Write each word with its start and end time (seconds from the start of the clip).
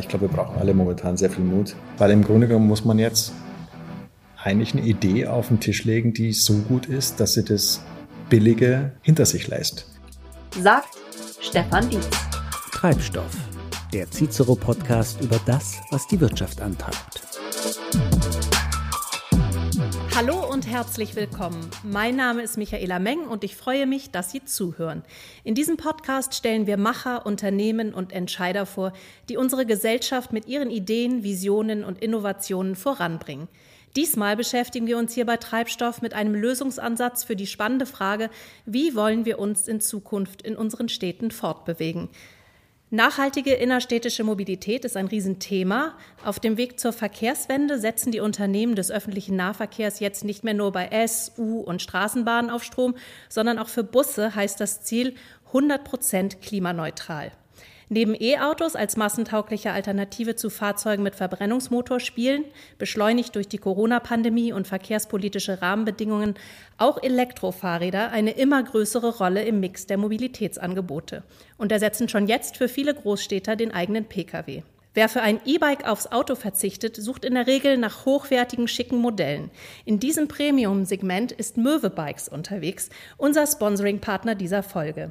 Ich 0.00 0.08
glaube, 0.08 0.28
wir 0.28 0.36
brauchen 0.36 0.58
alle 0.58 0.74
momentan 0.74 1.16
sehr 1.16 1.30
viel 1.30 1.44
Mut, 1.44 1.76
weil 1.98 2.10
im 2.10 2.24
Grunde 2.24 2.48
genommen 2.48 2.66
muss 2.66 2.84
man 2.84 2.98
jetzt 2.98 3.32
eigentlich 4.42 4.72
eine 4.72 4.82
Idee 4.82 5.26
auf 5.26 5.48
den 5.48 5.60
Tisch 5.60 5.84
legen, 5.84 6.14
die 6.14 6.32
so 6.32 6.54
gut 6.54 6.86
ist, 6.86 7.20
dass 7.20 7.34
sie 7.34 7.44
das 7.44 7.82
Billige 8.30 8.92
hinter 9.02 9.26
sich 9.26 9.46
lässt. 9.48 9.86
Sagt 10.58 10.96
Stefan 11.40 11.88
Dietz. 11.90 12.08
Treibstoff, 12.72 13.36
der 13.92 14.10
Cicero-Podcast 14.10 15.20
über 15.20 15.38
das, 15.44 15.76
was 15.90 16.06
die 16.06 16.18
Wirtschaft 16.18 16.62
antreibt. 16.62 17.29
Und 20.60 20.66
herzlich 20.66 21.16
willkommen. 21.16 21.70
Mein 21.84 22.16
Name 22.16 22.42
ist 22.42 22.58
Michaela 22.58 22.98
Meng 22.98 23.20
und 23.20 23.44
ich 23.44 23.56
freue 23.56 23.86
mich, 23.86 24.10
dass 24.10 24.30
Sie 24.30 24.44
zuhören. 24.44 25.02
In 25.42 25.54
diesem 25.54 25.78
Podcast 25.78 26.34
stellen 26.34 26.66
wir 26.66 26.76
Macher, 26.76 27.24
Unternehmen 27.24 27.94
und 27.94 28.12
Entscheider 28.12 28.66
vor, 28.66 28.92
die 29.30 29.38
unsere 29.38 29.64
Gesellschaft 29.64 30.34
mit 30.34 30.48
ihren 30.48 30.68
Ideen, 30.68 31.22
Visionen 31.22 31.82
und 31.82 32.02
Innovationen 32.02 32.76
voranbringen. 32.76 33.48
Diesmal 33.96 34.36
beschäftigen 34.36 34.86
wir 34.86 34.98
uns 34.98 35.14
hier 35.14 35.24
bei 35.24 35.38
Treibstoff 35.38 36.02
mit 36.02 36.12
einem 36.12 36.34
Lösungsansatz 36.34 37.24
für 37.24 37.36
die 37.36 37.46
spannende 37.46 37.86
Frage, 37.86 38.28
wie 38.66 38.94
wollen 38.94 39.24
wir 39.24 39.38
uns 39.38 39.66
in 39.66 39.80
Zukunft 39.80 40.42
in 40.42 40.56
unseren 40.56 40.90
Städten 40.90 41.30
fortbewegen. 41.30 42.10
Nachhaltige 42.92 43.54
innerstädtische 43.54 44.24
Mobilität 44.24 44.84
ist 44.84 44.96
ein 44.96 45.06
Riesenthema. 45.06 45.94
Auf 46.24 46.40
dem 46.40 46.56
Weg 46.56 46.80
zur 46.80 46.92
Verkehrswende 46.92 47.78
setzen 47.78 48.10
die 48.10 48.18
Unternehmen 48.18 48.74
des 48.74 48.90
öffentlichen 48.90 49.36
Nahverkehrs 49.36 50.00
jetzt 50.00 50.24
nicht 50.24 50.42
mehr 50.42 50.54
nur 50.54 50.72
bei 50.72 50.86
S, 50.86 51.30
U 51.38 51.60
und 51.60 51.80
Straßenbahnen 51.80 52.50
auf 52.50 52.64
Strom, 52.64 52.96
sondern 53.28 53.60
auch 53.60 53.68
für 53.68 53.84
Busse 53.84 54.34
heißt 54.34 54.58
das 54.58 54.82
Ziel 54.82 55.14
100 55.46 55.84
Prozent 55.84 56.42
klimaneutral. 56.42 57.30
Neben 57.92 58.14
E-Autos 58.14 58.76
als 58.76 58.96
massentaugliche 58.96 59.72
Alternative 59.72 60.36
zu 60.36 60.48
Fahrzeugen 60.48 61.02
mit 61.02 61.16
Verbrennungsmotor 61.16 61.98
spielen, 61.98 62.44
beschleunigt 62.78 63.34
durch 63.34 63.48
die 63.48 63.58
Corona-Pandemie 63.58 64.52
und 64.52 64.68
verkehrspolitische 64.68 65.60
Rahmenbedingungen, 65.60 66.34
auch 66.78 67.02
Elektrofahrräder 67.02 68.12
eine 68.12 68.30
immer 68.30 68.62
größere 68.62 69.18
Rolle 69.18 69.42
im 69.42 69.58
Mix 69.58 69.88
der 69.88 69.98
Mobilitätsangebote 69.98 71.24
und 71.58 71.72
ersetzen 71.72 72.08
schon 72.08 72.28
jetzt 72.28 72.56
für 72.56 72.68
viele 72.68 72.94
Großstädter 72.94 73.56
den 73.56 73.72
eigenen 73.72 74.04
Pkw. 74.04 74.62
Wer 74.94 75.08
für 75.08 75.22
ein 75.22 75.40
E-Bike 75.44 75.88
aufs 75.88 76.06
Auto 76.06 76.36
verzichtet, 76.36 76.94
sucht 76.94 77.24
in 77.24 77.34
der 77.34 77.48
Regel 77.48 77.76
nach 77.76 78.06
hochwertigen, 78.06 78.68
schicken 78.68 78.98
Modellen. 78.98 79.50
In 79.84 79.98
diesem 79.98 80.28
Premium-Segment 80.28 81.32
ist 81.32 81.56
Möwe 81.56 81.90
Bikes 81.90 82.28
unterwegs, 82.28 82.88
unser 83.16 83.48
Sponsoring-Partner 83.48 84.36
dieser 84.36 84.62
Folge. 84.62 85.10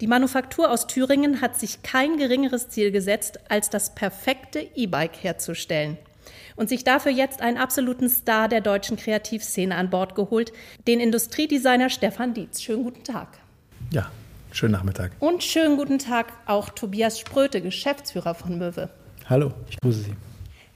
Die 0.00 0.08
Manufaktur 0.08 0.72
aus 0.72 0.88
Thüringen 0.88 1.40
hat 1.40 1.58
sich 1.58 1.84
kein 1.84 2.16
geringeres 2.16 2.68
Ziel 2.68 2.90
gesetzt, 2.90 3.38
als 3.48 3.70
das 3.70 3.94
perfekte 3.94 4.58
E-Bike 4.74 5.22
herzustellen. 5.22 5.98
Und 6.56 6.68
sich 6.68 6.82
dafür 6.82 7.12
jetzt 7.12 7.40
einen 7.40 7.58
absoluten 7.58 8.08
Star 8.08 8.48
der 8.48 8.60
deutschen 8.60 8.96
Kreativszene 8.96 9.76
an 9.76 9.90
Bord 9.90 10.16
geholt, 10.16 10.52
den 10.88 10.98
Industriedesigner 10.98 11.90
Stefan 11.90 12.34
Dietz. 12.34 12.60
Schönen 12.60 12.82
guten 12.82 13.04
Tag. 13.04 13.38
Ja, 13.92 14.10
schönen 14.50 14.72
Nachmittag. 14.72 15.12
Und 15.20 15.44
schönen 15.44 15.76
guten 15.76 16.00
Tag 16.00 16.32
auch 16.46 16.70
Tobias 16.70 17.20
Spröte, 17.20 17.60
Geschäftsführer 17.60 18.34
von 18.34 18.58
Möwe. 18.58 18.90
Hallo, 19.28 19.52
ich 19.70 19.80
grüße 19.80 20.00
Sie. 20.00 20.14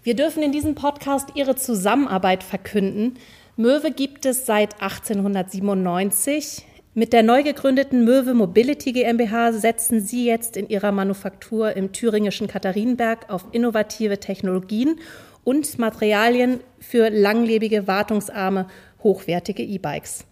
Wir 0.05 0.14
dürfen 0.14 0.44
in 0.44 0.53
diesem 0.53 0.77
Podcast 0.77 1.30
Ihre 1.34 1.56
Zusammenarbeit 1.56 2.44
verkünden. 2.44 3.19
Möwe 3.56 3.91
gibt 3.91 4.27
es 4.27 4.47
seit 4.47 4.80
1897. 4.80 6.67
Mit 6.98 7.12
der 7.12 7.22
neu 7.22 7.44
gegründeten 7.44 8.04
Möwe 8.04 8.34
Mobility 8.34 8.91
GmbH 8.91 9.52
setzen 9.52 10.00
Sie 10.00 10.27
jetzt 10.27 10.56
in 10.56 10.68
Ihrer 10.68 10.91
Manufaktur 10.91 11.77
im 11.77 11.92
thüringischen 11.92 12.48
Katharinenberg 12.48 13.30
auf 13.30 13.44
innovative 13.52 14.18
Technologien 14.18 14.98
und 15.44 15.78
Materialien 15.78 16.58
für 16.80 17.08
langlebige, 17.08 17.86
wartungsarme, 17.86 18.66
hochwertige 19.04 19.62
E-Bikes. 19.62 20.24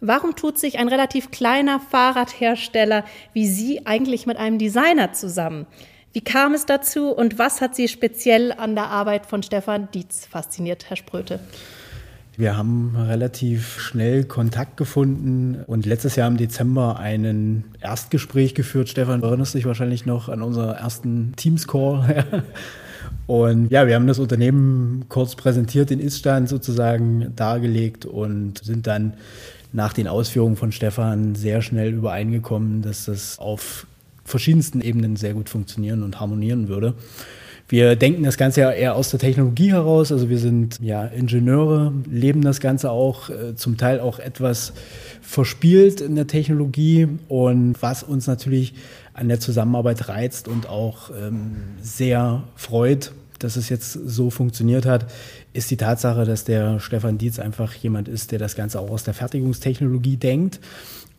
Warum 0.00 0.34
tut 0.34 0.56
sich 0.56 0.78
ein 0.78 0.88
relativ 0.88 1.30
kleiner 1.30 1.78
Fahrradhersteller 1.78 3.04
wie 3.34 3.46
Sie 3.46 3.84
eigentlich 3.84 4.24
mit 4.24 4.38
einem 4.38 4.56
Designer 4.56 5.12
zusammen? 5.12 5.66
Wie 6.14 6.22
kam 6.22 6.54
es 6.54 6.64
dazu 6.64 7.10
und 7.10 7.38
was 7.38 7.60
hat 7.60 7.76
Sie 7.76 7.86
speziell 7.86 8.52
an 8.52 8.74
der 8.74 8.86
Arbeit 8.86 9.26
von 9.26 9.42
Stefan 9.42 9.90
Dietz 9.92 10.24
fasziniert, 10.24 10.88
Herr 10.88 10.96
Spröte? 10.96 11.40
Wir 12.38 12.56
haben 12.56 12.94
relativ 12.94 13.80
schnell 13.80 14.22
Kontakt 14.22 14.76
gefunden 14.76 15.64
und 15.66 15.86
letztes 15.86 16.14
Jahr 16.14 16.28
im 16.28 16.36
Dezember 16.36 17.00
einen 17.00 17.64
Erstgespräch 17.80 18.54
geführt. 18.54 18.88
Stefan, 18.88 19.24
erinnerst 19.24 19.54
dich 19.54 19.64
wahrscheinlich 19.64 20.06
noch 20.06 20.28
an 20.28 20.42
unseren 20.42 20.76
ersten 20.76 21.32
Teams-Call. 21.34 22.44
und 23.26 23.72
ja, 23.72 23.88
wir 23.88 23.96
haben 23.96 24.06
das 24.06 24.20
Unternehmen 24.20 25.06
kurz 25.08 25.34
präsentiert, 25.34 25.90
den 25.90 25.98
Iststand 25.98 26.48
sozusagen 26.48 27.32
dargelegt 27.34 28.06
und 28.06 28.58
sind 28.58 28.86
dann 28.86 29.14
nach 29.72 29.92
den 29.92 30.06
Ausführungen 30.06 30.54
von 30.54 30.70
Stefan 30.70 31.34
sehr 31.34 31.60
schnell 31.60 31.92
übereingekommen, 31.92 32.82
dass 32.82 33.06
das 33.06 33.40
auf 33.40 33.88
verschiedensten 34.24 34.80
Ebenen 34.80 35.16
sehr 35.16 35.34
gut 35.34 35.48
funktionieren 35.48 36.04
und 36.04 36.20
harmonieren 36.20 36.68
würde. 36.68 36.94
Wir 37.70 37.96
denken 37.96 38.22
das 38.22 38.38
Ganze 38.38 38.62
ja 38.62 38.70
eher 38.70 38.94
aus 38.94 39.10
der 39.10 39.20
Technologie 39.20 39.72
heraus. 39.72 40.10
Also 40.10 40.30
wir 40.30 40.38
sind 40.38 40.78
ja 40.80 41.04
Ingenieure, 41.04 41.92
leben 42.10 42.40
das 42.40 42.60
Ganze 42.60 42.90
auch 42.90 43.28
äh, 43.28 43.54
zum 43.56 43.76
Teil 43.76 44.00
auch 44.00 44.18
etwas 44.18 44.72
verspielt 45.20 46.00
in 46.00 46.16
der 46.16 46.26
Technologie 46.26 47.08
und 47.28 47.76
was 47.82 48.02
uns 48.02 48.26
natürlich 48.26 48.72
an 49.12 49.28
der 49.28 49.38
Zusammenarbeit 49.38 50.08
reizt 50.08 50.48
und 50.48 50.66
auch 50.66 51.10
ähm, 51.10 51.56
sehr 51.82 52.44
freut, 52.56 53.12
dass 53.38 53.56
es 53.56 53.68
jetzt 53.68 53.92
so 53.92 54.30
funktioniert 54.30 54.86
hat, 54.86 55.06
ist 55.52 55.70
die 55.70 55.76
Tatsache, 55.76 56.24
dass 56.24 56.44
der 56.44 56.80
Stefan 56.80 57.18
Dietz 57.18 57.38
einfach 57.38 57.74
jemand 57.74 58.08
ist, 58.08 58.32
der 58.32 58.38
das 58.38 58.56
Ganze 58.56 58.80
auch 58.80 58.90
aus 58.90 59.04
der 59.04 59.14
Fertigungstechnologie 59.14 60.16
denkt 60.16 60.60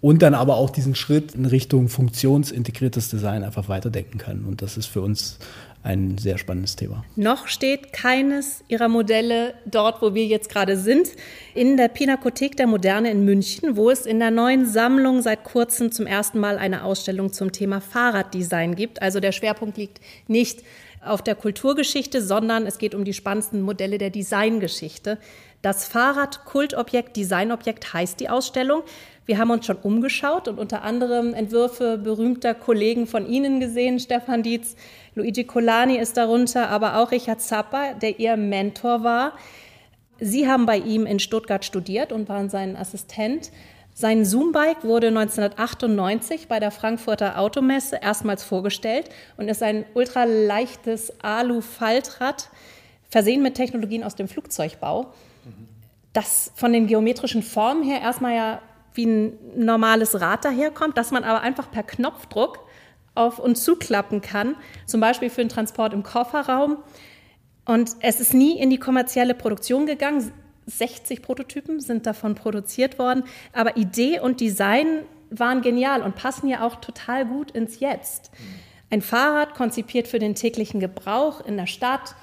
und 0.02 0.22
dann 0.22 0.34
aber 0.34 0.56
auch 0.56 0.70
diesen 0.70 0.96
Schritt 0.96 1.36
in 1.36 1.46
Richtung 1.46 1.90
funktionsintegriertes 1.90 3.10
Design 3.10 3.44
einfach 3.44 3.68
weiterdenken 3.68 4.18
kann. 4.18 4.46
Und 4.46 4.62
das 4.62 4.78
ist 4.78 4.88
für 4.88 5.02
uns 5.02 5.40
ein 5.82 6.18
sehr 6.18 6.38
spannendes 6.38 6.76
Thema. 6.76 7.06
Noch 7.16 7.48
steht 7.48 7.94
keines 7.94 8.64
Ihrer 8.68 8.90
Modelle 8.90 9.54
dort, 9.66 10.02
wo 10.02 10.14
wir 10.14 10.26
jetzt 10.26 10.50
gerade 10.50 10.76
sind, 10.76 11.08
in 11.54 11.78
der 11.78 11.88
Pinakothek 11.88 12.58
der 12.58 12.68
Moderne 12.68 13.12
in 13.12 13.24
München, 13.24 13.78
wo 13.78 13.90
es 13.90 14.06
in 14.06 14.20
der 14.20 14.32
neuen 14.32 14.66
Sammlung 14.66 15.22
seit 15.22 15.44
kurzem 15.44 15.92
zum 15.92 16.06
ersten 16.06 16.40
Mal 16.40 16.58
eine 16.58 16.84
Ausstellung 16.84 17.32
zum 17.32 17.52
Thema 17.52 17.80
Fahrraddesign 17.80 18.76
gibt. 18.76 19.02
Also 19.02 19.20
der 19.20 19.32
Schwerpunkt 19.32 19.78
liegt 19.78 20.02
nicht 20.28 20.64
auf 21.02 21.22
der 21.22 21.36
Kulturgeschichte, 21.36 22.22
sondern 22.22 22.66
es 22.66 22.78
geht 22.78 22.94
um 22.94 23.06
die 23.06 23.14
spannendsten 23.14 23.62
Modelle 23.62 23.98
der 23.98 24.10
Designgeschichte. 24.10 25.18
Das 25.62 25.86
Fahrrad 25.86 26.46
Kultobjekt, 26.46 27.16
Designobjekt 27.18 27.94
heißt 27.94 28.20
die 28.20 28.30
Ausstellung. 28.30 28.84
Wir 29.26 29.38
haben 29.38 29.52
uns 29.52 29.66
schon 29.66 29.78
umgeschaut 29.78 30.48
und 30.48 30.58
unter 30.58 30.84
anderem 30.84 31.34
Entwürfe 31.34 31.98
berühmter 31.98 32.54
Kollegen 32.54 33.08
von 33.08 33.28
Ihnen 33.28 33.60
gesehen, 33.60 34.00
Stefan 34.00 34.42
Dietz, 34.42 34.76
Luigi 35.16 35.44
Colani 35.44 35.98
ist 35.98 36.18
darunter, 36.18 36.70
aber 36.70 36.98
auch 36.98 37.12
Richard 37.12 37.42
Zappa, 37.42 37.94
der 37.94 38.20
Ihr 38.20 38.38
Mentor 38.38 39.04
war. 39.04 39.34
Sie 40.20 40.48
haben 40.48 40.66
bei 40.66 40.78
ihm 40.78 41.06
in 41.06 41.20
Stuttgart 41.20 41.64
studiert 41.64 42.12
und 42.12 42.30
waren 42.30 42.50
sein 42.50 42.76
Assistent. 42.76 43.52
Sein 43.94 44.24
Zoombike 44.24 44.84
wurde 44.84 45.08
1998 45.08 46.48
bei 46.48 46.60
der 46.60 46.72
Frankfurter 46.72 47.38
Automesse 47.40 48.00
erstmals 48.02 48.44
vorgestellt 48.44 49.10
und 49.38 49.50
ist 49.50 49.64
ein 49.64 49.86
ultraleichtes 49.94 51.22
Alu-Faltrad, 51.22 52.50
versehen 53.10 53.42
mit 53.42 53.56
Technologien 53.56 54.04
aus 54.04 54.16
dem 54.16 54.28
Flugzeugbau, 54.28 55.14
das 56.14 56.52
von 56.56 56.72
den 56.72 56.88
geometrischen 56.88 57.44
Formen 57.44 57.84
her 57.84 58.02
erstmal 58.02 58.36
ja 58.36 58.62
wie 58.94 59.06
ein 59.06 59.34
normales 59.56 60.20
Rad 60.20 60.46
daherkommt, 60.46 60.98
das 60.98 61.12
man 61.12 61.24
aber 61.24 61.42
einfach 61.42 61.72
per 61.72 61.84
Knopfdruck 61.84 62.60
auf 63.16 63.40
und 63.40 63.56
zuklappen 63.56 64.22
kann, 64.22 64.56
zum 64.86 65.02
Beispiel 65.02 65.30
für 65.30 65.42
den 65.42 65.50
Transport 65.50 65.94
im 65.94 66.04
Kofferraum. 66.04 66.78
Und 67.66 67.92
es 68.02 68.20
ist 68.20 68.34
nie 68.34 68.60
in 68.60 68.70
die 68.70 68.80
kommerzielle 68.80 69.36
Produktion 69.36 69.86
gegangen. 69.86 70.32
60 70.66 71.22
Prototypen 71.22 71.80
sind 71.80 72.06
davon 72.06 72.36
produziert 72.36 73.00
worden. 73.00 73.24
Aber 73.54 73.78
Idee 73.78 74.20
und 74.20 74.40
Design 74.40 75.04
waren 75.30 75.62
genial 75.62 76.02
und 76.02 76.16
passen 76.16 76.48
ja 76.48 76.66
auch 76.66 76.78
total 76.78 77.26
gut 77.26 77.52
ins 77.52 77.80
Jetzt. 77.80 78.32
Ein 78.90 79.02
Fahrrad 79.02 79.54
konzipiert 79.54 80.08
für 80.08 80.20
den 80.20 80.34
täglichen 80.36 80.80
Gebrauch 80.80 81.46
in 81.46 81.58
der 81.58 81.68
Stadt, 81.68 82.16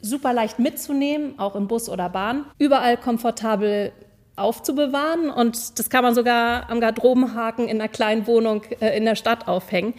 super 0.00 0.32
leicht 0.32 0.58
mitzunehmen, 0.58 1.38
auch 1.38 1.54
im 1.54 1.68
Bus 1.68 1.88
oder 1.88 2.08
Bahn, 2.08 2.46
überall 2.58 2.96
komfortabel 2.96 3.92
aufzubewahren 4.36 5.30
und 5.30 5.78
das 5.78 5.90
kann 5.90 6.02
man 6.02 6.14
sogar 6.14 6.68
am 6.70 6.80
Garderobenhaken 6.80 7.68
in 7.68 7.80
einer 7.80 7.88
kleinen 7.88 8.26
Wohnung 8.26 8.64
äh, 8.80 8.96
in 8.96 9.04
der 9.04 9.14
Stadt 9.14 9.46
aufhängen. 9.46 9.94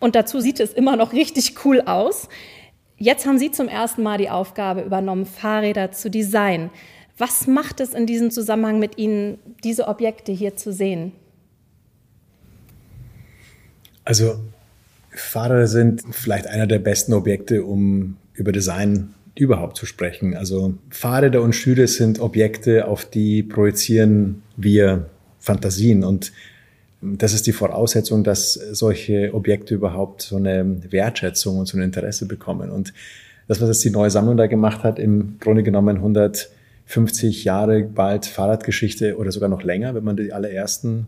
Und 0.00 0.14
dazu 0.14 0.40
sieht 0.40 0.60
es 0.60 0.72
immer 0.72 0.96
noch 0.96 1.12
richtig 1.12 1.64
cool 1.64 1.82
aus. 1.82 2.28
Jetzt 2.98 3.26
haben 3.26 3.38
Sie 3.38 3.50
zum 3.50 3.68
ersten 3.68 4.02
Mal 4.02 4.18
die 4.18 4.30
Aufgabe 4.30 4.82
übernommen, 4.82 5.26
Fahrräder 5.26 5.92
zu 5.92 6.10
designen. 6.10 6.70
Was 7.18 7.46
macht 7.46 7.80
es 7.80 7.94
in 7.94 8.06
diesem 8.06 8.30
Zusammenhang 8.30 8.78
mit 8.78 8.98
Ihnen, 8.98 9.38
diese 9.64 9.88
Objekte 9.88 10.32
hier 10.32 10.56
zu 10.56 10.72
sehen? 10.72 11.12
Also 14.04 14.38
Fahrräder 15.10 15.66
sind 15.66 16.02
vielleicht 16.10 16.46
einer 16.46 16.66
der 16.66 16.78
besten 16.78 17.12
Objekte, 17.12 17.64
um 17.64 18.16
über 18.34 18.52
Design 18.52 19.14
überhaupt 19.34 19.76
zu 19.76 19.86
sprechen. 19.86 20.34
Also 20.34 20.74
Fahrräder 20.90 21.42
und 21.42 21.54
Stühle 21.54 21.88
sind 21.88 22.20
Objekte, 22.20 22.86
auf 22.86 23.04
die 23.04 23.42
projizieren 23.42 24.42
wir 24.56 25.10
Fantasien 25.38 26.04
und 26.04 26.32
das 27.00 27.34
ist 27.34 27.46
die 27.46 27.52
Voraussetzung, 27.52 28.24
dass 28.24 28.54
solche 28.54 29.34
Objekte 29.34 29.74
überhaupt 29.74 30.22
so 30.22 30.36
eine 30.36 30.80
Wertschätzung 30.90 31.58
und 31.58 31.66
so 31.66 31.76
ein 31.76 31.82
Interesse 31.82 32.26
bekommen. 32.26 32.70
Und 32.70 32.92
das, 33.48 33.60
was 33.60 33.68
jetzt 33.68 33.84
die 33.84 33.90
neue 33.90 34.10
Sammlung 34.10 34.36
da 34.36 34.46
gemacht 34.46 34.82
hat, 34.82 34.98
im 34.98 35.38
Grunde 35.38 35.62
genommen 35.62 35.96
150 35.96 37.44
Jahre 37.44 37.82
bald 37.82 38.26
Fahrradgeschichte 38.26 39.16
oder 39.18 39.30
sogar 39.30 39.48
noch 39.48 39.62
länger, 39.62 39.94
wenn 39.94 40.04
man 40.04 40.16
die 40.16 40.32
allerersten 40.32 41.06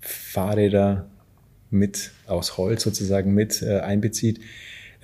Fahrräder 0.00 1.06
mit 1.70 2.12
aus 2.26 2.56
Holz 2.58 2.82
sozusagen 2.82 3.34
mit 3.34 3.62
äh, 3.62 3.80
einbezieht, 3.80 4.40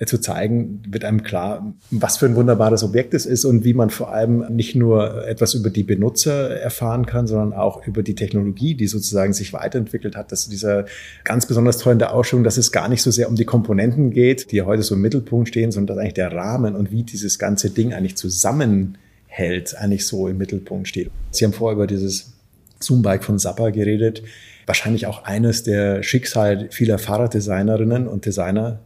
zu 0.07 0.19
zeigen, 0.19 0.81
wird 0.89 1.03
einem 1.03 1.23
klar, 1.23 1.73
was 1.91 2.17
für 2.17 2.25
ein 2.25 2.35
wunderbares 2.35 2.83
Objekt 2.83 3.13
es 3.13 3.25
ist 3.25 3.43
und 3.43 3.65
wie 3.65 3.73
man 3.73 3.89
vor 3.89 4.13
allem 4.13 4.45
nicht 4.55 4.75
nur 4.75 5.27
etwas 5.27 5.53
über 5.53 5.69
die 5.69 5.83
Benutzer 5.83 6.49
erfahren 6.57 7.05
kann, 7.05 7.27
sondern 7.27 7.53
auch 7.53 7.85
über 7.85 8.01
die 8.01 8.15
Technologie, 8.15 8.75
die 8.75 8.87
sozusagen 8.87 9.33
sich 9.33 9.51
weiterentwickelt 9.51 10.15
hat. 10.15 10.31
Das 10.31 10.43
ist 10.43 10.51
dieser 10.51 10.85
ganz 11.25 11.45
besonders 11.45 11.77
toll 11.79 11.93
in 11.93 11.99
der 11.99 12.13
Ausstellung, 12.13 12.43
dass 12.43 12.57
es 12.57 12.71
gar 12.71 12.87
nicht 12.87 13.01
so 13.01 13.11
sehr 13.11 13.27
um 13.27 13.35
die 13.35 13.45
Komponenten 13.45 14.11
geht, 14.11 14.51
die 14.51 14.61
heute 14.61 14.83
so 14.83 14.95
im 14.95 15.01
Mittelpunkt 15.01 15.49
stehen, 15.49 15.71
sondern 15.71 15.97
dass 15.97 16.01
eigentlich 16.01 16.13
der 16.13 16.31
Rahmen 16.31 16.75
und 16.75 16.91
wie 16.91 17.03
dieses 17.03 17.37
ganze 17.37 17.69
Ding 17.69 17.93
eigentlich 17.93 18.15
zusammenhält, 18.15 19.75
eigentlich 19.77 20.07
so 20.07 20.29
im 20.29 20.37
Mittelpunkt 20.37 20.87
steht. 20.87 21.11
Sie 21.31 21.43
haben 21.43 21.53
vorher 21.53 21.75
über 21.75 21.87
dieses 21.87 22.33
Zoom-Bike 22.79 23.25
von 23.25 23.37
Zappa 23.37 23.69
geredet. 23.71 24.23
Wahrscheinlich 24.65 25.07
auch 25.07 25.23
eines 25.25 25.63
der 25.63 26.03
Schicksal 26.03 26.67
vieler 26.71 26.99
Fahrraddesignerinnen 26.99 28.07
und 28.07 28.25
Designer 28.25 28.79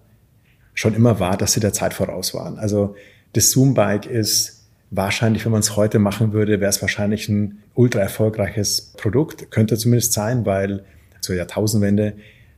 schon 0.74 0.94
immer 0.94 1.20
war, 1.20 1.38
dass 1.38 1.54
sie 1.54 1.60
der 1.60 1.74
Zeit 1.74 1.94
voraus 1.94 2.34
waren. 2.34 2.58
Also 2.58 2.96
das 3.34 3.52
Zoom-Bike 3.52 4.06
ist 4.06 4.64
wahrscheinlich, 4.92 5.46
wenn 5.46 5.52
man 5.52 5.62
es 5.62 5.76
heute 5.76 6.00
machen 6.00 6.34
würde, 6.34 6.60
wäre 6.60 6.70
es 6.70 6.82
wahrscheinlich 6.82 7.30
ein 7.30 7.60
ultra 7.74 8.00
erfolgreiches 8.00 8.94
Produkt. 8.98 9.52
Könnte 9.52 9.78
zumindest 9.78 10.14
sein, 10.14 10.46
weil 10.46 10.84
zur 11.22 11.36
Jahrtausendwende, 11.36 12.14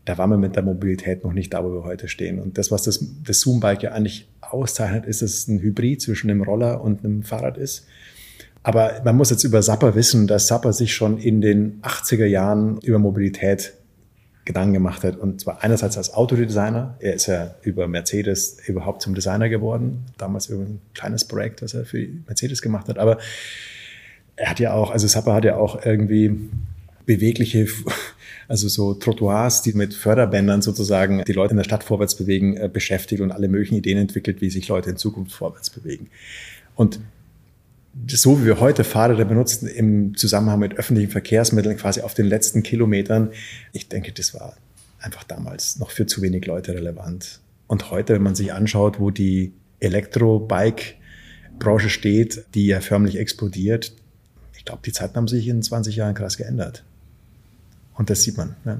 da 0.06 0.18
waren 0.18 0.30
wir 0.30 0.38
mit 0.38 0.56
der 0.56 0.64
Mobilität 0.64 1.24
noch 1.24 1.34
nicht 1.34 1.54
da, 1.54 1.64
wo 1.64 1.72
wir 1.72 1.84
heute 1.84 2.08
stehen. 2.08 2.40
Und 2.40 2.58
das, 2.58 2.72
was 2.72 2.84
das, 2.84 3.04
das 3.24 3.40
Zoom-Bike 3.42 3.84
ja 3.84 3.92
eigentlich 3.92 4.28
auszeichnet, 4.42 5.06
ist, 5.06 5.22
dass 5.22 5.32
es 5.32 5.48
ein 5.48 5.60
Hybrid 5.60 6.02
zwischen 6.02 6.30
einem 6.30 6.44
Roller 6.44 6.82
und 6.82 7.04
einem 7.04 7.24
Fahrrad 7.24 7.58
ist. 7.58 7.86
Aber 8.64 9.02
man 9.06 9.16
muss 9.16 9.30
jetzt 9.30 9.44
über 9.44 9.62
Sapper 9.62 9.96
wissen, 9.96 10.28
dass 10.28 10.48
Sapper 10.48 10.74
sich 10.74 10.94
schon 10.94 11.18
in 11.18 11.40
den 11.40 11.82
80er 11.84 12.26
Jahren 12.26 12.80
über 12.82 12.98
Mobilität 12.98 13.74
Gedanken 14.46 14.74
gemacht 14.74 15.04
hat. 15.04 15.18
Und 15.18 15.42
zwar 15.42 15.64
einerseits 15.64 15.98
als 15.98 16.14
Autodesigner. 16.14 16.96
Er 17.00 17.16
ist 17.16 17.26
ja 17.26 17.56
über 17.64 17.88
Mercedes 17.88 18.58
überhaupt 18.68 19.02
zum 19.02 19.16
Designer 19.16 19.50
geworden. 19.50 20.06
Damals 20.18 20.48
über 20.48 20.64
ein 20.64 20.80
kleines 20.94 21.26
Projekt, 21.26 21.62
das 21.62 21.74
er 21.74 21.86
für 21.86 22.08
Mercedes 22.28 22.62
gemacht 22.62 22.88
hat. 22.88 23.00
Aber 23.00 23.18
er 24.36 24.50
hat 24.50 24.60
ja 24.60 24.74
auch, 24.74 24.92
also 24.92 25.08
Sapper 25.08 25.34
hat 25.34 25.46
ja 25.46 25.58
auch 25.58 25.84
irgendwie 25.84 26.50
bewegliche, 27.06 27.68
also 28.48 28.68
so 28.68 28.94
Trottoirs, 28.94 29.64
die 29.64 29.74
mit 29.74 29.94
Förderbändern 29.94 30.62
sozusagen 30.62 31.24
die 31.24 31.34
Leute 31.34 31.52
in 31.52 31.58
der 31.58 31.64
Stadt 31.64 31.84
vorwärts 31.84 32.16
bewegen, 32.16 32.56
äh, 32.58 32.70
beschäftigt 32.72 33.22
und 33.22 33.32
alle 33.32 33.48
möglichen 33.48 33.76
Ideen 33.76 33.98
entwickelt, 33.98 34.42
wie 34.42 34.50
sich 34.50 34.68
Leute 34.68 34.92
in 34.92 34.98
Zukunft 34.98 35.34
vorwärts 35.34 35.70
bewegen. 35.70 36.10
Und 36.76 37.00
so 38.08 38.42
wie 38.42 38.46
wir 38.46 38.60
heute 38.60 38.84
Fahrräder 38.84 39.26
benutzen 39.26 39.68
im 39.68 40.18
Zusammenhang 40.18 40.60
mit 40.60 40.76
öffentlichen 40.76 41.12
Verkehrsmitteln 41.12 41.78
quasi 41.78 42.02
auf 42.02 42.14
den 42.14 42.26
letzten 42.26 42.64
Kilometern, 42.64 43.32
ich 43.72 43.88
denke, 43.88 44.12
das 44.12 44.34
war 44.34 44.58
einfach 45.00 45.24
damals 45.24 45.80
noch 45.80 45.92
für 45.92 46.06
zu 46.06 46.22
wenig 46.22 46.46
Leute 46.46 46.74
relevant. 46.74 47.40
Und 47.68 47.92
heute, 47.92 48.14
wenn 48.14 48.24
man 48.24 48.36
sich 48.36 48.54
anschaut, 48.54 49.00
wo 49.00 49.12
die 49.12 49.54
Elektro-Bike-Branche 49.80 51.90
steht, 51.90 52.46
die 52.54 52.68
ja 52.68 52.82
förmlich 52.82 53.18
explodiert, 53.18 53.94
ich 54.58 54.66
glaube, 54.66 54.82
die 54.86 54.92
Zeiten 54.92 55.16
haben 55.16 55.28
sich 55.28 55.48
in 55.48 55.62
20 55.62 55.96
Jahren 55.96 56.16
krass 56.16 56.38
geändert. 56.38 56.84
Und 57.96 58.10
das 58.10 58.24
sieht 58.24 58.38
man. 58.38 58.56
Ja. 58.66 58.78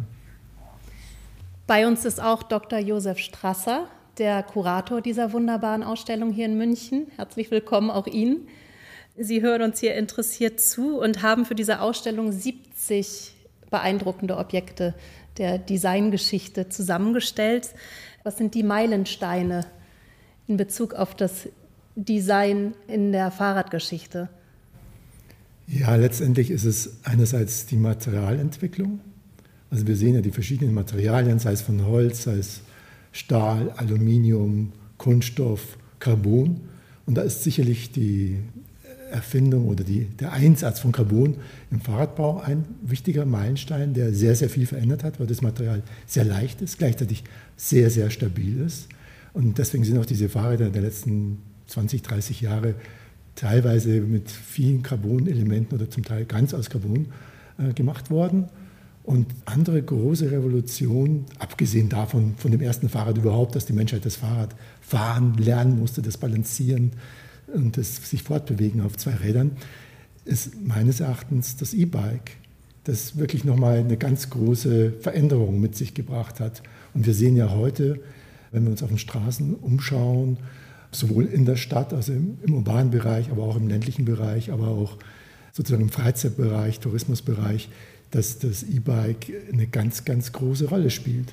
Bei 1.68 1.88
uns 1.88 2.06
ist 2.06 2.22
auch 2.22 2.44
Dr. 2.44 2.80
Josef 2.80 3.20
Strasser, 3.20 3.88
der 4.18 4.44
Kurator 4.44 5.02
dieser 5.02 5.34
wunderbaren 5.34 5.84
Ausstellung 5.84 6.32
hier 6.32 6.46
in 6.46 6.58
München. 6.58 7.08
Herzlich 7.16 7.52
willkommen 7.52 7.90
auch 7.90 8.08
Ihnen. 8.08 8.48
Sie 9.18 9.42
hören 9.42 9.62
uns 9.62 9.80
hier 9.80 9.96
interessiert 9.96 10.60
zu 10.60 11.00
und 11.00 11.22
haben 11.22 11.46
für 11.46 11.56
diese 11.56 11.80
Ausstellung 11.80 12.34
70 12.34 13.34
beeindruckende 13.70 14.38
Objekte 14.38 14.94
der 15.38 15.58
Designgeschichte 15.58 16.68
zusammengestellt. 16.68 17.70
Was 18.24 18.38
sind 18.38 18.56
die 18.56 18.64
Meilensteine 18.64 19.66
in 20.48 20.58
Bezug 20.58 20.94
auf 20.96 21.16
das 21.16 21.48
Design 21.96 22.74
in 22.88 23.14
der 23.14 23.32
Fahrradgeschichte? 23.32 24.28
Ja, 25.68 25.96
letztendlich 25.96 26.52
ist 26.52 26.66
es 26.66 26.98
einerseits 27.04 27.66
die 27.66 27.78
Materialentwicklung. 27.78 29.00
Also 29.72 29.88
wir 29.88 29.96
sehen 29.96 30.16
ja 30.16 30.22
die 30.22 30.32
verschiedenen 30.32 30.74
Materialien, 30.74 31.40
sei 31.40 31.54
es 31.54 31.62
von 31.62 31.86
Holz, 31.86 32.24
sei 32.24 32.34
es 32.36 32.62
Stahl, 33.14 33.72
Aluminium, 33.78 34.74
Kunststoff, 34.98 35.78
Carbon. 36.00 36.62
Und 37.06 37.16
da 37.16 37.22
ist 37.22 37.44
sicherlich 37.44 37.92
die 37.92 38.40
Erfindung 39.16 39.68
oder 39.68 39.84
die, 39.84 40.06
der 40.20 40.34
Einsatz 40.34 40.80
von 40.80 40.92
Carbon 40.92 41.36
im 41.72 41.82
Fahrradbau 41.82 42.42
ein 42.42 42.66
wichtiger 42.82 43.26
Meilenstein, 43.26 43.94
der 43.94 44.14
sehr, 44.14 44.36
sehr 44.36 44.50
viel 44.50 44.68
verändert 44.68 45.04
hat, 45.04 45.20
weil 45.20 45.28
das 45.28 45.42
Material 45.42 45.82
sehr 46.06 46.26
leicht 46.26 46.62
ist, 46.62 46.78
gleichzeitig 46.78 47.24
sehr, 47.56 47.90
sehr 47.90 48.10
stabil 48.10 48.62
ist. 48.62 48.90
Und 49.34 49.58
deswegen 49.58 49.84
sind 49.84 49.98
auch 49.98 50.06
diese 50.06 50.30
Fahrräder 50.30 50.70
der 50.70 50.82
letzten 50.82 51.40
20, 51.68 52.02
30 52.04 52.42
Jahre 52.42 52.76
teilweise 53.36 54.02
mit 54.02 54.30
vielen 54.30 54.84
Carbon-Elementen 54.84 55.76
oder 55.76 55.90
zum 55.90 56.04
Teil 56.04 56.26
ganz 56.26 56.54
aus 56.54 56.70
Carbon 56.70 57.08
äh, 57.58 57.74
gemacht 57.74 58.10
worden. 58.10 58.50
Und 59.04 59.28
andere 59.46 59.82
große 59.82 60.32
Revolution, 60.32 61.26
abgesehen 61.38 61.90
davon, 61.90 62.34
von 62.38 62.52
dem 62.52 62.62
ersten 62.62 62.90
Fahrrad 62.90 63.18
überhaupt, 63.18 63.56
dass 63.56 63.66
die 63.66 63.74
Menschheit 63.74 64.04
das 64.04 64.16
Fahrrad 64.16 64.56
fahren 64.82 65.36
lernen 65.36 65.78
musste, 65.78 66.02
das 66.02 66.18
Balancieren, 66.18 66.92
und 67.54 67.78
das 67.78 68.10
sich 68.10 68.24
fortbewegen 68.24 68.82
auf 68.82 68.98
zwei 68.98 69.16
Rädern, 69.16 69.52
ist 70.26 70.62
meines 70.62 71.00
Erachtens 71.00 71.56
das 71.56 71.74
E-Bike, 71.74 72.32
das 72.84 73.18
wirklich 73.18 73.44
nochmal 73.44 73.78
eine 73.78 73.98
ganz 73.98 74.30
große 74.30 74.94
Veränderung 75.00 75.60
mit 75.60 75.76
sich 75.76 75.94
gebracht 75.94 76.40
hat. 76.40 76.64
Und 76.94 77.06
wir 77.06 77.14
sehen 77.14 77.36
ja 77.36 77.52
heute, 77.52 78.00
wenn 78.52 78.64
wir 78.64 78.72
uns 78.72 78.84
auf 78.84 78.90
den 78.90 78.98
Straßen 78.98 79.56
umschauen, 79.56 80.38
sowohl 80.92 81.26
in 81.26 81.46
der 81.46 81.58
Stadt, 81.58 81.94
also 81.94 82.14
im, 82.14 82.38
im 82.44 82.54
urbanen 82.54 82.92
Bereich, 82.92 83.30
aber 83.32 83.44
auch 83.44 83.58
im 83.58 83.68
ländlichen 83.68 84.06
Bereich, 84.06 84.52
aber 84.52 84.70
auch 84.70 84.98
sozusagen 85.52 85.84
im 85.84 85.90
Freizeitbereich, 85.90 86.80
Tourismusbereich, 86.80 87.70
dass 88.12 88.40
das 88.40 88.64
E-Bike 88.64 89.28
eine 89.52 89.68
ganz, 89.68 90.06
ganz 90.06 90.32
große 90.32 90.70
Rolle 90.70 90.90
spielt. 90.90 91.32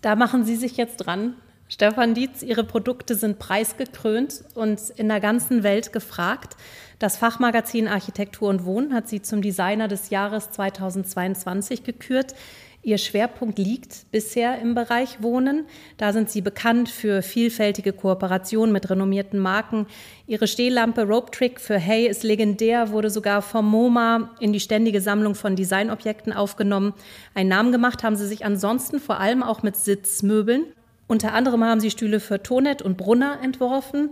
Da 0.00 0.16
machen 0.16 0.44
Sie 0.44 0.56
sich 0.56 0.76
jetzt 0.76 0.98
dran, 0.98 1.34
Stefan 1.68 2.14
Dietz, 2.14 2.42
Ihre 2.42 2.62
Produkte 2.62 3.14
sind 3.14 3.38
preisgekrönt 3.38 4.44
und 4.54 4.80
in 4.96 5.08
der 5.08 5.20
ganzen 5.20 5.62
Welt 5.62 5.92
gefragt. 5.92 6.56
Das 6.98 7.16
Fachmagazin 7.16 7.88
Architektur 7.88 8.50
und 8.50 8.64
Wohnen 8.64 8.92
hat 8.92 9.08
Sie 9.08 9.22
zum 9.22 9.40
Designer 9.40 9.88
des 9.88 10.10
Jahres 10.10 10.50
2022 10.50 11.82
gekürt. 11.82 12.34
Ihr 12.82 12.98
Schwerpunkt 12.98 13.58
liegt 13.58 14.10
bisher 14.12 14.58
im 14.60 14.74
Bereich 14.74 15.22
Wohnen. 15.22 15.64
Da 15.96 16.12
sind 16.12 16.28
Sie 16.28 16.42
bekannt 16.42 16.90
für 16.90 17.22
vielfältige 17.22 17.94
Kooperationen 17.94 18.74
mit 18.74 18.90
renommierten 18.90 19.40
Marken. 19.40 19.86
Ihre 20.26 20.46
Stehlampe 20.46 21.04
Rope 21.04 21.30
Trick 21.30 21.60
für 21.60 21.78
Hey 21.78 22.06
ist 22.06 22.24
legendär, 22.24 22.90
wurde 22.90 23.08
sogar 23.08 23.40
vom 23.40 23.70
MoMA 23.70 24.32
in 24.38 24.52
die 24.52 24.60
ständige 24.60 25.00
Sammlung 25.00 25.34
von 25.34 25.56
Designobjekten 25.56 26.34
aufgenommen. 26.34 26.92
Einen 27.32 27.48
Namen 27.48 27.72
gemacht 27.72 28.04
haben 28.04 28.16
Sie 28.16 28.28
sich 28.28 28.44
ansonsten 28.44 29.00
vor 29.00 29.18
allem 29.18 29.42
auch 29.42 29.62
mit 29.62 29.76
Sitzmöbeln. 29.76 30.66
Unter 31.06 31.32
anderem 31.32 31.62
haben 31.64 31.80
sie 31.80 31.90
Stühle 31.90 32.20
für 32.20 32.42
Tonet 32.42 32.82
und 32.82 32.96
Brunner 32.96 33.38
entworfen. 33.42 34.10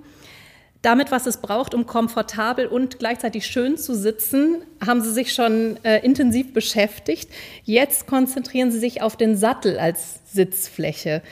Damit, 0.82 1.12
was 1.12 1.26
es 1.26 1.36
braucht, 1.36 1.74
um 1.74 1.86
komfortabel 1.86 2.66
und 2.66 2.98
gleichzeitig 2.98 3.46
schön 3.46 3.78
zu 3.78 3.94
sitzen, 3.94 4.62
haben 4.84 5.00
sie 5.00 5.12
sich 5.12 5.32
schon 5.32 5.76
äh, 5.84 6.04
intensiv 6.04 6.52
beschäftigt. 6.52 7.30
Jetzt 7.62 8.08
konzentrieren 8.08 8.72
sie 8.72 8.80
sich 8.80 9.00
auf 9.00 9.16
den 9.16 9.36
Sattel 9.36 9.78
als 9.78 10.18
Sitzfläche. 10.32 11.22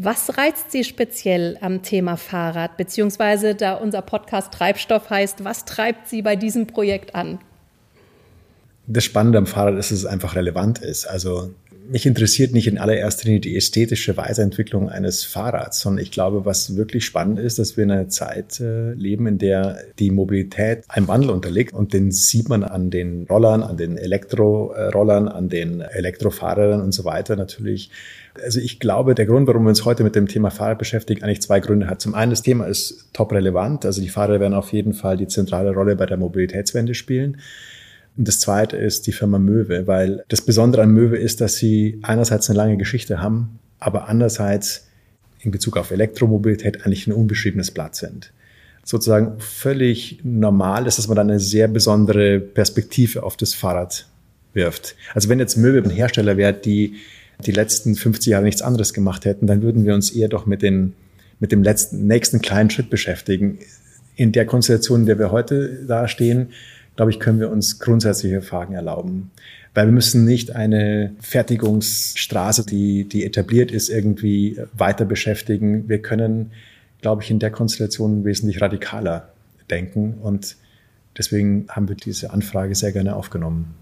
Was 0.00 0.38
reizt 0.38 0.70
Sie 0.70 0.84
speziell 0.84 1.58
am 1.60 1.82
Thema 1.82 2.16
Fahrrad, 2.16 2.76
beziehungsweise 2.76 3.56
da 3.56 3.74
unser 3.74 4.00
Podcast 4.00 4.52
Treibstoff 4.54 5.10
heißt, 5.10 5.42
was 5.42 5.64
treibt 5.64 6.08
Sie 6.08 6.22
bei 6.22 6.36
diesem 6.36 6.68
Projekt 6.68 7.16
an? 7.16 7.40
Das 8.86 9.04
Spannende 9.04 9.38
am 9.38 9.46
Fahrrad 9.46 9.74
ist, 9.76 9.90
dass 9.90 9.98
es 9.98 10.06
einfach 10.06 10.36
relevant 10.36 10.78
ist. 10.78 11.04
Also 11.06 11.52
mich 11.90 12.06
interessiert 12.06 12.52
nicht 12.52 12.66
in 12.66 12.78
allererster 12.78 13.24
Linie 13.24 13.40
die 13.40 13.56
ästhetische 13.56 14.16
Weiterentwicklung 14.16 14.88
eines 14.88 15.24
Fahrrads, 15.24 15.80
sondern 15.80 16.02
ich 16.02 16.10
glaube, 16.10 16.44
was 16.44 16.76
wirklich 16.76 17.04
spannend 17.04 17.38
ist, 17.38 17.58
dass 17.58 17.76
wir 17.76 17.84
in 17.84 17.90
einer 17.90 18.08
Zeit 18.08 18.60
äh, 18.60 18.92
leben, 18.92 19.26
in 19.26 19.38
der 19.38 19.78
die 19.98 20.10
Mobilität 20.10 20.84
einem 20.88 21.08
Wandel 21.08 21.30
unterliegt 21.30 21.72
und 21.72 21.92
den 21.92 22.12
sieht 22.12 22.48
man 22.48 22.62
an 22.62 22.90
den 22.90 23.26
Rollern, 23.28 23.62
an 23.62 23.76
den 23.76 23.96
Elektrorollern, 23.96 25.28
an 25.28 25.48
den 25.48 25.80
Elektrofahrern 25.80 26.80
und 26.82 26.92
so 26.92 27.04
weiter 27.04 27.36
natürlich. 27.36 27.90
Also 28.42 28.60
ich 28.60 28.78
glaube, 28.78 29.14
der 29.14 29.26
Grund, 29.26 29.46
warum 29.48 29.64
wir 29.64 29.70
uns 29.70 29.84
heute 29.84 30.04
mit 30.04 30.14
dem 30.14 30.28
Thema 30.28 30.50
Fahrrad 30.50 30.78
beschäftigen, 30.78 31.22
eigentlich 31.22 31.42
zwei 31.42 31.60
Gründe 31.60 31.88
hat. 31.88 32.00
Zum 32.00 32.14
einen, 32.14 32.30
das 32.30 32.42
Thema 32.42 32.66
ist 32.66 33.08
top 33.12 33.32
relevant. 33.32 33.84
Also 33.84 34.00
die 34.00 34.08
Fahrräder 34.08 34.40
werden 34.40 34.54
auf 34.54 34.72
jeden 34.72 34.94
Fall 34.94 35.16
die 35.16 35.26
zentrale 35.26 35.72
Rolle 35.72 35.96
bei 35.96 36.06
der 36.06 36.18
Mobilitätswende 36.18 36.94
spielen. 36.94 37.38
Und 38.18 38.26
das 38.26 38.40
zweite 38.40 38.76
ist 38.76 39.06
die 39.06 39.12
Firma 39.12 39.38
Möwe, 39.38 39.86
weil 39.86 40.24
das 40.28 40.42
Besondere 40.42 40.82
an 40.82 40.90
Möwe 40.90 41.16
ist, 41.16 41.40
dass 41.40 41.54
sie 41.54 42.00
einerseits 42.02 42.50
eine 42.50 42.56
lange 42.56 42.76
Geschichte 42.76 43.22
haben, 43.22 43.60
aber 43.78 44.08
andererseits 44.08 44.88
in 45.40 45.52
Bezug 45.52 45.76
auf 45.76 45.92
Elektromobilität 45.92 46.84
eigentlich 46.84 47.06
ein 47.06 47.12
unbeschriebenes 47.12 47.70
Blatt 47.70 47.94
sind. 47.94 48.32
Sozusagen 48.84 49.38
völlig 49.38 50.18
normal 50.24 50.88
ist, 50.88 50.98
dass 50.98 51.06
man 51.06 51.16
dann 51.16 51.30
eine 51.30 51.38
sehr 51.38 51.68
besondere 51.68 52.40
Perspektive 52.40 53.22
auf 53.22 53.36
das 53.36 53.54
Fahrrad 53.54 54.08
wirft. 54.52 54.96
Also 55.14 55.28
wenn 55.28 55.38
jetzt 55.38 55.56
Möwe 55.56 55.80
ein 55.80 55.90
Hersteller 55.90 56.36
wäre, 56.36 56.54
die 56.54 56.96
die 57.46 57.52
letzten 57.52 57.94
50 57.94 58.32
Jahre 58.32 58.42
nichts 58.42 58.62
anderes 58.62 58.94
gemacht 58.94 59.26
hätten, 59.26 59.46
dann 59.46 59.62
würden 59.62 59.84
wir 59.84 59.94
uns 59.94 60.10
eher 60.10 60.28
doch 60.28 60.44
mit, 60.44 60.62
den, 60.62 60.94
mit 61.38 61.52
dem 61.52 61.62
letzten, 61.62 62.08
nächsten 62.08 62.40
kleinen 62.40 62.70
Schritt 62.70 62.90
beschäftigen. 62.90 63.60
In 64.16 64.32
der 64.32 64.44
Konstellation, 64.44 65.00
in 65.02 65.06
der 65.06 65.20
wir 65.20 65.30
heute 65.30 65.84
dastehen, 65.86 66.48
glaube 66.98 67.12
ich, 67.12 67.20
können 67.20 67.38
wir 67.38 67.48
uns 67.48 67.78
grundsätzliche 67.78 68.42
Fragen 68.42 68.74
erlauben. 68.74 69.30
Weil 69.72 69.86
wir 69.86 69.92
müssen 69.92 70.24
nicht 70.24 70.56
eine 70.56 71.14
Fertigungsstraße, 71.20 72.66
die, 72.66 73.04
die 73.04 73.24
etabliert 73.24 73.70
ist, 73.70 73.88
irgendwie 73.88 74.58
weiter 74.76 75.04
beschäftigen. 75.04 75.88
Wir 75.88 76.02
können, 76.02 76.50
glaube 77.00 77.22
ich, 77.22 77.30
in 77.30 77.38
der 77.38 77.52
Konstellation 77.52 78.24
wesentlich 78.24 78.60
radikaler 78.60 79.28
denken. 79.70 80.14
Und 80.20 80.56
deswegen 81.16 81.66
haben 81.68 81.88
wir 81.88 81.94
diese 81.94 82.32
Anfrage 82.32 82.74
sehr 82.74 82.90
gerne 82.90 83.14
aufgenommen. 83.14 83.76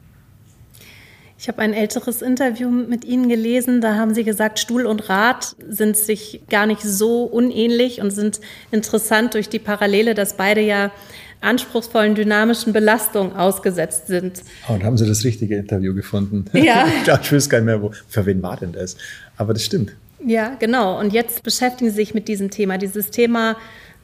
Ich 1.39 1.49
habe 1.49 1.61
ein 1.61 1.73
älteres 1.73 2.21
Interview 2.21 2.71
mit 2.71 3.07
Ihnen 3.07 3.31
gelesen. 3.31 3.81
Da 3.81 3.95
haben 3.95 4.15
Sie 4.15 4.25
gesagt, 4.25 4.59
Stuhl 4.59 4.85
und 4.85 5.09
Rad 5.09 5.57
sind 5.67 5.97
sich 5.97 6.43
gar 6.51 6.67
nicht 6.67 6.83
so 6.83 7.25
unähnlich 7.25 8.03
und 8.03 8.11
sind 8.11 8.41
interessant 8.71 9.33
durch 9.33 9.49
die 9.49 9.59
Parallele, 9.59 10.15
dass 10.15 10.37
beide 10.37 10.61
ja 10.61 10.93
anspruchsvollen 11.41 12.15
dynamischen 12.15 12.73
Belastungen 12.73 13.35
ausgesetzt 13.35 14.07
sind. 14.07 14.43
Oh, 14.69 14.75
und 14.75 14.85
haben 14.85 14.97
Sie 14.97 15.07
das 15.07 15.25
richtige 15.25 15.57
Interview 15.57 15.95
gefunden? 15.95 16.45
Ja. 16.67 16.87
ich 17.21 17.33
wüsste 17.33 17.51
gar 17.51 17.59
nicht 17.59 17.67
mehr, 17.67 17.83
wo, 17.83 17.93
für 18.09 18.27
wen 18.27 18.43
war 18.43 18.57
denn 18.57 18.73
das? 18.73 18.97
Aber 19.37 19.53
das 19.53 19.65
stimmt. 19.65 19.93
Ja, 20.25 20.57
genau. 20.59 20.99
Und 20.99 21.13
jetzt 21.13 21.43
beschäftigen 21.43 21.91
Sie 21.91 21.97
sich 21.97 22.15
mit 22.15 22.29
diesem 22.29 22.51
Thema. 22.51 22.79
Dieses 22.79 23.11
Thema 23.11 23.57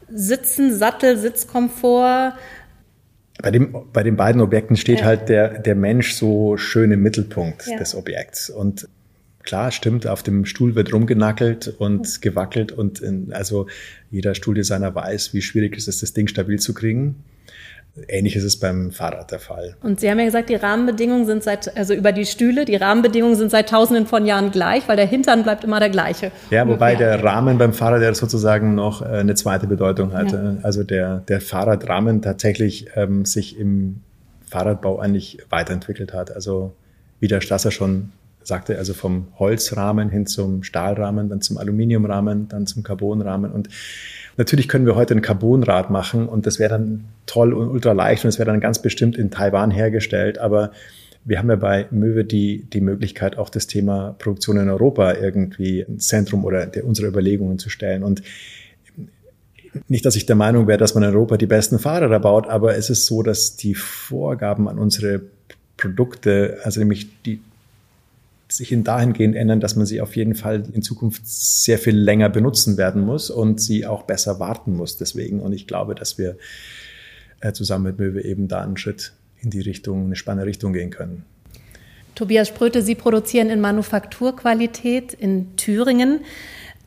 Sitzen, 0.09 0.77
Sattel, 0.77 1.17
Sitzkomfort. 1.17 2.35
Bei, 3.43 3.51
dem, 3.51 3.75
bei 3.93 4.03
den 4.03 4.17
beiden 4.17 4.41
Objekten 4.41 4.77
steht 4.77 5.01
ja. 5.01 5.07
halt 5.07 5.29
der, 5.29 5.59
der 5.59 5.75
Mensch 5.75 6.15
so 6.15 6.57
schön 6.57 6.93
im 6.93 7.03
Mittelpunkt 7.03 7.67
ja. 7.67 7.79
des 7.79 7.95
Objekts. 7.95 8.51
Und 8.51 8.89
klar, 9.43 9.71
stimmt, 9.71 10.07
auf 10.07 10.23
dem 10.23 10.45
Stuhl 10.45 10.75
wird 10.75 10.93
rumgenackelt 10.93 11.75
und 11.79 12.23
gewackelt 12.23 12.73
und 12.73 13.01
in, 13.01 13.33
also 13.33 13.67
jeder 14.11 14.35
Stuhldesigner 14.35 14.95
weiß, 14.95 15.35
wie 15.35 15.43
schwierig 15.43 15.77
es 15.77 15.89
ist, 15.89 16.03
das 16.03 16.13
Ding 16.13 16.29
stabil 16.29 16.59
zu 16.59 16.75
kriegen. 16.75 17.17
Ähnlich 18.09 18.37
ist 18.37 18.45
es 18.45 18.59
beim 18.59 18.91
Fahrrad 18.91 19.31
der 19.31 19.39
Fall. 19.39 19.77
Und 19.83 20.01
Sie 20.01 20.11
haben 20.11 20.19
ja 20.19 20.25
gesagt, 20.25 20.49
die 20.49 20.55
Rahmenbedingungen 20.55 21.27
sind 21.27 21.43
seit, 21.43 21.77
also 21.77 21.93
über 21.93 22.13
die 22.13 22.25
Stühle, 22.25 22.65
die 22.65 22.77
Rahmenbedingungen 22.77 23.37
sind 23.37 23.51
seit 23.51 23.69
tausenden 23.69 24.07
von 24.07 24.25
Jahren 24.25 24.51
gleich, 24.51 24.89
weil 24.89 24.97
der 24.97 25.07
Hintern 25.07 25.43
bleibt 25.43 25.63
immer 25.63 25.79
der 25.79 25.91
gleiche. 25.91 26.33
Ja, 26.51 26.67
wobei 26.67 26.95
der 26.95 27.23
Rahmen 27.23 27.59
beim 27.59 27.75
Fahrrad 27.75 28.01
ja 28.01 28.15
sozusagen 28.15 28.75
noch 28.75 29.03
äh, 29.03 29.17
eine 29.17 29.35
zweite 29.35 29.67
Bedeutung 29.67 30.15
hat. 30.15 30.33
Ja. 30.33 30.57
Also 30.63 30.85
der, 30.85 31.19
der 31.29 31.43
Fahrradrahmen 31.43 32.23
tatsächlich 32.23 32.87
ähm, 32.97 33.27
sich 33.27 33.59
im 33.59 34.01
Fahrradbau 34.47 34.99
eigentlich 34.99 35.39
weiterentwickelt 35.51 36.15
hat. 36.15 36.35
Also 36.35 36.73
wie 37.21 37.29
der 37.29 37.43
Stasser 37.43 37.71
schon 37.71 38.11
sagte, 38.45 38.79
also 38.79 38.95
vom 38.95 39.29
Holzrahmen 39.39 40.09
hin 40.09 40.27
zum 40.27 40.63
Stahlrahmen, 40.63 41.29
dann 41.29 41.41
zum 41.41 41.59
Aluminiumrahmen, 41.59 42.49
dann 42.49 42.67
zum 42.67 42.83
Carbonrahmen 42.83 43.53
und 43.53 43.69
Natürlich 44.39 44.67
können 44.67 44.87
wir 44.87 44.97
heute 44.97 45.15
ein 45.15 45.21
Carbonrad 45.21 45.91
machen 45.91 46.27
und 46.27 46.47
das 46.47 46.59
wäre 46.59 46.71
dann 46.71 47.05
toll 47.27 47.53
und 47.53 47.69
ultra 47.69 47.93
leicht 47.93 48.25
und 48.25 48.31
es 48.31 48.39
wäre 48.39 48.51
dann 48.51 48.61
ganz 48.61 48.81
bestimmt 48.81 49.17
in 49.19 49.31
Taiwan 49.31 49.71
hergestellt, 49.71 50.39
aber 50.39 50.73
wir 51.25 51.39
haben 51.39 51.51
ja 51.51 51.57
bei 51.57 51.87
Möwe 51.91 52.25
die, 52.25 52.65
die 52.65 52.81
Möglichkeit, 52.81 53.39
auch 53.39 53.49
das 53.49 53.67
Thema 53.67 54.15
Produktion 54.19 54.57
in 54.57 54.69
Europa 54.69 55.15
irgendwie 55.15 55.81
ins 55.81 56.09
Zentrum 56.09 56.45
oder 56.45 56.67
der, 56.67 56.85
unserer 56.85 57.09
Überlegungen 57.09 57.59
zu 57.59 57.69
stellen. 57.69 58.03
Und 58.03 58.23
nicht, 59.89 60.05
dass 60.05 60.17
ich 60.17 60.27
der 60.27 60.37
Meinung 60.37 60.67
wäre, 60.67 60.79
dass 60.79 60.95
man 60.95 61.05
in 61.05 61.11
Europa 61.11 61.37
die 61.37 61.47
besten 61.47 61.79
Fahrräder 61.79 62.19
baut, 62.19 62.49
aber 62.49 62.77
es 62.77 62.91
ist 62.91 63.07
so, 63.07 63.23
dass 63.23 63.57
die 63.57 63.75
Vorgaben 63.75 64.69
an 64.69 64.79
unsere 64.79 65.23
Produkte, 65.77 66.59
also 66.65 66.81
nämlich 66.81 67.23
die, 67.23 67.41
sich 68.57 68.73
in 68.73 68.85
dahingehend 68.85 69.35
ändern, 69.35 69.61
dass 69.61 69.77
man 69.77 69.87
sie 69.87 70.01
auf 70.01 70.17
jeden 70.17 70.35
Fall 70.35 70.65
in 70.73 70.83
Zukunft 70.83 71.27
sehr 71.27 71.79
viel 71.79 71.97
länger 71.97 72.29
benutzen 72.29 72.77
werden 72.77 73.03
muss 73.03 73.31
und 73.31 73.61
sie 73.61 73.87
auch 73.87 74.05
besser 74.05 74.39
warten 74.41 74.75
muss 74.75 74.97
deswegen. 74.97 75.41
Und 75.41 75.53
ich 75.53 75.67
glaube, 75.67 75.95
dass 75.95 76.19
wir 76.19 76.37
äh, 77.41 77.53
zusammen 77.53 77.85
mit 77.85 77.99
Möwe 77.99 78.25
eben 78.25 78.49
da 78.49 78.63
einen 78.63 78.77
Schritt 78.77 79.13
in 79.41 79.51
die 79.51 79.61
Richtung, 79.61 80.07
eine 80.07 80.17
spannende 80.17 80.47
Richtung 80.47 80.73
gehen 80.73 80.91
können. 80.91 81.25
Tobias 82.15 82.49
Spröte, 82.49 82.83
Sie 82.83 82.95
produzieren 82.95 83.51
in 83.51 83.61
Manufakturqualität 83.61 85.15
in 85.15 85.57
Thüringen 85.57 86.21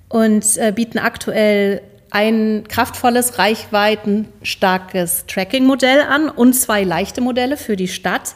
und 0.07 0.57
äh, 0.57 0.71
bieten 0.71 0.99
aktuell 0.99 1.81
ein 2.11 2.63
kraftvolles, 2.67 3.39
reichweitenstarkes 3.39 5.25
Tracking-Modell 5.27 6.01
an 6.01 6.29
und 6.29 6.53
zwei 6.53 6.83
leichte 6.83 7.21
Modelle 7.21 7.57
für 7.57 7.75
die 7.75 7.87
Stadt. 7.87 8.35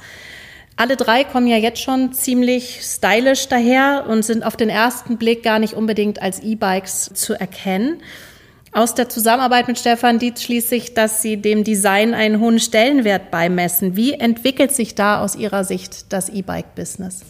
Alle 0.79 0.95
drei 0.95 1.25
kommen 1.25 1.47
ja 1.47 1.57
jetzt 1.57 1.81
schon 1.81 2.13
ziemlich 2.13 2.79
stylisch 2.81 3.49
daher 3.49 4.05
und 4.07 4.23
sind 4.23 4.45
auf 4.45 4.55
den 4.55 4.69
ersten 4.69 5.17
Blick 5.17 5.43
gar 5.43 5.59
nicht 5.59 5.73
unbedingt 5.73 6.21
als 6.21 6.39
E-Bikes 6.39 7.11
zu 7.15 7.33
erkennen. 7.33 8.01
Aus 8.71 8.95
der 8.95 9.09
Zusammenarbeit 9.09 9.67
mit 9.67 9.77
Stefan 9.77 10.19
Dietz 10.19 10.41
schließt 10.41 10.69
sich, 10.69 10.93
dass 10.93 11.21
Sie 11.21 11.35
dem 11.35 11.65
Design 11.65 12.13
einen 12.13 12.39
hohen 12.39 12.61
Stellenwert 12.61 13.29
beimessen. 13.29 13.97
Wie 13.97 14.13
entwickelt 14.13 14.73
sich 14.73 14.95
da 14.95 15.21
aus 15.21 15.35
Ihrer 15.35 15.65
Sicht 15.65 16.13
das 16.13 16.29
E-Bike-Business? 16.29 17.25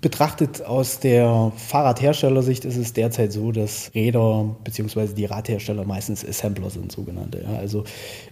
Betrachtet 0.00 0.64
aus 0.64 0.98
der 0.98 1.52
Fahrradherstellersicht 1.56 2.64
ist 2.64 2.78
es 2.78 2.94
derzeit 2.94 3.32
so, 3.32 3.52
dass 3.52 3.90
Räder 3.94 4.56
bzw. 4.64 5.08
die 5.08 5.26
Radhersteller 5.26 5.84
meistens 5.84 6.26
Assembler 6.26 6.70
sind, 6.70 6.90
sogenannte. 6.90 7.46
Also 7.46 7.84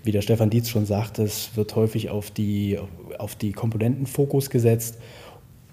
wie 0.03 0.13
der 0.13 0.23
Stefan 0.23 0.49
Dietz 0.49 0.71
schon 0.71 0.87
sagte, 0.87 1.25
es 1.25 1.51
wird 1.57 1.77
häufig 1.77 2.09
auf 2.09 2.31
die, 2.31 2.79
auf 3.19 3.35
die 3.35 3.53
Komponenten 3.53 4.07
gesetzt. 4.49 4.97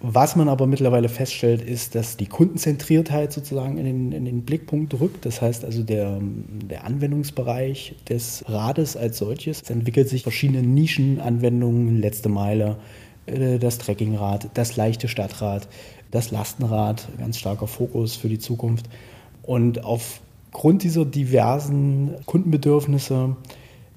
Was 0.01 0.35
man 0.35 0.49
aber 0.49 0.67
mittlerweile 0.67 1.07
feststellt, 1.07 1.61
ist, 1.61 1.95
dass 1.95 2.17
die 2.17 2.27
Kundenzentriertheit 2.27 3.31
sozusagen 3.31 3.77
in 3.77 3.85
den, 3.85 4.11
in 4.11 4.25
den 4.25 4.41
Blickpunkt 4.43 4.99
rückt. 4.99 5.25
Das 5.25 5.41
heißt 5.41 5.63
also, 5.63 5.81
der, 5.83 6.19
der 6.21 6.83
Anwendungsbereich 6.83 7.95
des 8.09 8.43
Rades 8.49 8.97
als 8.97 9.17
solches. 9.17 9.61
Es 9.61 9.69
entwickelt 9.69 10.09
sich 10.09 10.23
verschiedene 10.23 10.61
Nischenanwendungen, 10.61 12.01
letzte 12.01 12.27
Meile, 12.27 12.77
das 13.25 13.77
Trekkingrad, 13.77 14.49
das 14.53 14.75
leichte 14.75 15.07
Stadtrad, 15.07 15.67
das 16.11 16.31
Lastenrad, 16.31 17.07
ganz 17.17 17.37
starker 17.37 17.67
Fokus 17.67 18.15
für 18.15 18.29
die 18.29 18.39
Zukunft. 18.39 18.87
Und 19.41 19.83
aufgrund 19.83 20.83
dieser 20.83 21.05
diversen 21.05 22.15
Kundenbedürfnisse 22.25 23.35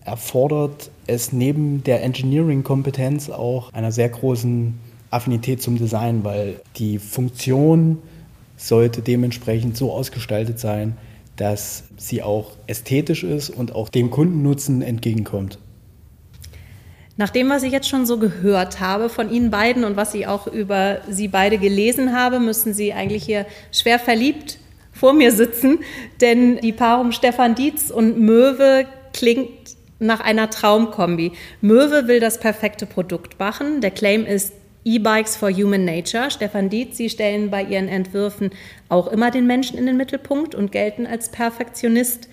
erfordert 0.04 0.90
es 1.06 1.32
neben 1.32 1.84
der 1.84 2.02
Engineering-Kompetenz 2.02 3.30
auch 3.30 3.72
einer 3.72 3.92
sehr 3.92 4.08
großen 4.08 4.78
Affinität 5.10 5.62
zum 5.62 5.78
Design, 5.78 6.24
weil 6.24 6.60
die 6.76 6.98
Funktion 6.98 7.98
sollte 8.56 9.02
dementsprechend 9.02 9.76
so 9.76 9.92
ausgestaltet 9.92 10.58
sein, 10.58 10.96
dass 11.36 11.84
sie 11.96 12.22
auch 12.22 12.52
ästhetisch 12.66 13.22
ist 13.22 13.50
und 13.50 13.74
auch 13.74 13.88
dem 13.88 14.10
Kundennutzen 14.10 14.82
entgegenkommt. 14.82 15.58
Nach 17.18 17.30
dem, 17.30 17.50
was 17.50 17.64
ich 17.64 17.72
jetzt 17.72 17.88
schon 17.88 18.06
so 18.06 18.16
gehört 18.18 18.78
habe 18.78 19.08
von 19.08 19.28
Ihnen 19.28 19.50
beiden 19.50 19.82
und 19.82 19.96
was 19.96 20.14
ich 20.14 20.28
auch 20.28 20.46
über 20.46 21.00
Sie 21.10 21.26
beide 21.26 21.58
gelesen 21.58 22.16
habe, 22.16 22.38
müssen 22.38 22.72
Sie 22.72 22.92
eigentlich 22.92 23.24
hier 23.24 23.44
schwer 23.72 23.98
verliebt 23.98 24.58
vor 24.92 25.12
mir 25.12 25.32
sitzen, 25.32 25.80
denn 26.20 26.58
die 26.58 26.72
Paarung 26.72 27.10
Stefan 27.10 27.56
Dietz 27.56 27.90
und 27.90 28.20
Möwe 28.20 28.86
klingt 29.12 29.50
nach 29.98 30.20
einer 30.20 30.48
Traumkombi. 30.48 31.32
Möwe 31.60 32.06
will 32.06 32.20
das 32.20 32.38
perfekte 32.38 32.86
Produkt 32.86 33.40
machen. 33.40 33.80
Der 33.80 33.90
Claim 33.90 34.24
ist 34.24 34.52
E-Bikes 34.84 35.36
for 35.36 35.50
Human 35.50 35.84
Nature. 35.84 36.30
Stefan 36.30 36.70
Dietz, 36.70 36.98
Sie 36.98 37.10
stellen 37.10 37.50
bei 37.50 37.64
Ihren 37.64 37.88
Entwürfen 37.88 38.50
auch 38.88 39.08
immer 39.08 39.32
den 39.32 39.48
Menschen 39.48 39.76
in 39.76 39.86
den 39.86 39.96
Mittelpunkt 39.96 40.54
und 40.54 40.70
gelten 40.70 41.04
als 41.04 41.30
Perfektionist. 41.30 42.28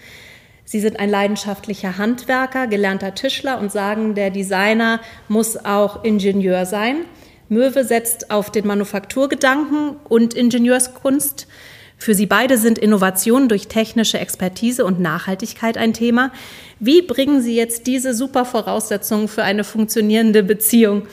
Sie 0.65 0.79
sind 0.79 0.99
ein 0.99 1.09
leidenschaftlicher 1.09 1.99
Handwerker, 1.99 2.65
gelernter 2.65 3.13
Tischler 3.13 3.59
und 3.59 3.71
sagen, 3.71 4.15
der 4.15 4.31
Designer 4.31 4.99
muss 5.27 5.63
auch 5.63 6.03
Ingenieur 6.03 6.65
sein. 6.65 7.05
Möwe 7.49 7.83
setzt 7.83 8.31
auf 8.31 8.51
den 8.51 8.65
Manufakturgedanken 8.65 9.97
und 10.09 10.33
Ingenieurskunst. 10.33 11.47
Für 11.97 12.15
Sie 12.15 12.25
beide 12.25 12.57
sind 12.57 12.79
Innovationen 12.79 13.47
durch 13.47 13.67
technische 13.67 14.19
Expertise 14.19 14.83
und 14.83 14.99
Nachhaltigkeit 14.99 15.77
ein 15.77 15.93
Thema. 15.93 16.31
Wie 16.79 17.03
bringen 17.03 17.41
Sie 17.41 17.55
jetzt 17.55 17.85
diese 17.85 18.15
super 18.15 18.43
Voraussetzungen 18.43 19.27
für 19.27 19.43
eine 19.43 19.63
funktionierende 19.63 20.41
Beziehung 20.43 21.03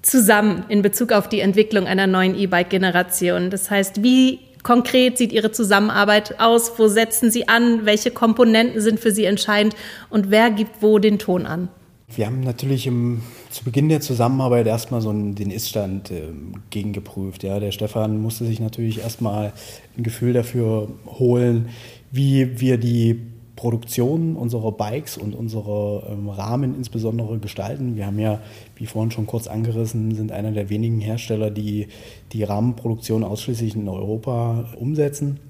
zusammen 0.00 0.64
in 0.68 0.80
Bezug 0.82 1.12
auf 1.12 1.28
die 1.28 1.40
Entwicklung 1.40 1.86
einer 1.86 2.06
neuen 2.06 2.36
E-Bike-Generation? 2.36 3.50
Das 3.50 3.70
heißt, 3.70 4.02
wie 4.02 4.40
konkret 4.66 5.16
sieht 5.16 5.32
Ihre 5.32 5.52
Zusammenarbeit 5.52 6.40
aus? 6.40 6.72
Wo 6.76 6.88
setzen 6.88 7.30
Sie 7.30 7.46
an? 7.46 7.86
Welche 7.86 8.10
Komponenten 8.10 8.80
sind 8.80 8.98
für 8.98 9.12
Sie 9.12 9.24
entscheidend? 9.24 9.76
Und 10.10 10.32
wer 10.32 10.50
gibt 10.50 10.82
wo 10.82 10.98
den 10.98 11.20
Ton 11.20 11.46
an? 11.46 11.68
Wir 12.08 12.26
haben 12.26 12.40
natürlich 12.40 12.88
im, 12.88 13.22
zu 13.50 13.62
Beginn 13.62 13.88
der 13.88 14.00
Zusammenarbeit 14.00 14.66
erstmal 14.66 15.00
so 15.00 15.10
einen, 15.10 15.36
den 15.36 15.52
Iststand 15.52 16.10
äh, 16.10 16.32
gegengeprüft. 16.70 17.44
Ja. 17.44 17.60
Der 17.60 17.70
Stefan 17.70 18.20
musste 18.20 18.44
sich 18.44 18.58
natürlich 18.58 18.98
erstmal 18.98 19.52
ein 19.96 20.02
Gefühl 20.02 20.32
dafür 20.32 20.88
holen, 21.06 21.68
wie 22.10 22.58
wir 22.60 22.76
die 22.76 23.22
Produktion 23.56 24.36
unserer 24.36 24.70
Bikes 24.72 25.16
und 25.16 25.34
unserer 25.34 26.10
ähm, 26.10 26.28
Rahmen 26.28 26.76
insbesondere 26.76 27.38
gestalten. 27.38 27.96
Wir 27.96 28.06
haben 28.06 28.18
ja, 28.18 28.40
wie 28.76 28.86
vorhin 28.86 29.10
schon 29.10 29.26
kurz 29.26 29.46
angerissen, 29.46 30.14
sind 30.14 30.30
einer 30.30 30.52
der 30.52 30.68
wenigen 30.68 31.00
Hersteller, 31.00 31.50
die 31.50 31.88
die 32.32 32.44
Rahmenproduktion 32.44 33.24
ausschließlich 33.24 33.74
in 33.74 33.88
Europa 33.88 34.66
umsetzen. 34.78 35.40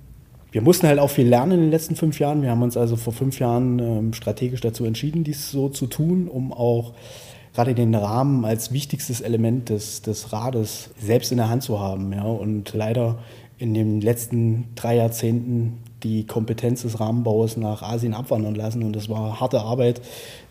Wir 0.52 0.62
mussten 0.62 0.86
halt 0.86 1.00
auch 1.00 1.10
viel 1.10 1.26
lernen 1.26 1.52
in 1.52 1.60
den 1.62 1.70
letzten 1.70 1.96
fünf 1.96 2.18
Jahren. 2.18 2.42
Wir 2.42 2.50
haben 2.50 2.62
uns 2.62 2.76
also 2.76 2.96
vor 2.96 3.12
fünf 3.12 3.40
Jahren 3.40 3.78
ähm, 3.80 4.12
strategisch 4.12 4.60
dazu 4.60 4.84
entschieden, 4.84 5.24
dies 5.24 5.50
so 5.50 5.68
zu 5.68 5.86
tun, 5.86 6.28
um 6.28 6.52
auch 6.52 6.94
gerade 7.52 7.74
den 7.74 7.94
Rahmen 7.94 8.44
als 8.44 8.72
wichtigstes 8.72 9.20
Element 9.20 9.68
des, 9.68 10.02
des 10.02 10.32
Rades 10.32 10.90
selbst 10.98 11.32
in 11.32 11.38
der 11.38 11.48
Hand 11.48 11.64
zu 11.64 11.80
haben. 11.80 12.12
Ja. 12.12 12.22
Und 12.22 12.72
leider 12.72 13.18
in 13.58 13.74
den 13.74 14.00
letzten 14.00 14.68
drei 14.76 14.96
Jahrzehnten 14.96 15.78
die 16.02 16.26
Kompetenz 16.26 16.82
des 16.82 17.00
Rahmenbaues 17.00 17.56
nach 17.56 17.82
Asien 17.82 18.14
abwandern 18.14 18.54
lassen. 18.54 18.82
Und 18.82 18.94
das 18.94 19.08
war 19.08 19.40
harte 19.40 19.60
Arbeit, 19.60 20.00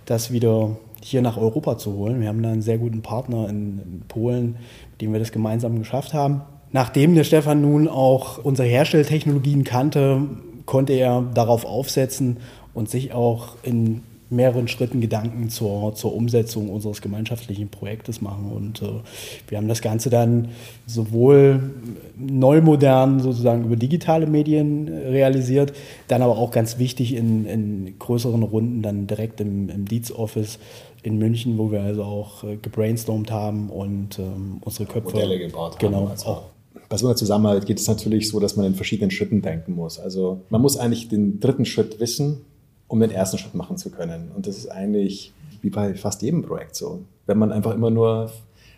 das 0.06 0.32
wieder 0.32 0.78
hier 1.02 1.22
nach 1.22 1.38
Europa 1.38 1.78
zu 1.78 1.94
holen. 1.94 2.20
Wir 2.20 2.30
haben 2.30 2.42
da 2.42 2.52
einen 2.52 2.62
sehr 2.62 2.78
guten 2.78 3.02
Partner 3.02 3.48
in, 3.48 3.80
in 3.80 4.02
Polen, 4.08 4.58
mit 4.92 5.02
dem 5.02 5.14
wir 5.14 5.20
das 5.20 5.32
gemeinsam 5.32 5.78
geschafft 5.78 6.14
haben. 6.14 6.42
Nachdem 6.72 7.16
der 7.16 7.24
Stefan 7.24 7.62
nun 7.62 7.88
auch 7.88 8.44
unsere 8.44 8.68
Herstelltechnologien 8.68 9.64
kannte, 9.64 10.24
konnte 10.66 10.94
er 10.94 11.24
darauf 11.34 11.64
aufsetzen 11.64 12.38
und 12.74 12.90
sich 12.90 13.14
auch 13.14 13.56
in 13.64 14.02
mehreren 14.30 14.68
Schritten 14.68 15.02
Gedanken 15.02 15.50
zur, 15.50 15.94
zur 15.96 16.14
Umsetzung 16.16 16.70
unseres 16.70 17.02
gemeinschaftlichen 17.02 17.70
Projektes 17.70 18.22
machen. 18.22 18.52
Und 18.52 18.82
äh, 18.82 19.02
wir 19.48 19.58
haben 19.58 19.68
das 19.68 19.82
Ganze 19.82 20.10
dann 20.10 20.50
sowohl 20.88 21.72
neu 22.18 22.62
modern 22.62 23.20
sozusagen 23.20 23.66
über 23.66 23.76
digitale 23.76 24.28
Medien 24.28 24.88
realisiert, 24.88 25.74
dann 26.08 26.22
aber 26.22 26.38
auch 26.38 26.52
ganz 26.52 26.80
wichtig 26.80 27.14
in, 27.16 27.46
in 27.46 28.00
größeren 28.00 28.44
Runden 28.44 28.82
dann 28.82 29.08
direkt 29.08 29.42
im, 29.42 29.70
im 29.70 29.86
Dietz-Office 29.86 30.60
in 31.04 31.18
München, 31.18 31.58
wo 31.58 31.72
wir 31.72 31.82
also 31.82 32.04
auch 32.04 32.44
äh, 32.44 32.58
gebrainstormt 32.58 33.32
haben 33.32 33.70
und 33.70 34.18
ähm, 34.18 34.58
unsere 34.62 34.86
Köpfe 34.86 35.14
Modelle 35.14 35.38
gebaut 35.38 35.74
haben. 35.74 35.80
Genau, 35.80 36.08
also. 36.08 36.28
auch 36.28 36.44
bei 36.90 36.98
so 36.98 37.08
einer 37.08 37.16
Zusammenarbeit 37.16 37.66
geht 37.66 37.80
es 37.80 37.88
natürlich 37.88 38.30
so, 38.30 38.40
dass 38.40 38.56
man 38.56 38.66
in 38.66 38.76
verschiedenen 38.76 39.12
Schritten 39.12 39.42
denken 39.42 39.74
muss. 39.74 40.00
Also 40.00 40.42
man 40.50 40.62
muss 40.62 40.78
eigentlich 40.78 41.08
den 41.08 41.40
dritten 41.40 41.66
Schritt 41.66 42.00
wissen, 42.00 42.42
um 42.88 43.00
den 43.00 43.12
ersten 43.12 43.38
Schritt 43.38 43.56
machen 43.56 43.78
zu 43.78 43.90
können. 43.90 44.32
Und 44.36 44.48
das 44.48 44.58
ist 44.58 44.68
eigentlich 44.68 45.34
wie 45.62 45.70
bei 45.70 45.96
fast 45.96 46.22
jedem 46.22 46.44
Projekt 46.44 46.76
so. 46.76 47.04
Wenn 47.26 47.38
man 47.38 47.52
einfach 47.52 47.74
immer 47.74 47.90
nur 47.90 48.32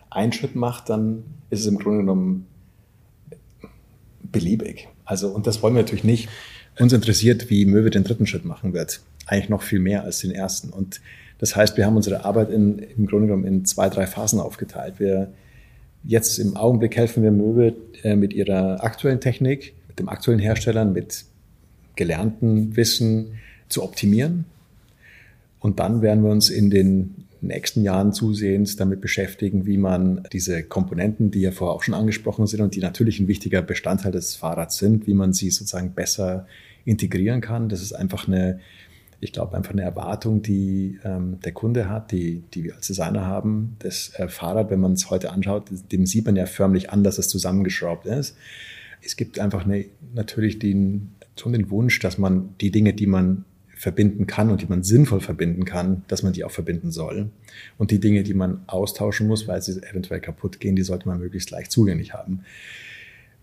einen 0.09 0.31
Schritt 0.31 0.55
macht, 0.55 0.89
dann 0.89 1.23
ist 1.49 1.61
es 1.61 1.67
im 1.67 1.77
Grunde 1.77 1.99
genommen 1.99 2.47
beliebig. 4.31 4.87
Also, 5.05 5.29
und 5.29 5.47
das 5.47 5.61
wollen 5.61 5.75
wir 5.75 5.81
natürlich 5.81 6.03
nicht. 6.03 6.29
Uns 6.79 6.93
interessiert, 6.93 7.49
wie 7.49 7.65
Möwe 7.65 7.89
den 7.89 8.03
dritten 8.03 8.27
Schritt 8.27 8.45
machen 8.45 8.73
wird. 8.73 9.01
Eigentlich 9.25 9.49
noch 9.49 9.63
viel 9.63 9.79
mehr 9.79 10.03
als 10.03 10.19
den 10.19 10.31
ersten. 10.31 10.69
Und 10.69 11.01
das 11.39 11.55
heißt, 11.55 11.77
wir 11.77 11.85
haben 11.85 11.95
unsere 11.95 12.25
Arbeit 12.25 12.49
in, 12.49 12.79
im 12.79 13.07
Grunde 13.07 13.27
genommen 13.27 13.45
in 13.45 13.65
zwei, 13.65 13.89
drei 13.89 14.07
Phasen 14.07 14.39
aufgeteilt. 14.39 14.95
Wir, 14.99 15.33
jetzt 16.03 16.39
im 16.39 16.55
Augenblick 16.55 16.95
helfen 16.95 17.23
wir 17.23 17.31
Möwe 17.31 17.75
äh, 18.03 18.15
mit 18.15 18.33
ihrer 18.33 18.83
aktuellen 18.83 19.19
Technik, 19.19 19.73
mit 19.87 19.99
dem 19.99 20.09
aktuellen 20.09 20.39
Herstellern, 20.39 20.93
mit 20.93 21.25
gelernten 21.95 22.75
Wissen, 22.75 23.39
zu 23.69 23.83
optimieren. 23.83 24.45
Und 25.59 25.79
dann 25.79 26.01
werden 26.01 26.24
wir 26.24 26.31
uns 26.31 26.50
in 26.50 26.69
den 26.69 27.27
nächsten 27.41 27.83
Jahren 27.83 28.13
zusehends 28.13 28.75
damit 28.75 29.01
beschäftigen, 29.01 29.65
wie 29.65 29.77
man 29.77 30.24
diese 30.31 30.63
Komponenten, 30.63 31.31
die 31.31 31.42
ja 31.42 31.51
vorher 31.51 31.75
auch 31.75 31.83
schon 31.83 31.94
angesprochen 31.94 32.48
sind 32.48 32.61
und 32.61 32.75
die 32.75 32.79
natürlich 32.79 33.20
ein 33.20 33.27
wichtiger 33.27 33.61
Bestandteil 33.61 34.11
des 34.11 34.35
Fahrrads 34.35 34.77
sind, 34.77 35.07
wie 35.07 35.13
man 35.13 35.33
sie 35.33 35.50
sozusagen 35.50 35.94
besser 35.94 36.48
integrieren 36.85 37.42
kann. 37.42 37.70
Das 37.70 37.81
ist 37.81 37.94
einfach 37.94 38.27
eine, 38.27 38.59
ich 39.20 39.33
glaube, 39.33 39.55
einfach 39.55 39.74
eine 39.74 39.83
Erwartung, 39.83 40.42
die 40.42 41.00
ähm, 41.03 41.39
der 41.44 41.51
Kunde 41.51 41.89
hat, 41.89 42.11
die, 42.11 42.44
die 42.53 42.63
wir 42.63 42.75
als 42.75 42.87
Designer 42.87 43.25
haben. 43.25 43.75
Das 43.79 44.11
äh, 44.15 44.29
Fahrrad, 44.29 44.70
wenn 44.70 44.79
man 44.79 44.94
es 44.94 45.09
heute 45.09 45.31
anschaut, 45.31 45.70
dem 45.92 46.05
sieht 46.05 46.25
man 46.25 46.35
ja 46.35 46.46
förmlich 46.46 46.92
an, 46.92 47.03
dass 47.03 47.18
es 47.18 47.27
zusammengeschraubt 47.27 48.05
ist. 48.05 48.35
Es 49.01 49.15
gibt 49.15 49.39
einfach 49.39 49.65
eine, 49.65 49.85
natürlich 50.13 50.59
den, 50.59 51.11
schon 51.39 51.53
den 51.53 51.70
Wunsch, 51.70 52.00
dass 52.00 52.18
man 52.18 52.55
die 52.61 52.72
Dinge, 52.72 52.94
die 52.94 53.07
man 53.07 53.46
verbinden 53.77 54.27
kann 54.27 54.50
und 54.50 54.61
die 54.61 54.66
man 54.66 54.83
sinnvoll 54.83 55.22
verbinden 55.22 55.66
kann, 55.66 56.03
dass 56.07 56.24
man 56.24 56.33
die 56.33 56.44
auch 56.44 56.51
verbinden 56.51 56.92
soll. 56.92 57.29
Und 57.77 57.92
die 57.92 58.00
Dinge, 58.00 58.24
die 58.24 58.33
man 58.33 58.61
austauschen 58.68 59.27
muss, 59.27 59.48
weil 59.48 59.61
sie 59.61 59.81
eventuell 59.83 60.20
kaputt 60.20 60.59
gehen, 60.59 60.75
die 60.75 60.83
sollte 60.83 61.07
man 61.07 61.20
möglichst 61.20 61.51
leicht 61.51 61.72
zugänglich 61.72 62.13
haben. 62.13 62.44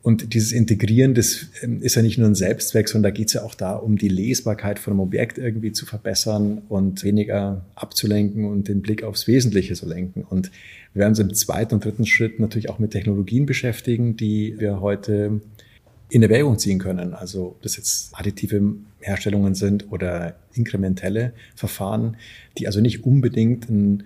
Und 0.05 0.35
dieses 0.35 0.53
Integrieren, 0.53 1.15
das 1.15 1.47
ähm, 1.63 1.81
ist 1.81 1.95
ja 1.95 2.03
nicht 2.03 2.19
nur 2.19 2.29
ein 2.29 2.35
Selbstzweck, 2.35 2.91
sondern 2.91 3.11
da 3.11 3.17
geht 3.17 3.29
es 3.29 3.33
ja 3.33 3.43
auch 3.43 3.55
da 3.55 3.75
um 3.75 3.97
die 3.97 4.11
Lesbarkeit 4.11 4.79
von 4.79 4.93
einem 4.93 5.01
Objekt 5.01 5.39
irgendwie 5.39 5.73
zu 5.73 5.87
verbessern 5.87 6.61
und 6.69 7.05
weniger 7.05 7.65
abzulenken 7.75 8.45
und 8.45 8.69
den 8.69 8.83
Blick 8.83 9.03
aufs 9.03 9.27
Wesentliche 9.27 9.73
zu 9.73 9.89
lenken. 9.89 10.23
Und 10.23 10.51
wir 10.93 11.01
werden 11.01 11.13
uns 11.13 11.21
im 11.21 11.33
zweiten 11.33 11.77
und 11.77 11.87
dritten 11.87 12.05
Schritt 12.05 12.39
natürlich 12.39 12.69
auch 12.69 12.79
mit 12.79 12.91
Technologien 12.91 13.47
beschäftigen, 13.47 14.15
die 14.15 14.57
wir 14.59 14.83
heute 14.83 15.41
in 16.09 16.23
Erwägung 16.23 16.59
ziehen 16.59 16.79
können. 16.79 17.15
Also 17.15 17.47
ob 17.47 17.63
das 17.63 17.77
jetzt 17.77 18.15
additive 18.15 18.75
Herstellungen 19.01 19.55
sind 19.55 19.91
oder 19.91 20.37
inkrementelle 20.55 21.33
Verfahren, 21.55 22.17
die 22.59 22.67
also 22.67 22.81
nicht 22.81 23.05
unbedingt 23.05 23.69
ein 23.69 24.05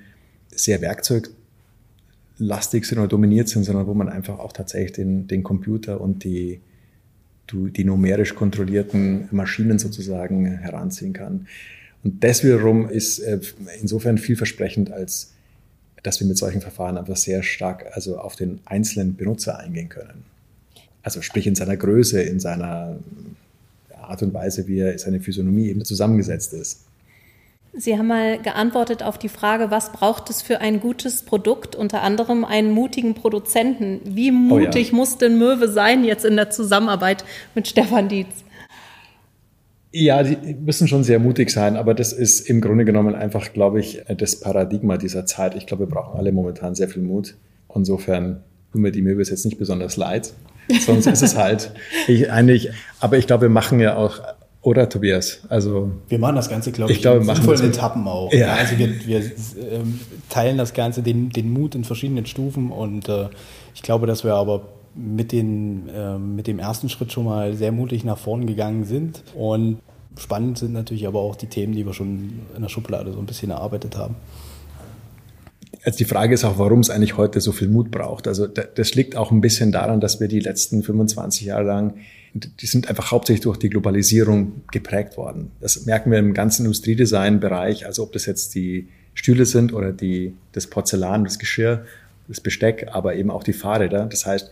sehr 0.51 0.81
werkzeuglastig 0.81 2.87
sind 2.87 2.99
oder 2.99 3.09
dominiert 3.09 3.49
sind, 3.49 3.65
sondern 3.65 3.87
wo 3.87 3.95
man 3.95 4.09
einfach 4.09 4.39
auch 4.39 4.53
tatsächlich 4.53 4.93
den, 4.93 5.27
den 5.27 5.43
Computer 5.43 6.01
und 6.01 6.25
die, 6.25 6.61
die 7.53 7.85
numerisch 7.85 8.35
kontrollierten 8.35 9.29
Maschinen 9.31 9.79
sozusagen 9.79 10.47
heranziehen 10.47 11.13
kann. 11.13 11.47
Und 12.05 12.23
das 12.23 12.45
wiederum 12.45 12.89
ist 12.89 13.19
äh, 13.19 13.41
insofern 13.81 14.19
vielversprechend, 14.19 14.93
als 14.93 15.33
dass 16.03 16.21
wir 16.21 16.27
mit 16.27 16.39
solchen 16.39 16.61
Verfahren 16.61 16.97
einfach 16.97 17.17
sehr 17.17 17.43
stark 17.43 17.87
also 17.93 18.19
auf 18.19 18.37
den 18.37 18.61
einzelnen 18.65 19.17
Benutzer 19.17 19.59
eingehen 19.59 19.89
können. 19.89 20.25
Also 21.03 21.23
sprich 21.23 21.47
in 21.47 21.55
seiner 21.55 21.77
Größe, 21.77 22.21
in 22.23 22.41
seiner 22.41 22.99
Art 24.01 24.23
und 24.23 24.35
Weise, 24.35 24.67
wie 24.67 24.81
er 24.81 24.99
seine 24.99 25.21
Physiognomie 25.21 25.69
eben 25.69 25.85
zusammengesetzt 25.85 26.53
ist. 26.55 26.85
Sie 27.75 27.97
haben 27.97 28.09
mal 28.09 28.41
geantwortet 28.41 29.03
auf 29.03 29.19
die 29.19 29.29
Frage, 29.29 29.71
was 29.71 29.93
braucht 29.93 30.31
es 30.31 30.43
für 30.43 30.61
ein 30.61 30.81
gutes 30.81 31.23
Produkt, 31.23 31.77
unter 31.77 32.03
anderem 32.03 32.45
einen 32.45 32.73
mutigen 32.73 33.15
Produzenten. 33.15 34.01
Wie 34.05 34.33
mutig 34.33 34.89
oh 34.89 34.91
ja. 34.93 34.97
muss 34.97 35.19
denn 35.19 35.39
Möwe 35.39 35.69
sein 35.69 36.03
jetzt 36.03 36.25
in 36.25 36.37
der 36.37 36.51
Zusammenarbeit 36.51 37.25
mit 37.55 37.69
Stefan 37.69 38.09
Dietz? 38.09 38.29
Ja, 39.93 40.23
die 40.23 40.55
müssen 40.55 40.89
schon 40.89 41.05
sehr 41.05 41.19
mutig 41.19 41.51
sein, 41.51 41.77
aber 41.77 41.95
das 41.95 42.13
ist 42.13 42.41
im 42.41 42.61
Grunde 42.61 42.85
genommen 42.85 43.15
einfach, 43.15 43.53
glaube 43.53 43.81
ich, 43.81 44.03
das 44.17 44.41
Paradigma 44.41 44.97
dieser 44.97 45.25
Zeit. 45.25 45.55
Ich 45.55 45.67
glaube, 45.67 45.85
wir 45.87 45.95
brauchen 45.95 46.19
alle 46.19 46.33
momentan 46.33 46.75
sehr 46.75 46.89
viel 46.89 47.03
Mut. 47.03 47.37
Insofern 47.75 48.43
tun 48.73 48.83
mir 48.83 48.93
die 48.93 49.03
Möwe 49.03 49.23
jetzt 49.23 49.45
nicht 49.45 49.59
besonders 49.59 49.97
leid. 49.97 50.33
Sonst 50.85 51.07
ist 51.07 51.23
es 51.23 51.37
halt 51.37 51.73
ich, 52.07 52.31
eigentlich, 52.31 52.71
aber 53.01 53.19
ich 53.19 53.27
glaube, 53.27 53.43
wir 53.43 53.49
machen 53.49 53.81
ja 53.81 53.97
auch, 53.97 54.21
oder 54.63 54.89
Tobias? 54.89 55.41
Also 55.49 55.91
wir 56.09 56.19
machen 56.19 56.37
das 56.37 56.49
Ganze, 56.49 56.73
glaube 56.73 56.91
ich, 56.91 56.99
ich 56.99 57.03
glaube, 57.03 57.21
in 57.21 57.25
sinnvollen 57.25 57.65
Etappen 57.71 58.07
auch. 58.07 58.33
Ja. 58.33 58.55
Also 58.55 58.79
wir, 58.79 59.07
wir 59.07 59.19
ähm, 59.19 60.01
teilen 60.29 60.59
das 60.59 60.75
Ganze, 60.75 61.03
den, 61.03 61.31
den 61.31 61.53
Mut 61.53 61.75
in 61.75 61.85
verschiedenen 61.85 62.27
Stufen 62.27 62.71
und 62.71 63.09
äh, 63.09 63.29
ich 63.75 63.83
glaube, 63.83 64.07
dass 64.07 64.25
wir 64.25 64.35
aber 64.35 64.63
mit, 64.95 65.33
den, 65.33 65.89
äh, 65.89 66.19
mit 66.19 66.47
dem 66.47 66.59
ersten 66.59 66.89
Schritt 66.89 67.13
schon 67.13 67.25
mal 67.25 67.55
sehr 67.55 67.73
mutig 67.73 68.05
nach 68.05 68.19
vorn 68.19 68.47
gegangen 68.47 68.85
sind 68.85 69.23
und 69.35 69.79
spannend 70.19 70.59
sind 70.59 70.73
natürlich 70.73 71.07
aber 71.07 71.21
auch 71.21 71.37
die 71.37 71.47
Themen, 71.47 71.73
die 71.75 71.87
wir 71.87 71.95
schon 71.95 72.41
in 72.55 72.63
der 72.63 72.69
Schublade 72.69 73.13
so 73.13 73.21
ein 73.21 73.27
bisschen 73.27 73.51
erarbeitet 73.51 73.97
haben. 73.97 74.17
Also 75.89 75.97
die 75.97 76.05
Frage 76.05 76.35
ist 76.35 76.45
auch, 76.45 76.59
warum 76.59 76.81
es 76.81 76.91
eigentlich 76.91 77.17
heute 77.17 77.41
so 77.41 77.51
viel 77.51 77.67
Mut 77.67 77.91
braucht. 77.91 78.29
Also 78.29 78.47
das 78.47 78.95
liegt 78.95 79.17
auch 79.17 79.31
ein 79.31 79.41
bisschen 79.41 79.73
daran, 79.73 80.03
dass 80.03 80.21
wir 80.21 80.29
die 80.29 80.41
letzten 80.41 80.83
25 80.83 81.47
Jahre 81.47 81.65
lang, 81.65 81.95
die 82.35 82.67
sind 82.67 82.91
einfach 82.91 83.11
hauptsächlich 83.11 83.41
durch 83.41 83.57
die 83.57 83.71
Globalisierung 83.71 84.65
geprägt 84.71 85.17
worden. 85.17 85.51
Das 85.63 85.87
merken 85.87 86.11
wir 86.11 86.19
im 86.19 86.35
ganzen 86.35 86.67
Industriedesign-Bereich, 86.67 87.87
also 87.87 88.03
ob 88.03 88.13
das 88.13 88.27
jetzt 88.27 88.55
die 88.55 88.89
Stühle 89.15 89.47
sind 89.47 89.73
oder 89.73 89.95
die, 89.95 90.35
das 90.53 90.67
Porzellan, 90.67 91.25
das 91.25 91.39
Geschirr 91.39 91.87
das 92.29 92.43
Besteck, 92.43 92.89
aber 92.93 93.15
eben 93.15 93.31
auch 93.31 93.43
die 93.43 93.55
Fahrräder. 93.55 94.05
Das 94.05 94.27
heißt, 94.27 94.51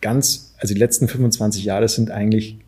ganz, 0.00 0.54
also 0.58 0.72
die 0.72 0.78
letzten 0.78 1.08
25 1.08 1.64
Jahre 1.64 1.88
sind 1.88 2.12
eigentlich 2.12 2.58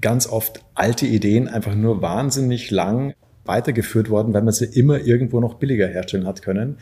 ganz 0.00 0.26
oft 0.26 0.64
alte 0.74 1.06
Ideen 1.06 1.46
einfach 1.46 1.76
nur 1.76 2.02
wahnsinnig 2.02 2.72
lang 2.72 3.14
weitergeführt 3.44 4.10
worden, 4.10 4.34
weil 4.34 4.42
man 4.42 4.52
sie 4.52 4.66
immer 4.66 5.00
irgendwo 5.00 5.40
noch 5.40 5.54
billiger 5.54 5.88
herstellen 5.88 6.26
hat 6.26 6.42
können. 6.42 6.76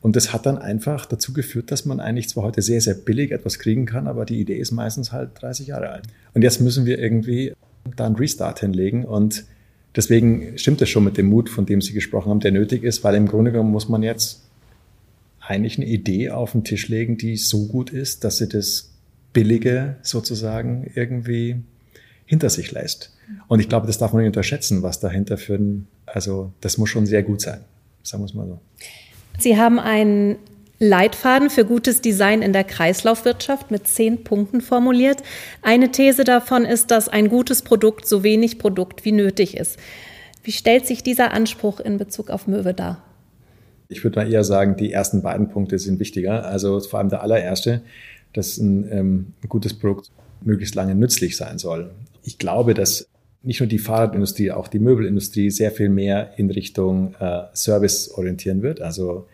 Und 0.00 0.14
das 0.14 0.32
hat 0.32 0.46
dann 0.46 0.58
einfach 0.58 1.06
dazu 1.06 1.32
geführt, 1.32 1.72
dass 1.72 1.84
man 1.84 1.98
eigentlich 1.98 2.28
zwar 2.28 2.44
heute 2.44 2.62
sehr, 2.62 2.80
sehr 2.80 2.94
billig 2.94 3.32
etwas 3.32 3.58
kriegen 3.58 3.84
kann, 3.84 4.06
aber 4.06 4.24
die 4.24 4.40
Idee 4.40 4.56
ist 4.56 4.70
meistens 4.70 5.12
halt 5.12 5.30
30 5.34 5.68
Jahre 5.68 5.90
alt. 5.90 6.04
Und 6.34 6.42
jetzt 6.42 6.60
müssen 6.60 6.86
wir 6.86 6.98
irgendwie 6.98 7.52
da 7.96 8.06
einen 8.06 8.16
Restart 8.16 8.60
hinlegen. 8.60 9.04
Und 9.04 9.44
deswegen 9.96 10.56
stimmt 10.56 10.80
es 10.82 10.88
schon 10.88 11.04
mit 11.04 11.16
dem 11.16 11.26
Mut, 11.26 11.48
von 11.48 11.66
dem 11.66 11.80
Sie 11.80 11.94
gesprochen 11.94 12.30
haben, 12.30 12.40
der 12.40 12.52
nötig 12.52 12.84
ist, 12.84 13.02
weil 13.02 13.16
im 13.16 13.26
Grunde 13.26 13.50
genommen 13.50 13.72
muss 13.72 13.88
man 13.88 14.04
jetzt 14.04 14.44
eigentlich 15.40 15.78
eine 15.78 15.86
Idee 15.86 16.30
auf 16.30 16.52
den 16.52 16.62
Tisch 16.62 16.88
legen, 16.88 17.16
die 17.16 17.36
so 17.36 17.66
gut 17.66 17.90
ist, 17.90 18.22
dass 18.22 18.36
sie 18.36 18.48
das 18.48 18.92
Billige 19.32 19.96
sozusagen 20.02 20.90
irgendwie 20.94 21.62
hinter 22.28 22.50
sich 22.50 22.70
lässt. 22.72 23.16
Und 23.48 23.58
ich 23.58 23.68
glaube, 23.68 23.86
das 23.86 23.98
darf 23.98 24.12
man 24.12 24.20
nicht 24.22 24.28
unterschätzen, 24.28 24.82
was 24.82 25.00
dahinter 25.00 25.38
für 25.38 25.54
ein, 25.54 25.88
also 26.06 26.52
das 26.60 26.76
muss 26.76 26.90
schon 26.90 27.06
sehr 27.06 27.22
gut 27.22 27.40
sein, 27.40 27.60
sagen 28.02 28.22
wir 28.22 28.26
es 28.26 28.34
mal 28.34 28.46
so. 28.46 28.60
Sie 29.38 29.56
haben 29.56 29.78
einen 29.78 30.36
Leitfaden 30.78 31.48
für 31.48 31.64
gutes 31.64 32.02
Design 32.02 32.42
in 32.42 32.52
der 32.52 32.64
Kreislaufwirtschaft 32.64 33.70
mit 33.70 33.88
zehn 33.88 34.24
Punkten 34.24 34.60
formuliert. 34.60 35.22
Eine 35.62 35.90
These 35.90 36.24
davon 36.24 36.66
ist, 36.66 36.90
dass 36.90 37.08
ein 37.08 37.30
gutes 37.30 37.62
Produkt 37.62 38.06
so 38.06 38.22
wenig 38.22 38.58
Produkt 38.58 39.04
wie 39.06 39.12
nötig 39.12 39.56
ist. 39.56 39.78
Wie 40.42 40.52
stellt 40.52 40.86
sich 40.86 41.02
dieser 41.02 41.32
Anspruch 41.32 41.80
in 41.80 41.96
Bezug 41.96 42.30
auf 42.30 42.46
Möwe 42.46 42.74
dar? 42.74 43.02
Ich 43.88 44.04
würde 44.04 44.20
mal 44.20 44.30
eher 44.30 44.44
sagen, 44.44 44.76
die 44.76 44.92
ersten 44.92 45.22
beiden 45.22 45.48
Punkte 45.48 45.78
sind 45.78 45.98
wichtiger. 45.98 46.44
Also 46.44 46.78
vor 46.80 46.98
allem 46.98 47.08
der 47.08 47.22
allererste, 47.22 47.80
dass 48.34 48.58
ein, 48.58 48.86
ähm, 48.92 49.32
ein 49.42 49.48
gutes 49.48 49.72
Produkt 49.72 50.10
möglichst 50.42 50.74
lange 50.74 50.94
nützlich 50.94 51.36
sein 51.36 51.58
soll. 51.58 51.90
Ich 52.22 52.38
glaube, 52.38 52.74
dass 52.74 53.08
nicht 53.42 53.60
nur 53.60 53.68
die 53.68 53.78
Fahrradindustrie, 53.78 54.50
auch 54.50 54.68
die 54.68 54.78
Möbelindustrie 54.78 55.50
sehr 55.50 55.70
viel 55.70 55.88
mehr 55.88 56.32
in 56.36 56.50
Richtung 56.50 57.14
äh, 57.20 57.44
Service 57.54 58.10
orientieren 58.10 58.62
wird. 58.62 58.80
Also 58.80 59.26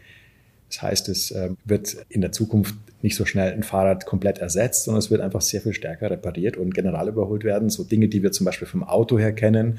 das 0.68 0.82
heißt, 0.82 1.08
es 1.08 1.30
äh, 1.30 1.50
wird 1.64 1.96
in 2.08 2.20
der 2.20 2.32
Zukunft 2.32 2.74
nicht 3.02 3.16
so 3.16 3.24
schnell 3.24 3.52
ein 3.52 3.62
Fahrrad 3.62 4.06
komplett 4.06 4.38
ersetzt, 4.38 4.84
sondern 4.84 4.98
es 4.98 5.10
wird 5.10 5.20
einfach 5.20 5.40
sehr 5.40 5.60
viel 5.60 5.72
stärker 5.72 6.10
repariert 6.10 6.56
und 6.56 6.74
general 6.74 7.08
überholt 7.08 7.44
werden. 7.44 7.70
So 7.70 7.84
Dinge, 7.84 8.08
die 8.08 8.22
wir 8.22 8.32
zum 8.32 8.44
Beispiel 8.44 8.66
vom 8.66 8.82
Auto 8.82 9.18
her 9.18 9.32
kennen. 9.32 9.78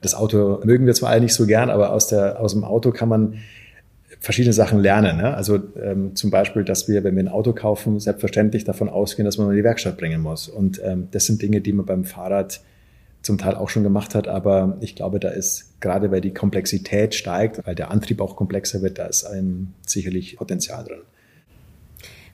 Das 0.00 0.14
Auto 0.14 0.60
mögen 0.64 0.86
wir 0.86 0.94
zwar 0.94 1.10
alle 1.10 1.20
nicht 1.20 1.34
so 1.34 1.46
gern, 1.46 1.68
aber 1.68 1.92
aus, 1.92 2.06
der, 2.06 2.40
aus 2.40 2.52
dem 2.52 2.64
Auto 2.64 2.90
kann 2.90 3.08
man 3.08 3.38
verschiedene 4.20 4.52
Sachen 4.52 4.80
lernen. 4.80 5.16
Ne? 5.16 5.34
Also 5.34 5.58
ähm, 5.82 6.14
zum 6.14 6.30
Beispiel, 6.30 6.62
dass 6.62 6.88
wir, 6.88 7.02
wenn 7.02 7.16
wir 7.16 7.24
ein 7.24 7.28
Auto 7.28 7.52
kaufen, 7.54 7.98
selbstverständlich 7.98 8.64
davon 8.64 8.88
ausgehen, 8.88 9.24
dass 9.24 9.38
man 9.38 9.50
in 9.50 9.56
die 9.56 9.64
Werkstatt 9.64 9.96
bringen 9.96 10.20
muss. 10.20 10.48
Und 10.48 10.80
ähm, 10.84 11.08
das 11.10 11.26
sind 11.26 11.40
Dinge, 11.40 11.60
die 11.60 11.72
man 11.72 11.86
beim 11.86 12.04
Fahrrad 12.04 12.60
zum 13.22 13.38
Teil 13.38 13.54
auch 13.54 13.68
schon 13.68 13.82
gemacht 13.82 14.14
hat, 14.14 14.28
aber 14.28 14.78
ich 14.80 14.94
glaube, 14.94 15.20
da 15.20 15.28
ist 15.28 15.80
gerade 15.80 16.10
weil 16.10 16.20
die 16.20 16.32
Komplexität 16.32 17.14
steigt, 17.14 17.66
weil 17.66 17.74
der 17.74 17.90
Antrieb 17.90 18.20
auch 18.20 18.36
komplexer 18.36 18.82
wird, 18.82 18.98
da 18.98 19.06
ist 19.06 19.24
ein 19.24 19.74
sicherlich 19.86 20.36
Potenzial 20.36 20.84
drin. 20.84 21.00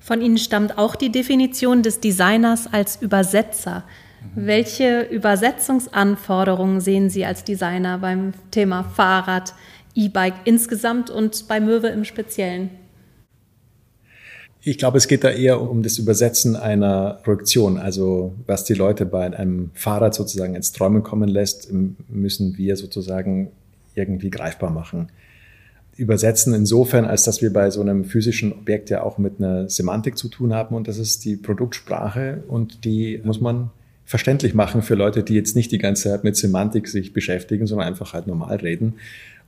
Von 0.01 0.23
Ihnen 0.23 0.39
stammt 0.39 0.79
auch 0.79 0.95
die 0.95 1.11
Definition 1.11 1.83
des 1.83 1.99
Designers 1.99 2.73
als 2.73 3.03
Übersetzer. 3.03 3.85
Mhm. 4.23 4.47
Welche 4.47 5.01
Übersetzungsanforderungen 5.03 6.81
sehen 6.81 7.11
Sie 7.11 7.25
als 7.25 7.43
Designer 7.43 7.99
beim 7.99 8.33
Thema 8.53 8.85
Fahrrad, 8.85 9.55
E-Bike 9.97 10.35
insgesamt 10.45 11.11
und 11.11 11.49
bei 11.49 11.59
Möwe 11.59 11.89
im 11.89 12.05
Speziellen? 12.05 12.71
Ich 14.69 14.79
glaube, 14.79 14.99
es 14.99 15.07
geht 15.07 15.23
da 15.23 15.31
eher 15.31 15.61
um 15.61 15.83
das 15.83 15.97
Übersetzen 15.99 16.57
einer 16.57 17.21
Projektion. 17.23 17.79
Also 17.79 18.35
was 18.47 18.65
die 18.65 18.75
Leute 18.75 19.07
bei 19.07 19.25
einem 19.37 19.71
Fahrrad 19.75 20.13
sozusagen 20.15 20.57
ins 20.57 20.73
Träumen 20.73 21.05
kommen 21.05 21.29
lässt, 21.29 21.71
müssen 22.09 22.59
wir 22.59 22.77
sozusagen 22.77 23.53
irgendwie 23.95 24.29
greifbar 24.29 24.71
machen. 24.71 25.11
Übersetzen 25.97 26.53
insofern, 26.53 27.05
als 27.05 27.23
dass 27.23 27.41
wir 27.41 27.53
bei 27.53 27.71
so 27.71 27.81
einem 27.81 28.05
physischen 28.05 28.53
Objekt 28.53 28.91
ja 28.91 29.03
auch 29.03 29.19
mit 29.19 29.35
einer 29.39 29.69
Semantik 29.71 30.19
zu 30.19 30.29
tun 30.29 30.53
haben 30.53 30.75
und 30.75 30.89
das 30.89 30.99
ist 30.99 31.25
die 31.25 31.37
Produktsprache 31.37 32.43
und 32.49 32.85
die 32.85 33.21
muss 33.25 33.41
man 33.41 33.71
verständlich 34.05 34.53
machen 34.53 34.83
für 34.83 34.95
Leute, 34.95 35.23
die 35.23 35.35
jetzt 35.35 35.57
nicht 35.57 35.73
die 35.73 35.79
ganze 35.79 36.11
Zeit 36.11 36.25
mit 36.25 36.37
Semantik 36.37 36.87
sich 36.89 37.13
beschäftigen, 37.13 37.67
sondern 37.67 37.89
einfach 37.89 38.15
halt 38.15 38.27
normal 38.27 38.57
reden. 38.57 38.95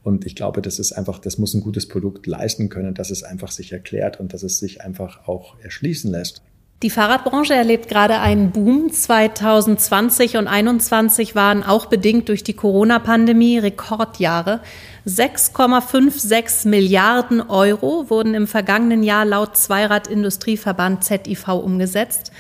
Und 0.03 0.27
ich 0.27 0.35
glaube, 0.35 0.63
das 0.63 0.79
ist 0.79 0.93
einfach, 0.93 1.19
das 1.19 1.39
muss 1.39 1.55
ein 1.55 1.61
gutes 1.61 1.89
Produkt 1.89 2.27
leisten 2.27 2.69
können, 2.69 2.95
dass 2.95 3.11
es 3.11 3.23
einfach 3.23 3.51
sich 3.51 3.73
erklärt 3.73 4.21
und 4.21 4.33
dass 4.33 4.43
es 4.43 4.59
sich 4.59 4.81
einfach 4.81 5.27
auch 5.29 5.59
erschließen 5.61 6.11
lässt. 6.11 6.43
Die 6.85 6.91
Fahrradbranche 6.91 7.55
erlebt 7.55 7.89
gerade 7.89 8.21
einen 8.21 8.53
Boom. 8.53 8.93
2020 8.93 10.37
und 10.37 10.45
2021 10.45 11.35
waren 11.35 11.65
auch 11.65 11.87
bedingt 11.87 12.29
durch 12.29 12.45
die 12.45 12.53
Corona-Pandemie 12.53 13.59
Rekordjahre. 13.59 14.61
6,56 15.05 16.69
Milliarden 16.69 17.41
Euro 17.41 18.11
wurden 18.11 18.35
im 18.35 18.47
vergangenen 18.47 19.03
Jahr 19.03 19.25
laut 19.25 19.57
Zweiradindustrieverband 19.57 21.03
ZIV 21.03 21.49
umgesetzt. 21.49 22.31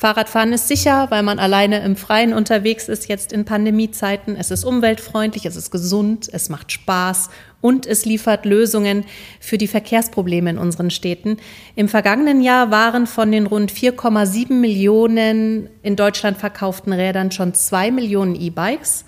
Fahrradfahren 0.00 0.54
ist 0.54 0.66
sicher, 0.66 1.08
weil 1.10 1.22
man 1.22 1.38
alleine 1.38 1.84
im 1.84 1.94
Freien 1.94 2.32
unterwegs 2.32 2.88
ist, 2.88 3.06
jetzt 3.08 3.34
in 3.34 3.44
Pandemiezeiten. 3.44 4.34
Es 4.34 4.50
ist 4.50 4.64
umweltfreundlich, 4.64 5.44
es 5.44 5.56
ist 5.56 5.70
gesund, 5.70 6.26
es 6.32 6.48
macht 6.48 6.72
Spaß 6.72 7.28
und 7.60 7.84
es 7.84 8.06
liefert 8.06 8.46
Lösungen 8.46 9.04
für 9.40 9.58
die 9.58 9.66
Verkehrsprobleme 9.66 10.48
in 10.48 10.56
unseren 10.56 10.88
Städten. 10.88 11.36
Im 11.76 11.86
vergangenen 11.86 12.40
Jahr 12.40 12.70
waren 12.70 13.06
von 13.06 13.30
den 13.30 13.44
rund 13.44 13.70
4,7 13.70 14.54
Millionen 14.54 15.68
in 15.82 15.96
Deutschland 15.96 16.38
verkauften 16.38 16.94
Rädern 16.94 17.30
schon 17.30 17.52
zwei 17.52 17.90
Millionen 17.90 18.36
E-Bikes. 18.36 19.04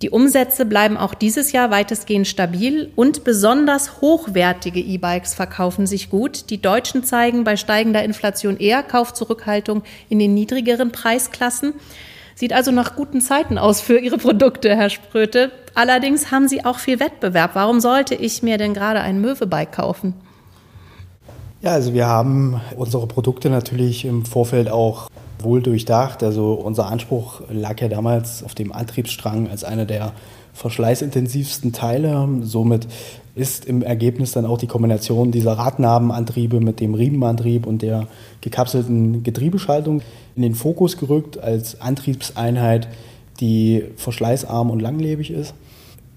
Die 0.00 0.10
Umsätze 0.10 0.64
bleiben 0.64 0.96
auch 0.96 1.12
dieses 1.12 1.50
Jahr 1.50 1.72
weitestgehend 1.72 2.28
stabil 2.28 2.92
und 2.94 3.24
besonders 3.24 4.00
hochwertige 4.00 4.78
E-Bikes 4.78 5.34
verkaufen 5.34 5.88
sich 5.88 6.08
gut. 6.08 6.50
Die 6.50 6.62
Deutschen 6.62 7.02
zeigen 7.02 7.42
bei 7.42 7.56
steigender 7.56 8.04
Inflation 8.04 8.58
eher 8.58 8.84
Kaufzurückhaltung 8.84 9.82
in 10.08 10.20
den 10.20 10.34
niedrigeren 10.34 10.92
Preisklassen. 10.92 11.74
Sieht 12.36 12.52
also 12.52 12.70
nach 12.70 12.94
guten 12.94 13.20
Zeiten 13.20 13.58
aus 13.58 13.80
für 13.80 13.98
Ihre 13.98 14.18
Produkte, 14.18 14.76
Herr 14.76 14.90
Spröte. 14.90 15.50
Allerdings 15.74 16.30
haben 16.30 16.46
Sie 16.46 16.64
auch 16.64 16.78
viel 16.78 17.00
Wettbewerb. 17.00 17.50
Warum 17.54 17.80
sollte 17.80 18.14
ich 18.14 18.44
mir 18.44 18.56
denn 18.56 18.74
gerade 18.74 19.00
ein 19.00 19.20
Möwe-Bike 19.20 19.72
kaufen? 19.72 20.14
Ja, 21.60 21.72
also 21.72 21.92
wir 21.92 22.06
haben 22.06 22.60
unsere 22.76 23.08
Produkte 23.08 23.50
natürlich 23.50 24.04
im 24.04 24.24
Vorfeld 24.24 24.70
auch 24.70 25.08
wohl 25.40 25.62
durchdacht. 25.62 26.22
Also 26.22 26.52
unser 26.52 26.86
Anspruch 26.86 27.42
lag 27.50 27.80
ja 27.80 27.88
damals 27.88 28.42
auf 28.42 28.54
dem 28.54 28.72
Antriebsstrang 28.72 29.48
als 29.48 29.64
einer 29.64 29.84
der 29.84 30.12
verschleißintensivsten 30.54 31.72
Teile. 31.72 32.28
Somit 32.42 32.88
ist 33.34 33.64
im 33.64 33.82
Ergebnis 33.82 34.32
dann 34.32 34.44
auch 34.44 34.58
die 34.58 34.66
Kombination 34.66 35.30
dieser 35.30 35.52
Radnabenantriebe 35.52 36.60
mit 36.60 36.80
dem 36.80 36.94
Riemenantrieb 36.94 37.66
und 37.66 37.82
der 37.82 38.08
gekapselten 38.40 39.22
Getriebeschaltung 39.22 40.02
in 40.34 40.42
den 40.42 40.54
Fokus 40.56 40.96
gerückt 40.96 41.38
als 41.38 41.80
Antriebseinheit, 41.80 42.88
die 43.40 43.84
verschleißarm 43.96 44.70
und 44.70 44.80
langlebig 44.80 45.30
ist. 45.30 45.54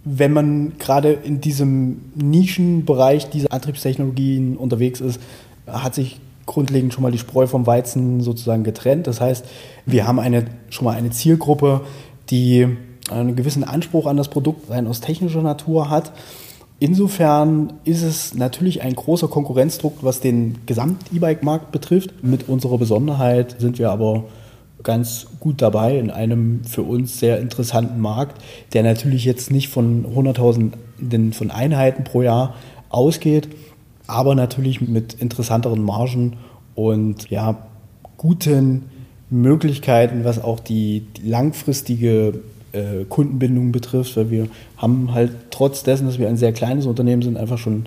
Wenn 0.03 0.33
man 0.33 0.73
gerade 0.79 1.11
in 1.11 1.41
diesem 1.41 2.01
Nischenbereich 2.15 3.29
dieser 3.29 3.51
Antriebstechnologien 3.51 4.57
unterwegs 4.57 4.99
ist, 4.99 5.21
hat 5.67 5.93
sich 5.93 6.19
grundlegend 6.51 6.93
schon 6.93 7.01
mal 7.03 7.11
die 7.11 7.17
Spreu 7.17 7.47
vom 7.47 7.65
Weizen 7.65 8.21
sozusagen 8.21 8.63
getrennt. 8.63 9.07
Das 9.07 9.21
heißt, 9.21 9.45
wir 9.85 10.07
haben 10.07 10.19
eine, 10.19 10.45
schon 10.69 10.85
mal 10.85 10.95
eine 10.95 11.09
Zielgruppe, 11.09 11.81
die 12.29 12.67
einen 13.09 13.35
gewissen 13.35 13.63
Anspruch 13.63 14.05
an 14.05 14.17
das 14.17 14.29
Produkt 14.29 14.69
rein 14.69 14.87
aus 14.87 15.01
technischer 15.01 15.41
Natur 15.41 15.89
hat. 15.89 16.11
Insofern 16.79 17.73
ist 17.83 18.01
es 18.01 18.33
natürlich 18.33 18.81
ein 18.81 18.95
großer 18.95 19.27
Konkurrenzdruck, 19.27 19.99
was 20.01 20.19
den 20.19 20.57
Gesamt-E-Bike-Markt 20.65 21.71
betrifft. 21.71 22.23
Mit 22.23 22.49
unserer 22.49 22.77
Besonderheit 22.77 23.55
sind 23.59 23.79
wir 23.79 23.91
aber 23.91 24.25
ganz 24.83 25.27
gut 25.39 25.61
dabei 25.61 25.97
in 25.97 26.09
einem 26.09 26.63
für 26.63 26.81
uns 26.81 27.19
sehr 27.19 27.39
interessanten 27.39 27.99
Markt, 27.99 28.41
der 28.73 28.83
natürlich 28.83 29.25
jetzt 29.25 29.51
nicht 29.51 29.69
von 29.69 30.05
Hunderttausenden 30.13 31.33
von 31.33 31.51
Einheiten 31.51 32.03
pro 32.03 32.23
Jahr 32.23 32.55
ausgeht, 32.89 33.49
aber 34.07 34.35
natürlich 34.35 34.81
mit 34.81 35.13
interessanteren 35.13 35.83
Margen 35.83 36.37
und 36.75 37.29
ja, 37.29 37.67
guten 38.17 38.89
Möglichkeiten, 39.29 40.23
was 40.23 40.43
auch 40.43 40.59
die 40.59 41.05
langfristige 41.23 42.41
äh, 42.73 43.05
Kundenbindung 43.07 43.71
betrifft, 43.71 44.15
weil 44.17 44.29
wir 44.29 44.47
haben 44.77 45.13
halt 45.13 45.31
trotz 45.51 45.83
dessen, 45.83 46.05
dass 46.05 46.19
wir 46.19 46.27
ein 46.27 46.37
sehr 46.37 46.53
kleines 46.53 46.85
Unternehmen 46.85 47.21
sind, 47.21 47.37
einfach 47.37 47.57
schon 47.57 47.85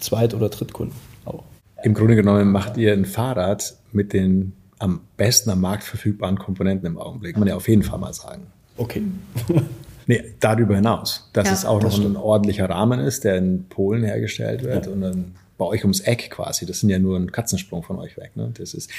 Zweit- 0.00 0.34
oder 0.34 0.48
Drittkunden. 0.48 0.96
Auch. 1.24 1.44
Im 1.82 1.94
Grunde 1.94 2.16
genommen 2.16 2.50
macht 2.50 2.76
ihr 2.76 2.92
ein 2.92 3.04
Fahrrad 3.04 3.76
mit 3.92 4.12
den 4.12 4.52
am 4.78 5.00
besten 5.16 5.50
am 5.50 5.60
Markt 5.60 5.84
verfügbaren 5.84 6.38
Komponenten 6.38 6.86
im 6.86 6.98
Augenblick. 6.98 7.34
Kann 7.34 7.40
man 7.40 7.48
ja 7.48 7.54
auf 7.54 7.68
jeden 7.68 7.84
Fall 7.84 8.00
mal 8.00 8.12
sagen. 8.12 8.42
Okay. 8.76 9.02
nee, 10.06 10.22
darüber 10.40 10.74
hinaus, 10.74 11.30
dass 11.32 11.46
ja, 11.46 11.54
es 11.54 11.64
auch 11.64 11.80
noch 11.80 11.96
ein 12.00 12.16
ordentlicher 12.16 12.68
Rahmen 12.68 12.98
ist, 12.98 13.22
der 13.22 13.36
in 13.36 13.66
Polen 13.68 14.02
hergestellt 14.02 14.64
wird 14.64 14.86
ja. 14.86 14.92
und 14.92 15.04
ein 15.04 15.34
bei 15.62 15.68
euch 15.68 15.82
ums 15.82 16.00
Eck 16.00 16.30
quasi. 16.30 16.66
Das 16.66 16.80
sind 16.80 16.90
ja 16.90 16.98
nur 16.98 17.16
ein 17.16 17.30
Katzensprung 17.30 17.82
von 17.82 17.98
euch 17.98 18.16
weg. 18.16 18.32
Ne? 18.34 18.52
Das 18.58 18.74
ist 18.74 18.90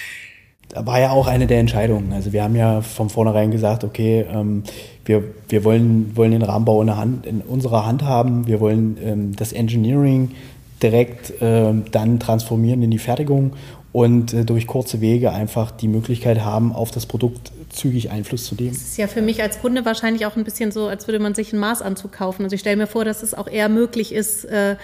da 0.69 0.85
war 0.85 0.99
ja 0.99 1.11
auch 1.11 1.27
eine 1.27 1.45
der 1.45 1.59
Entscheidungen. 1.59 2.13
Also 2.13 2.33
wir 2.33 2.43
haben 2.43 2.55
ja 2.55 2.81
von 2.81 3.09
vornherein 3.09 3.51
gesagt, 3.51 3.83
okay, 3.83 4.25
ähm, 4.31 4.63
wir, 5.05 5.23
wir 5.49 5.63
wollen, 5.63 6.15
wollen 6.15 6.31
den 6.31 6.41
Rahmenbau 6.41 6.81
in, 6.81 6.95
Hand, 6.95 7.25
in 7.25 7.41
unserer 7.41 7.85
Hand 7.85 8.03
haben. 8.03 8.47
Wir 8.47 8.59
wollen 8.59 8.97
ähm, 9.03 9.35
das 9.35 9.51
Engineering 9.53 10.31
direkt 10.81 11.41
äh, 11.41 11.73
dann 11.91 12.19
transformieren 12.19 12.81
in 12.81 12.91
die 12.91 12.97
Fertigung 12.97 13.53
und 13.91 14.33
äh, 14.33 14.45
durch 14.45 14.65
kurze 14.65 14.99
Wege 14.99 15.31
einfach 15.31 15.69
die 15.69 15.87
Möglichkeit 15.87 16.43
haben, 16.43 16.73
auf 16.73 16.89
das 16.91 17.05
Produkt 17.05 17.51
zügig 17.69 18.09
Einfluss 18.09 18.45
zu 18.45 18.55
nehmen. 18.55 18.71
Das 18.71 18.81
ist 18.81 18.97
ja 18.97 19.07
für 19.07 19.21
mich 19.21 19.41
als 19.41 19.59
Kunde 19.59 19.85
wahrscheinlich 19.85 20.25
auch 20.25 20.35
ein 20.35 20.43
bisschen 20.43 20.71
so, 20.71 20.87
als 20.87 21.07
würde 21.07 21.19
man 21.19 21.35
sich 21.35 21.53
einen 21.53 21.61
Maßanzug 21.61 22.11
kaufen. 22.11 22.43
Also 22.43 22.55
ich 22.55 22.61
stelle 22.61 22.77
mir 22.77 22.87
vor, 22.87 23.05
dass 23.05 23.21
es 23.21 23.33
auch 23.35 23.47
eher 23.47 23.69
möglich 23.69 24.11
ist, 24.11 24.45
äh, 24.45 24.75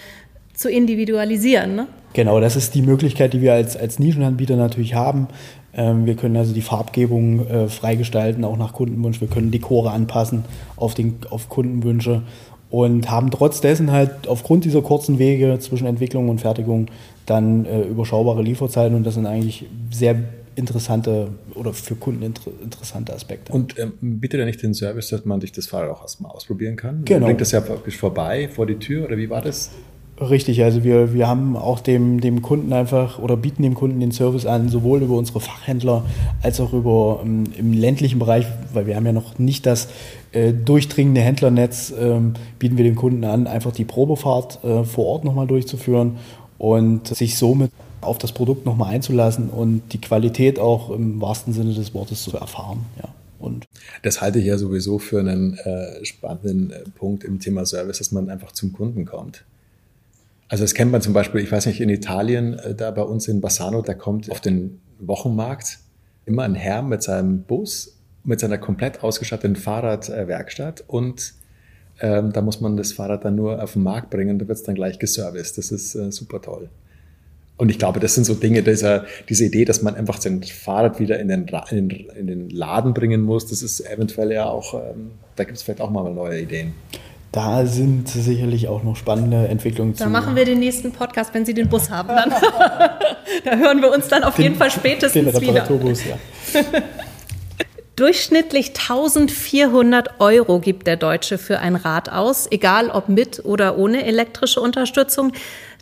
zu 0.60 0.70
individualisieren. 0.70 1.76
Ne? 1.76 1.88
Genau, 2.12 2.42
das 2.42 2.58
ist 2.58 2.76
die 2.76 2.82
Möglichkeit, 2.82 3.32
die 3.32 3.42
wir 3.42 3.54
als, 3.54 3.78
als 3.78 3.98
Nischenanbieter 3.98 4.58
natürlich 4.58 4.94
haben. 4.94 5.30
Ähm, 5.74 6.06
wir 6.06 6.16
können 6.16 6.36
also 6.36 6.54
die 6.54 6.62
Farbgebung 6.62 7.48
äh, 7.48 7.68
freigestalten, 7.70 8.44
auch 8.44 8.58
nach 8.58 8.74
Kundenwunsch. 8.74 9.22
Wir 9.22 9.30
können 9.30 9.52
Dekore 9.52 9.92
anpassen 9.92 10.44
auf, 10.76 10.96
den, 10.96 11.16
auf 11.30 11.48
Kundenwünsche 11.48 12.24
und 12.70 13.10
haben 13.10 13.32
trotz 13.32 13.62
dessen 13.62 13.94
halt 13.94 14.28
aufgrund 14.28 14.66
dieser 14.66 14.82
kurzen 14.82 15.18
Wege 15.18 15.58
zwischen 15.60 15.88
Entwicklung 15.88 16.28
und 16.28 16.42
Fertigung 16.42 16.88
dann 17.26 17.66
äh, 17.66 17.84
überschaubare 17.84 18.44
Lieferzeiten 18.44 18.98
und 18.98 19.06
das 19.06 19.14
sind 19.14 19.28
eigentlich 19.28 19.66
sehr 19.92 20.18
interessante 20.56 21.30
oder 21.56 21.72
für 21.72 21.96
Kunden 21.96 22.22
inter 22.22 22.52
interessante 22.62 23.14
Aspekte. 23.14 23.54
Und 23.54 23.80
ähm, 23.80 23.94
bietet 24.02 24.42
er 24.42 24.46
nicht 24.46 24.62
den 24.62 24.74
Service, 24.74 25.08
dass 25.08 25.24
man 25.24 25.40
sich 25.40 25.54
das 25.54 25.68
Fahrrad 25.68 25.90
auch 25.90 26.02
erstmal 26.02 26.32
ausprobieren 26.32 26.76
kann? 26.76 27.06
Genau. 27.06 27.28
Bringt 27.28 27.40
das 27.40 27.52
ja 27.52 27.62
praktisch 27.62 27.96
vorbei 27.96 28.50
vor 28.50 28.66
die 28.66 28.76
Tür 28.76 29.06
oder 29.06 29.16
wie 29.16 29.30
war 29.30 29.42
das? 29.42 29.72
Richtig, 30.22 30.62
also 30.64 30.84
wir, 30.84 31.14
wir 31.14 31.28
haben 31.28 31.56
auch 31.56 31.80
dem, 31.80 32.20
dem 32.20 32.42
Kunden 32.42 32.74
einfach 32.74 33.20
oder 33.20 33.38
bieten 33.38 33.64
dem 33.64 33.74
Kunden 33.74 34.02
den 34.02 34.12
Service 34.12 34.46
an, 34.46 34.68
sowohl 34.68 35.02
über 35.02 35.16
unsere 35.16 35.40
Fachhändler 35.40 36.04
als 36.42 36.60
auch 36.60 36.74
über 36.74 37.22
ähm, 37.24 37.46
im 37.58 37.72
ländlichen 37.72 38.20
Bereich, 38.20 38.46
weil 38.74 38.86
wir 38.86 38.98
haben 38.98 39.06
ja 39.06 39.14
noch 39.14 39.40
nicht 39.40 39.66
das 39.66 39.88
äh, 40.34 40.52
durchdringende 40.52 41.22
Händlernetz, 41.22 41.94
ähm, 41.98 42.34
bieten 42.60 42.76
wir 42.76 42.84
dem 42.84 42.96
Kunden 42.96 43.24
an, 43.24 43.48
einfach 43.48 43.72
die 43.72 43.86
Probefahrt 43.86 44.62
äh, 44.64 44.84
vor 44.84 45.06
Ort 45.06 45.24
nochmal 45.24 45.48
durchzuführen 45.48 46.18
und 46.58 47.08
sich 47.08 47.38
somit 47.38 47.72
auf 48.02 48.18
das 48.18 48.34
Produkt 48.34 48.66
nochmal 48.66 48.94
einzulassen 48.94 49.50
und 49.50 49.84
die 49.94 50.02
Qualität 50.02 50.60
auch 50.60 50.90
im 50.90 51.22
wahrsten 51.22 51.54
Sinne 51.54 51.74
des 51.74 51.94
Wortes 51.94 52.24
zu 52.24 52.36
erfahren. 52.36 52.86
Ja. 53.02 53.10
Und 53.40 53.68
das 54.04 54.20
halte 54.22 54.40
ich 54.40 54.46
ja 54.46 54.58
sowieso 54.58 55.00
für 55.00 55.20
einen 55.22 55.58
äh, 55.60 56.04
spannenden 56.04 56.72
äh, 56.72 56.84
Punkt 56.96 57.24
im 57.24 57.40
Thema 57.40 57.66
Service, 57.66 58.00
dass 58.00 58.12
man 58.12 58.30
einfach 58.30 58.52
zum 58.52 58.74
Kunden 58.74 59.06
kommt. 59.06 59.46
Also 60.50 60.64
das 60.64 60.74
kennt 60.74 60.92
man 60.92 61.02
zum 61.02 61.14
Beispiel, 61.14 61.42
ich 61.42 61.52
weiß 61.52 61.68
nicht, 61.68 61.80
in 61.80 61.90
Italien, 61.90 62.60
äh, 62.60 62.76
da 62.76 62.92
bei 62.92 63.04
uns 63.04 63.28
in 63.28 63.40
Bassano, 63.40 63.82
da 63.82 63.94
kommt 63.94 64.30
auf 64.30 64.42
den 64.42 64.82
Wochenmarkt 65.00 65.80
immer 66.26 66.44
ein 66.44 66.56
Herr 66.56 66.82
mit 66.82 67.02
seinem 67.02 67.44
Bus, 67.44 67.98
mit 68.24 68.40
seiner 68.40 68.58
komplett 68.58 69.04
ausgestatteten 69.04 69.56
Fahrradwerkstatt 69.56 70.84
und 70.88 71.34
ähm, 72.02 72.32
da 72.34 72.42
muss 72.42 72.62
man 72.62 72.78
das 72.78 72.94
Fahrrad 72.94 73.26
dann 73.26 73.36
nur 73.36 73.62
auf 73.62 73.74
den 73.74 73.84
Markt 73.84 74.10
bringen, 74.10 74.40
da 74.40 74.48
wird 74.48 74.58
es 74.58 74.64
dann 74.64 74.76
gleich 74.76 75.00
geserviced. 75.00 75.58
Das 75.58 75.72
ist 75.72 75.96
äh, 75.96 76.12
super 76.12 76.42
toll. 76.42 76.70
Und 77.58 77.70
ich 77.70 77.78
glaube, 77.78 78.00
das 78.00 78.16
sind 78.16 78.24
so 78.24 78.36
Dinge, 78.36 78.64
dieser, 78.64 79.06
diese 79.28 79.46
Idee, 79.46 79.66
dass 79.66 79.82
man 79.82 79.96
einfach 79.96 80.22
sein 80.22 80.42
Fahrrad 80.44 81.00
wieder 81.02 81.20
in 81.20 81.28
den, 81.28 81.46
in 81.72 81.90
in 81.90 82.28
den 82.28 82.50
Laden 82.50 82.94
bringen 82.94 83.22
muss, 83.22 83.48
das 83.48 83.62
ist 83.62 83.82
eventuell 83.82 84.32
ja 84.32 84.46
auch, 84.46 84.76
ähm, 84.76 85.12
da 85.36 85.44
gibt 85.44 85.58
es 85.58 85.64
vielleicht 85.64 85.82
auch 85.82 85.90
mal 85.90 86.10
neue 86.14 86.40
Ideen. 86.40 86.74
Da 87.32 87.66
sind 87.68 88.10
sicherlich 88.10 88.68
auch 88.68 88.84
noch 88.84 88.96
spannende 88.96 89.48
Entwicklungen 89.48 89.94
da 89.94 89.98
zu. 90.00 90.04
Da 90.06 90.10
machen 90.10 90.36
wir 90.36 90.46
den 90.46 90.60
nächsten 90.60 90.92
Podcast, 90.92 91.34
wenn 91.34 91.46
Sie 91.46 91.54
den 91.54 91.70
Bus 91.70 91.92
haben. 91.92 92.08
Dann. 92.08 92.30
da 93.46 93.56
hören 93.56 93.82
wir 93.82 93.92
uns 93.92 94.08
dann 94.08 94.24
auf 94.24 94.36
den, 94.36 94.44
jeden 94.44 94.56
Fall 94.56 94.72
spätestens 94.72 95.14
den 95.14 95.28
Reparaturbus, 95.28 96.06
wieder. 96.06 96.18
Ja. 96.54 96.62
Durchschnittlich 97.96 98.70
1400 98.70 100.22
Euro 100.22 100.60
gibt 100.60 100.88
der 100.88 100.96
Deutsche 100.96 101.38
für 101.38 101.60
ein 101.60 101.76
Rad 101.76 102.10
aus, 102.10 102.48
egal 102.50 102.90
ob 102.90 103.10
mit 103.10 103.44
oder 103.44 103.78
ohne 103.78 104.06
elektrische 104.06 104.62
Unterstützung. 104.62 105.34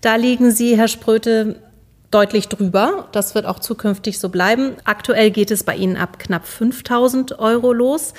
Da 0.01 0.15
liegen 0.15 0.51
Sie, 0.51 0.75
Herr 0.75 0.87
Spröte, 0.87 1.61
deutlich 2.11 2.47
drüber. 2.47 3.07
Das 3.11 3.35
wird 3.35 3.45
auch 3.45 3.59
zukünftig 3.59 4.19
so 4.19 4.29
bleiben. 4.29 4.75
Aktuell 4.85 5.31
geht 5.31 5.51
es 5.51 5.63
bei 5.63 5.75
Ihnen 5.75 5.97
ab 5.97 6.19
knapp 6.19 6.45
5000 6.45 7.39
Euro 7.39 7.73
los. 7.73 8.13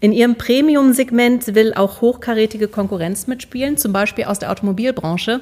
In 0.00 0.12
Ihrem 0.12 0.36
Premium-Segment 0.36 1.54
will 1.54 1.74
auch 1.74 2.00
hochkarätige 2.00 2.68
Konkurrenz 2.68 3.26
mitspielen, 3.26 3.76
zum 3.76 3.92
Beispiel 3.92 4.24
aus 4.24 4.38
der 4.38 4.50
Automobilbranche. 4.50 5.40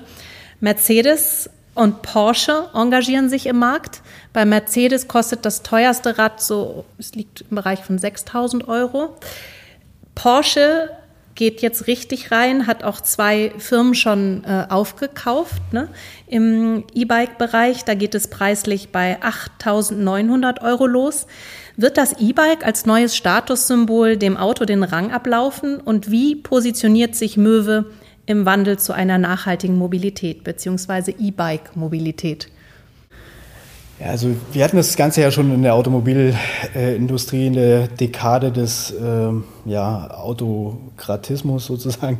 Mercedes 0.61 1.51
und 1.75 2.03
Porsche 2.03 2.69
engagieren 2.75 3.29
sich 3.29 3.47
im 3.47 3.59
Markt. 3.59 4.03
Bei 4.33 4.45
Mercedes 4.45 5.09
kostet 5.09 5.45
das 5.45 5.63
teuerste 5.63 6.19
Rad 6.19 6.43
so, 6.43 6.85
es 6.99 7.15
liegt 7.15 7.45
im 7.51 7.57
Bereich 7.57 7.81
von 7.81 7.99
6000 7.99 8.69
Euro. 8.69 9.17
Porsche 10.15 10.91
geht 11.35 11.63
jetzt 11.63 11.87
richtig 11.87 12.31
rein, 12.31 12.67
hat 12.67 12.85
auch 12.85 13.01
zwei 13.01 13.53
Firmen 13.59 13.95
schon 13.95 14.45
äh, 14.45 14.67
aufgekauft 14.69 15.63
ne? 15.73 15.89
im 16.27 16.85
E-Bike-Bereich. 16.95 17.85
Da 17.85 17.95
geht 17.95 18.15
es 18.15 18.29
preislich 18.29 18.91
bei 18.91 19.19
8.900 19.23 20.63
Euro 20.63 20.87
los. 20.87 21.27
Wird 21.77 21.97
das 21.97 22.19
E-Bike 22.19 22.67
als 22.67 22.87
neues 22.87 23.17
Statussymbol 23.17 24.17
dem 24.17 24.37
Auto 24.37 24.65
den 24.65 24.83
Rang 24.83 25.11
ablaufen 25.11 25.81
und 25.81 26.11
wie 26.11 26.37
positioniert 26.37 27.15
sich 27.15 27.37
Möwe 27.37 27.87
im 28.27 28.45
Wandel 28.45 28.79
zu 28.79 28.93
einer 28.93 29.19
nachhaltigen 29.19 29.77
Mobilität 29.77 30.45
bzw. 30.45 31.15
E-Bike-Mobilität? 31.19 32.49
Ja, 34.03 34.09
also 34.09 34.35
wir 34.53 34.65
hatten 34.65 34.77
das 34.77 34.97
Ganze 34.97 35.21
ja 35.21 35.31
schon 35.31 35.55
in 35.55 35.63
der 35.63 35.75
Automobilindustrie 35.75 37.47
in 37.47 37.53
der 37.53 37.87
Dekade 37.87 38.51
des 38.51 38.91
äh, 38.91 39.31
ja, 39.65 40.11
Autokratismus 40.11 41.67
sozusagen. 41.67 42.19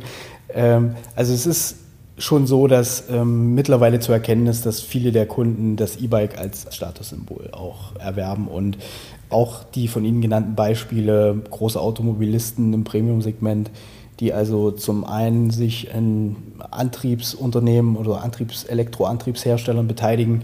Ähm, 0.53 0.95
also 1.13 1.33
es 1.33 1.45
ist 1.45 1.75
schon 2.17 2.47
so, 2.47 2.67
dass 2.67 3.09
ähm, 3.09 3.53
mittlerweile 3.53 3.99
zu 3.99 4.13
erkennen 4.13 4.47
ist, 4.47 4.65
dass 4.65 4.79
viele 4.79 5.11
der 5.11 5.25
Kunden 5.25 5.75
das 5.75 5.97
E-Bike 5.97 6.37
als 6.37 6.73
Statussymbol 6.73 7.49
auch 7.51 7.95
erwerben 7.97 8.47
und 8.47 8.77
auch 9.29 9.63
die 9.63 9.89
von 9.89 10.05
Ihnen 10.05 10.21
genannten 10.21 10.55
Beispiele, 10.55 11.41
große 11.49 11.81
Automobilisten 11.81 12.71
im 12.71 12.85
Premium-Segment, 12.85 13.71
die 14.21 14.31
also 14.31 14.71
zum 14.71 15.03
einen 15.03 15.49
sich 15.49 15.93
in 15.93 16.37
Antriebsunternehmen 16.59 17.97
oder 17.97 18.23
Antriebs-, 18.23 18.63
Elektroantriebsherstellern 18.63 19.87
beteiligen, 19.87 20.43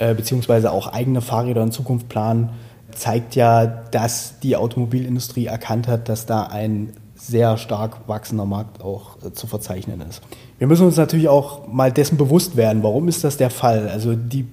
äh, 0.00 0.14
beziehungsweise 0.14 0.72
auch 0.72 0.86
eigene 0.86 1.20
Fahrräder 1.20 1.62
in 1.62 1.72
Zukunft 1.72 2.08
planen, 2.08 2.48
zeigt 2.90 3.36
ja, 3.36 3.66
dass 3.66 4.40
die 4.40 4.56
Automobilindustrie 4.56 5.44
erkannt 5.44 5.88
hat, 5.88 6.08
dass 6.08 6.24
da 6.24 6.44
ein 6.44 6.94
sehr 7.14 7.58
stark 7.58 8.08
wachsender 8.08 8.46
Markt 8.46 8.82
auch 8.82 9.22
äh, 9.22 9.32
zu 9.32 9.46
verzeichnen 9.46 10.00
ist. 10.08 10.22
Wir 10.58 10.66
müssen 10.66 10.86
uns 10.86 10.96
natürlich 10.96 11.28
auch 11.28 11.68
mal 11.68 11.92
dessen 11.92 12.16
bewusst 12.16 12.56
werden, 12.56 12.82
warum 12.82 13.08
ist 13.08 13.24
das 13.24 13.36
der 13.36 13.50
Fall? 13.50 13.88
Also 13.88 14.14
die 14.14 14.46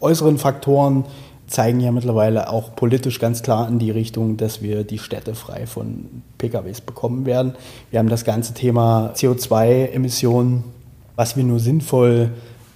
äußeren 0.00 0.38
Faktoren 0.38 1.06
zeigen 1.48 1.80
ja 1.80 1.90
mittlerweile 1.90 2.50
auch 2.50 2.76
politisch 2.76 3.18
ganz 3.18 3.42
klar 3.42 3.68
in 3.68 3.80
die 3.80 3.90
Richtung, 3.90 4.36
dass 4.36 4.62
wir 4.62 4.84
die 4.84 4.98
Städte 4.98 5.34
frei 5.34 5.66
von 5.66 6.22
PKWs 6.38 6.82
bekommen 6.82 7.26
werden. 7.26 7.54
Wir 7.90 7.98
haben 7.98 8.08
das 8.08 8.24
ganze 8.24 8.54
Thema 8.54 9.12
CO2-Emissionen, 9.16 10.62
was 11.16 11.36
wir 11.36 11.42
nur 11.42 11.58
sinnvoll 11.58 12.30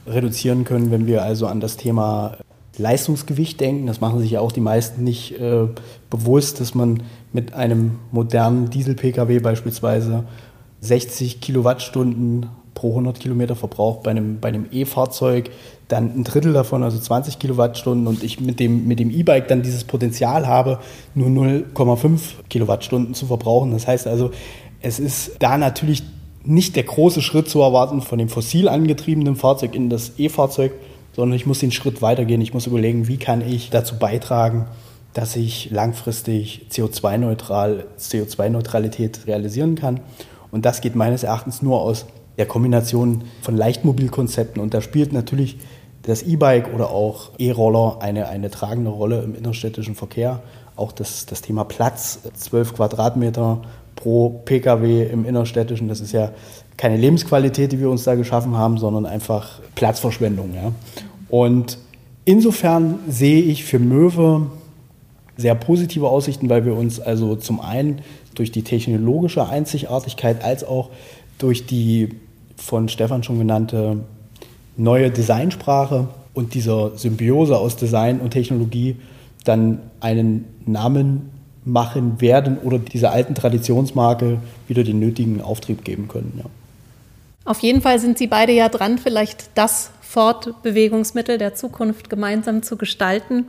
reduzieren 0.06 0.64
können, 0.64 0.90
wenn 0.90 1.06
wir 1.06 1.22
also 1.22 1.46
an 1.46 1.60
das 1.60 1.76
Thema 1.76 2.38
Leistungsgewicht 2.76 3.60
denken. 3.60 3.86
Das 3.86 4.00
machen 4.00 4.20
sich 4.20 4.32
ja 4.32 4.40
auch 4.40 4.52
die 4.52 4.60
meisten 4.60 5.04
nicht 5.04 5.38
äh, 5.40 5.66
bewusst, 6.10 6.60
dass 6.60 6.74
man 6.74 7.02
mit 7.32 7.54
einem 7.54 7.98
modernen 8.10 8.70
Diesel-Pkw 8.70 9.40
beispielsweise 9.40 10.24
60 10.80 11.40
Kilowattstunden 11.40 12.46
pro 12.74 12.90
100 12.90 13.20
Kilometer 13.20 13.54
verbraucht, 13.54 14.02
bei 14.02 14.10
einem, 14.10 14.40
bei 14.40 14.48
einem 14.48 14.66
E-Fahrzeug 14.70 15.50
dann 15.88 16.10
ein 16.16 16.24
Drittel 16.24 16.52
davon, 16.52 16.82
also 16.82 16.98
20 16.98 17.38
Kilowattstunden 17.38 18.06
und 18.06 18.22
ich 18.24 18.40
mit 18.40 18.58
dem 18.58 18.88
mit 18.88 18.98
dem 18.98 19.10
E-Bike 19.10 19.48
dann 19.48 19.62
dieses 19.62 19.84
Potenzial 19.84 20.46
habe, 20.46 20.80
nur 21.14 21.28
0,5 21.28 22.20
Kilowattstunden 22.48 23.14
zu 23.14 23.26
verbrauchen. 23.26 23.70
Das 23.70 23.86
heißt 23.86 24.06
also, 24.06 24.32
es 24.80 24.98
ist 24.98 25.36
da 25.38 25.56
natürlich 25.56 26.02
nicht 26.44 26.76
der 26.76 26.84
große 26.84 27.22
Schritt 27.22 27.48
zu 27.48 27.60
erwarten 27.60 28.02
von 28.02 28.18
dem 28.18 28.28
fossil 28.28 28.68
angetriebenen 28.68 29.36
Fahrzeug 29.36 29.74
in 29.74 29.88
das 29.88 30.12
E-Fahrzeug, 30.18 30.72
sondern 31.14 31.36
ich 31.36 31.46
muss 31.46 31.60
den 31.60 31.72
Schritt 31.72 32.02
weitergehen. 32.02 32.40
Ich 32.40 32.54
muss 32.54 32.66
überlegen, 32.66 33.08
wie 33.08 33.16
kann 33.16 33.40
ich 33.40 33.70
dazu 33.70 33.98
beitragen, 33.98 34.66
dass 35.14 35.36
ich 35.36 35.70
langfristig 35.70 36.66
CO2-neutral, 36.70 37.86
CO2-Neutralität 37.98 39.26
realisieren 39.26 39.76
kann. 39.76 40.00
Und 40.50 40.64
das 40.64 40.80
geht 40.80 40.96
meines 40.96 41.22
Erachtens 41.22 41.62
nur 41.62 41.80
aus 41.80 42.06
der 42.36 42.46
Kombination 42.46 43.24
von 43.40 43.56
Leichtmobilkonzepten. 43.56 44.60
Und 44.60 44.74
da 44.74 44.80
spielt 44.80 45.12
natürlich 45.12 45.56
das 46.02 46.22
E-Bike 46.22 46.74
oder 46.74 46.90
auch 46.90 47.30
E-Roller 47.38 47.98
eine, 48.00 48.28
eine 48.28 48.50
tragende 48.50 48.90
Rolle 48.90 49.22
im 49.22 49.34
innerstädtischen 49.34 49.94
Verkehr. 49.94 50.42
Auch 50.76 50.92
das, 50.92 51.26
das 51.26 51.40
Thema 51.40 51.64
Platz, 51.64 52.18
12 52.34 52.74
Quadratmeter 52.74 53.62
pro 53.96 54.30
Pkw 54.44 55.04
im 55.04 55.24
innerstädtischen. 55.24 55.88
Das 55.88 56.00
ist 56.00 56.12
ja 56.12 56.32
keine 56.76 56.96
Lebensqualität, 56.96 57.72
die 57.72 57.80
wir 57.80 57.90
uns 57.90 58.04
da 58.04 58.14
geschaffen 58.14 58.56
haben, 58.56 58.78
sondern 58.78 59.06
einfach 59.06 59.60
Platzverschwendung. 59.74 60.54
Ja? 60.54 60.72
Und 61.28 61.78
insofern 62.24 62.98
sehe 63.08 63.42
ich 63.42 63.64
für 63.64 63.78
Möwe 63.78 64.46
sehr 65.36 65.54
positive 65.54 66.08
Aussichten, 66.08 66.48
weil 66.48 66.64
wir 66.64 66.74
uns 66.74 67.00
also 67.00 67.36
zum 67.36 67.60
einen 67.60 68.02
durch 68.34 68.52
die 68.52 68.62
technologische 68.62 69.48
Einzigartigkeit 69.48 70.44
als 70.44 70.64
auch 70.64 70.90
durch 71.38 71.66
die 71.66 72.10
von 72.56 72.88
Stefan 72.88 73.22
schon 73.22 73.38
genannte 73.38 73.98
neue 74.76 75.10
Designsprache 75.10 76.08
und 76.34 76.54
dieser 76.54 76.96
Symbiose 76.96 77.56
aus 77.56 77.76
Design 77.76 78.20
und 78.20 78.30
Technologie 78.30 78.96
dann 79.44 79.80
einen 80.00 80.46
Namen 80.66 81.30
machen 81.64 82.20
werden 82.20 82.58
oder 82.58 82.78
dieser 82.78 83.12
alten 83.12 83.34
Traditionsmarke 83.34 84.38
wieder 84.68 84.84
den 84.84 84.98
nötigen 84.98 85.40
Auftrieb 85.40 85.84
geben 85.84 86.08
können. 86.08 86.32
Ja. 86.38 86.44
Auf 87.44 87.60
jeden 87.60 87.80
Fall 87.80 87.98
sind 87.98 88.18
Sie 88.18 88.26
beide 88.26 88.52
ja 88.52 88.68
dran, 88.68 88.98
vielleicht 88.98 89.50
das 89.54 89.90
Fortbewegungsmittel 90.00 91.38
der 91.38 91.54
Zukunft 91.54 92.08
gemeinsam 92.08 92.62
zu 92.62 92.76
gestalten. 92.76 93.46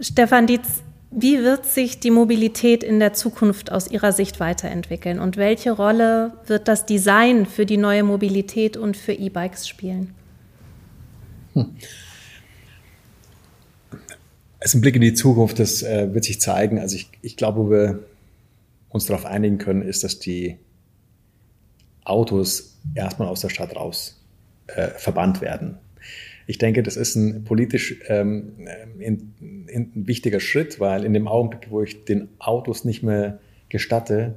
Stefan 0.00 0.46
Dietz, 0.46 0.82
wie 1.10 1.42
wird 1.42 1.66
sich 1.66 2.00
die 2.00 2.10
Mobilität 2.10 2.82
in 2.82 2.98
der 2.98 3.12
Zukunft 3.12 3.70
aus 3.70 3.90
Ihrer 3.90 4.12
Sicht 4.12 4.40
weiterentwickeln 4.40 5.20
und 5.20 5.36
welche 5.36 5.70
Rolle 5.70 6.32
wird 6.46 6.68
das 6.68 6.86
Design 6.86 7.46
für 7.46 7.64
die 7.64 7.76
neue 7.76 8.02
Mobilität 8.02 8.76
und 8.76 8.96
für 8.96 9.12
E-Bikes 9.12 9.68
spielen? 9.68 10.14
Hm. 11.54 11.76
Ist 14.66 14.74
ein 14.74 14.80
Blick 14.80 14.96
in 14.96 15.00
die 15.00 15.14
Zukunft, 15.14 15.60
das 15.60 15.84
äh, 15.84 16.12
wird 16.12 16.24
sich 16.24 16.40
zeigen. 16.40 16.80
Also 16.80 16.96
ich, 16.96 17.08
ich 17.22 17.36
glaube, 17.36 17.60
wo 17.60 17.70
wir 17.70 18.00
uns 18.88 19.06
darauf 19.06 19.24
einigen 19.24 19.58
können, 19.58 19.80
ist, 19.80 20.02
dass 20.02 20.18
die 20.18 20.56
Autos 22.02 22.76
erstmal 22.96 23.28
aus 23.28 23.42
der 23.42 23.48
Stadt 23.48 23.76
raus 23.76 24.20
äh, 24.66 24.88
verbannt 24.88 25.40
werden. 25.40 25.78
Ich 26.48 26.58
denke, 26.58 26.82
das 26.82 26.96
ist 26.96 27.14
ein 27.14 27.44
politisch 27.44 28.00
ähm, 28.08 28.66
in, 28.98 29.34
in, 29.68 29.92
ein 29.94 30.08
wichtiger 30.08 30.40
Schritt, 30.40 30.80
weil 30.80 31.04
in 31.04 31.14
dem 31.14 31.28
Augenblick, 31.28 31.70
wo 31.70 31.82
ich 31.82 32.04
den 32.04 32.26
Autos 32.40 32.84
nicht 32.84 33.04
mehr 33.04 33.38
gestatte, 33.68 34.34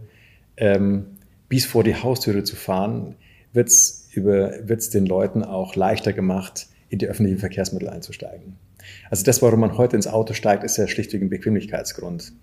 ähm, 0.58 1.08
bis 1.48 1.66
vor 1.66 1.84
die 1.84 1.96
Haustüre 1.96 2.44
zu 2.44 2.56
fahren, 2.56 3.16
wird 3.54 3.70
es 3.70 4.90
den 4.92 5.08
Leuten 5.08 5.44
auch 5.44 5.76
leichter 5.76 6.14
gemacht, 6.14 6.68
in 6.90 7.00
die 7.00 7.08
öffentlichen 7.08 7.40
Verkehrsmittel 7.40 7.90
einzusteigen. 7.90 8.69
Also 9.10 9.24
das, 9.24 9.42
warum 9.42 9.60
man 9.60 9.78
heute 9.78 9.96
ins 9.96 10.08
Auto 10.08 10.34
steigt, 10.34 10.64
ist 10.64 10.78
ja 10.78 10.88
schlichtweg 10.88 11.22
ein 11.22 11.30
Bequemlichkeitsgrund. 11.30 12.34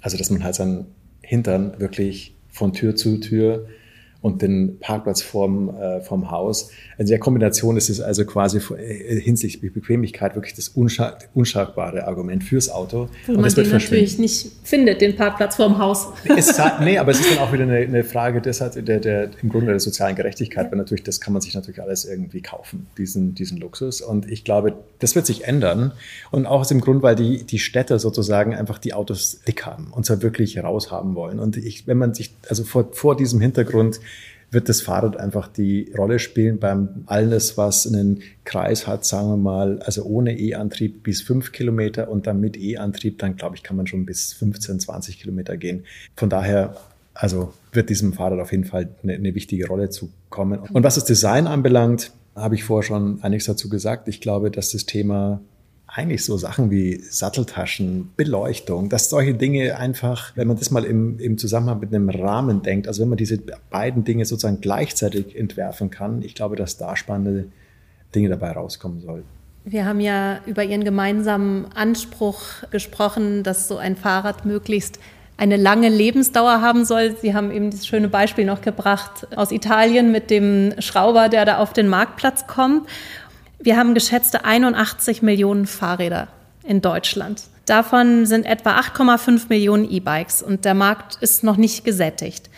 Also 0.00 0.16
dass 0.16 0.30
man 0.30 0.44
halt 0.44 0.54
seinen 0.54 0.86
Hintern 1.22 1.78
wirklich 1.80 2.36
von 2.48 2.72
Tür 2.72 2.96
zu 2.96 3.18
Tür 3.18 3.68
und 4.20 4.42
den 4.42 4.78
Parkplatz 4.80 5.22
vorm, 5.22 5.70
äh, 5.76 6.00
vorm 6.00 6.30
Haus. 6.30 6.70
Also 6.92 7.02
in 7.02 7.06
der 7.06 7.18
Kombination 7.20 7.76
ist 7.76 7.88
es 7.88 8.00
also 8.00 8.24
quasi 8.24 8.58
äh, 8.74 9.20
hinsichtlich 9.20 9.72
Bequemlichkeit 9.72 10.34
wirklich 10.34 10.54
das 10.54 10.68
unschlag, 10.68 11.28
unschlagbare 11.34 12.06
Argument 12.06 12.42
fürs 12.42 12.68
Auto. 12.68 13.08
Wo 13.26 13.32
und 13.32 13.40
man 13.42 13.54
den 13.54 13.70
natürlich 13.70 14.18
nicht 14.18 14.50
findet, 14.64 15.00
den 15.00 15.14
Parkplatz 15.14 15.54
vorm 15.54 15.78
Haus. 15.78 16.08
Es, 16.36 16.60
nee, 16.80 16.98
aber 16.98 17.12
es 17.12 17.20
ist 17.20 17.30
dann 17.30 17.38
auch 17.38 17.52
wieder 17.52 17.62
eine, 17.62 17.76
eine 17.76 18.02
Frage 18.02 18.40
deshalb 18.40 18.84
der, 18.84 18.98
der, 18.98 19.30
im 19.40 19.50
Grunde 19.50 19.68
der 19.68 19.78
sozialen 19.78 20.16
Gerechtigkeit, 20.16 20.70
weil 20.72 20.78
natürlich, 20.78 21.04
das 21.04 21.20
kann 21.20 21.32
man 21.32 21.40
sich 21.40 21.54
natürlich 21.54 21.80
alles 21.80 22.04
irgendwie 22.04 22.42
kaufen, 22.42 22.88
diesen, 22.98 23.36
diesen 23.36 23.58
Luxus. 23.58 24.00
Und 24.00 24.28
ich 24.28 24.42
glaube, 24.42 24.74
das 24.98 25.14
wird 25.14 25.26
sich 25.26 25.44
ändern. 25.44 25.92
Und 26.32 26.46
auch 26.46 26.60
aus 26.60 26.68
dem 26.68 26.80
Grund, 26.80 27.02
weil 27.02 27.14
die, 27.14 27.44
die 27.44 27.60
Städte 27.60 28.00
sozusagen 28.00 28.52
einfach 28.52 28.78
die 28.78 28.94
Autos 28.94 29.42
dick 29.46 29.64
haben 29.64 29.92
und 29.92 30.06
zwar 30.06 30.22
wirklich 30.22 30.58
raushaben 30.58 31.14
wollen. 31.14 31.38
Und 31.38 31.56
ich, 31.56 31.86
wenn 31.86 31.98
man 31.98 32.14
sich, 32.14 32.34
also 32.48 32.64
vor, 32.64 32.88
vor 32.92 33.16
diesem 33.16 33.40
Hintergrund 33.40 34.00
wird 34.50 34.68
das 34.68 34.80
Fahrrad 34.80 35.18
einfach 35.18 35.48
die 35.48 35.92
Rolle 35.96 36.18
spielen 36.18 36.58
beim 36.58 37.04
alles, 37.06 37.58
was 37.58 37.86
einen 37.86 38.22
Kreis 38.44 38.86
hat, 38.86 39.04
sagen 39.04 39.28
wir 39.28 39.36
mal, 39.36 39.78
also 39.80 40.04
ohne 40.04 40.38
E-Antrieb 40.38 41.02
bis 41.02 41.20
fünf 41.20 41.52
Kilometer 41.52 42.08
und 42.08 42.26
dann 42.26 42.40
mit 42.40 42.56
E-Antrieb, 42.56 43.18
dann 43.18 43.36
glaube 43.36 43.56
ich, 43.56 43.62
kann 43.62 43.76
man 43.76 43.86
schon 43.86 44.06
bis 44.06 44.32
15, 44.32 44.80
20 44.80 45.20
Kilometer 45.20 45.56
gehen. 45.56 45.84
Von 46.16 46.30
daher, 46.30 46.76
also 47.12 47.52
wird 47.72 47.90
diesem 47.90 48.14
Fahrrad 48.14 48.40
auf 48.40 48.52
jeden 48.52 48.64
Fall 48.64 48.88
eine, 49.02 49.14
eine 49.14 49.34
wichtige 49.34 49.66
Rolle 49.68 49.90
zukommen. 49.90 50.60
Und 50.72 50.82
was 50.82 50.94
das 50.94 51.04
Design 51.04 51.46
anbelangt, 51.46 52.12
habe 52.34 52.54
ich 52.54 52.64
vorher 52.64 52.86
schon 52.86 53.22
einiges 53.22 53.46
dazu 53.46 53.68
gesagt. 53.68 54.08
Ich 54.08 54.20
glaube, 54.20 54.50
dass 54.50 54.70
das 54.72 54.86
Thema 54.86 55.40
eigentlich 55.88 56.24
so 56.24 56.36
Sachen 56.36 56.70
wie 56.70 57.00
Satteltaschen, 57.00 58.12
Beleuchtung, 58.16 58.90
dass 58.90 59.08
solche 59.08 59.34
Dinge 59.34 59.76
einfach, 59.78 60.32
wenn 60.36 60.46
man 60.46 60.58
das 60.58 60.70
mal 60.70 60.84
im, 60.84 61.18
im 61.18 61.38
Zusammenhang 61.38 61.80
mit 61.80 61.94
einem 61.94 62.10
Rahmen 62.10 62.62
denkt, 62.62 62.86
also 62.86 63.02
wenn 63.02 63.08
man 63.08 63.18
diese 63.18 63.38
beiden 63.70 64.04
Dinge 64.04 64.24
sozusagen 64.26 64.60
gleichzeitig 64.60 65.36
entwerfen 65.36 65.90
kann, 65.90 66.22
ich 66.22 66.34
glaube, 66.34 66.56
dass 66.56 66.76
da 66.76 66.94
spannende 66.94 67.46
Dinge 68.14 68.28
dabei 68.28 68.52
rauskommen 68.52 69.00
sollten. 69.00 69.26
Wir 69.64 69.86
haben 69.86 70.00
ja 70.00 70.40
über 70.46 70.62
Ihren 70.62 70.84
gemeinsamen 70.84 71.66
Anspruch 71.74 72.42
gesprochen, 72.70 73.42
dass 73.42 73.68
so 73.68 73.76
ein 73.76 73.96
Fahrrad 73.96 74.44
möglichst 74.46 74.98
eine 75.36 75.56
lange 75.56 75.88
Lebensdauer 75.88 76.60
haben 76.60 76.84
soll. 76.84 77.16
Sie 77.16 77.34
haben 77.34 77.50
eben 77.50 77.70
dieses 77.70 77.86
schöne 77.86 78.08
Beispiel 78.08 78.44
noch 78.44 78.60
gebracht 78.60 79.26
aus 79.36 79.52
Italien 79.52 80.10
mit 80.10 80.30
dem 80.30 80.74
Schrauber, 80.80 81.28
der 81.28 81.44
da 81.44 81.58
auf 81.58 81.72
den 81.72 81.88
Marktplatz 81.88 82.46
kommt. 82.46 82.88
Wir 83.60 83.76
haben 83.76 83.94
geschätzte 83.94 84.44
81 84.44 85.20
Millionen 85.22 85.66
Fahrräder 85.66 86.28
in 86.62 86.80
Deutschland. 86.80 87.42
Davon 87.66 88.24
sind 88.24 88.46
etwa 88.46 88.78
8,5 88.78 89.46
Millionen 89.48 89.90
E-Bikes 89.90 90.42
und 90.42 90.64
der 90.64 90.74
Markt 90.74 91.16
ist 91.20 91.42
noch 91.42 91.56
nicht 91.56 91.84
gesättigt. 91.84 92.50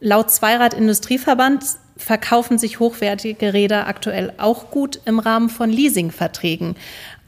Laut 0.00 0.30
Zweirad 0.30 0.74
Industrieverband 0.74 1.64
verkaufen 1.96 2.58
sich 2.58 2.78
hochwertige 2.78 3.54
Räder 3.54 3.86
aktuell 3.86 4.34
auch 4.36 4.70
gut 4.70 5.00
im 5.06 5.18
Rahmen 5.18 5.48
von 5.48 5.70
Leasingverträgen. 5.70 6.76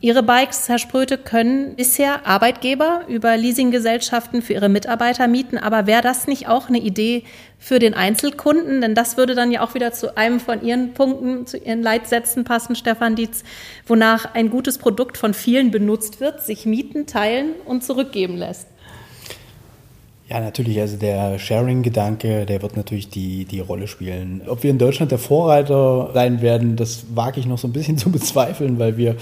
Ihre 0.06 0.22
Bikes, 0.22 0.68
Herr 0.68 0.78
Spröte, 0.78 1.18
können 1.18 1.74
bisher 1.74 2.28
Arbeitgeber 2.28 3.00
über 3.08 3.36
Leasinggesellschaften 3.36 4.40
für 4.40 4.52
ihre 4.52 4.68
Mitarbeiter 4.68 5.26
mieten. 5.26 5.58
Aber 5.58 5.88
wäre 5.88 6.00
das 6.00 6.28
nicht 6.28 6.46
auch 6.46 6.68
eine 6.68 6.78
Idee 6.78 7.24
für 7.58 7.80
den 7.80 7.92
Einzelkunden? 7.92 8.80
Denn 8.80 8.94
das 8.94 9.16
würde 9.16 9.34
dann 9.34 9.50
ja 9.50 9.62
auch 9.62 9.74
wieder 9.74 9.90
zu 9.90 10.16
einem 10.16 10.38
von 10.38 10.62
Ihren 10.62 10.94
Punkten, 10.94 11.44
zu 11.48 11.56
Ihren 11.56 11.82
Leitsätzen 11.82 12.44
passen, 12.44 12.76
Stefan 12.76 13.16
Dietz, 13.16 13.42
wonach 13.88 14.32
ein 14.32 14.48
gutes 14.48 14.78
Produkt 14.78 15.18
von 15.18 15.34
vielen 15.34 15.72
benutzt 15.72 16.20
wird, 16.20 16.40
sich 16.40 16.66
mieten, 16.66 17.08
teilen 17.08 17.54
und 17.64 17.82
zurückgeben 17.82 18.36
lässt. 18.36 18.68
Ja, 20.28 20.40
natürlich. 20.40 20.80
Also 20.80 20.96
der 20.96 21.38
Sharing-Gedanke, 21.38 22.46
der 22.46 22.60
wird 22.60 22.76
natürlich 22.76 23.08
die, 23.08 23.44
die 23.44 23.60
Rolle 23.60 23.86
spielen. 23.86 24.42
Ob 24.48 24.64
wir 24.64 24.70
in 24.70 24.78
Deutschland 24.78 25.12
der 25.12 25.18
Vorreiter 25.18 26.10
sein 26.14 26.42
werden, 26.42 26.74
das 26.74 27.04
wage 27.14 27.38
ich 27.38 27.46
noch 27.46 27.58
so 27.58 27.68
ein 27.68 27.72
bisschen 27.72 27.96
zu 27.98 28.10
bezweifeln, 28.10 28.78
weil 28.78 28.96
wir 28.96 29.16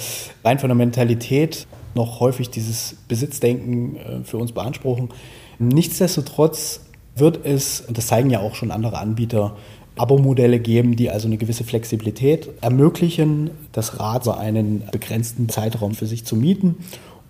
rein 0.45 0.59
von 0.59 0.69
der 0.69 0.77
Mentalität 0.77 1.67
noch 1.95 2.21
häufig 2.21 2.49
dieses 2.51 2.97
Besitzdenken 3.07 3.97
äh, 3.97 4.25
für 4.25 4.39
uns 4.39 4.53
beanspruchen. 4.53 5.11
Nichtsdestotrotz 5.59 6.81
wird 7.17 7.45
es, 7.45 7.83
und 7.83 7.99
das 7.99 8.07
zeigen 8.07 8.31
ja 8.31 8.41
auch 8.41 8.55
schon 8.55 8.71
andere 8.71 8.99
Anbieter, 8.99 9.57
Abo-Modelle 9.97 10.59
geben, 10.59 10.97
die 10.97 11.11
also 11.11 11.29
eine 11.29 11.37
gewisse 11.37 11.63
Flexibilität 11.63 12.49
ermöglichen, 12.63 13.51
das 13.71 14.01
Rad 14.01 14.25
so 14.25 14.33
einen 14.33 14.83
begrenzten 14.91 15.49
Zeitraum 15.49 15.95
für 15.95 16.07
sich 16.07 16.25
zu 16.25 16.35
mieten 16.35 16.79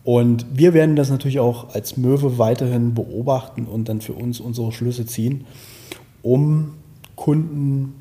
und 0.05 0.45
wir 0.53 0.75
werden 0.75 0.97
das 0.97 1.09
natürlich 1.09 1.41
auch 1.41 1.75
als 1.75 1.97
Möwe 1.97 2.37
weiterhin 2.39 2.95
beobachten 2.95 3.65
und 3.65 3.89
dann 3.89 4.03
für 4.03 4.13
uns 4.13 4.39
unsere 4.39 4.71
Schlüsse 4.71 5.07
ziehen, 5.07 5.47
um 6.23 6.75
Kunden 7.17 7.95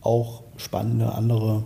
auch 0.00 0.42
spannende 0.56 1.12
andere 1.12 1.64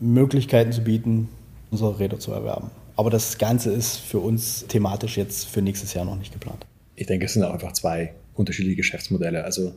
Möglichkeiten 0.00 0.72
zu 0.72 0.82
bieten, 0.82 1.28
unsere 1.70 1.98
Räder 2.00 2.18
zu 2.18 2.32
erwerben. 2.32 2.70
Aber 2.96 3.08
das 3.08 3.38
Ganze 3.38 3.70
ist 3.70 3.96
für 3.96 4.18
uns 4.18 4.66
thematisch 4.66 5.16
jetzt 5.16 5.46
für 5.46 5.62
nächstes 5.62 5.94
Jahr 5.94 6.04
noch 6.04 6.18
nicht 6.18 6.32
geplant. 6.32 6.66
Ich 6.96 7.06
denke, 7.06 7.26
es 7.26 7.34
sind 7.34 7.44
auch 7.44 7.52
einfach 7.52 7.72
zwei 7.72 8.14
unterschiedliche 8.34 8.76
Geschäftsmodelle. 8.76 9.44
Also 9.44 9.74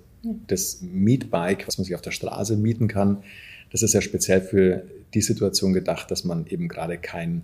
das 0.47 0.81
Mietbike, 0.81 1.67
was 1.67 1.77
man 1.77 1.85
sich 1.85 1.95
auf 1.95 2.01
der 2.01 2.11
Straße 2.11 2.57
mieten 2.57 2.87
kann, 2.87 3.23
das 3.71 3.83
ist 3.83 3.93
ja 3.93 4.01
speziell 4.01 4.41
für 4.41 4.83
die 5.13 5.21
Situation 5.21 5.73
gedacht, 5.73 6.09
dass 6.09 6.23
man 6.23 6.47
eben 6.47 6.67
gerade 6.67 6.97
kein 6.97 7.43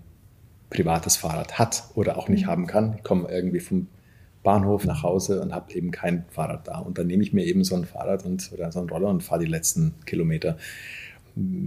privates 0.71 1.17
Fahrrad 1.17 1.59
hat 1.59 1.83
oder 1.93 2.17
auch 2.17 2.27
nicht 2.27 2.45
mhm. 2.45 2.49
haben 2.49 2.67
kann. 2.67 2.95
Ich 2.97 3.03
komme 3.03 3.29
irgendwie 3.29 3.59
vom 3.59 3.87
Bahnhof 4.41 4.85
nach 4.85 5.03
Hause 5.03 5.41
und 5.41 5.53
habe 5.53 5.71
eben 5.73 5.91
kein 5.91 6.25
Fahrrad 6.31 6.67
da. 6.67 6.79
Und 6.79 6.97
dann 6.97 7.05
nehme 7.05 7.21
ich 7.21 7.33
mir 7.33 7.45
eben 7.45 7.63
so 7.63 7.75
ein 7.75 7.85
Fahrrad 7.85 8.25
und, 8.25 8.51
oder 8.53 8.71
so 8.71 8.79
einen 8.79 8.89
Roller 8.89 9.09
und 9.09 9.21
fahre 9.21 9.43
die 9.43 9.51
letzten 9.51 9.93
Kilometer. 10.05 10.57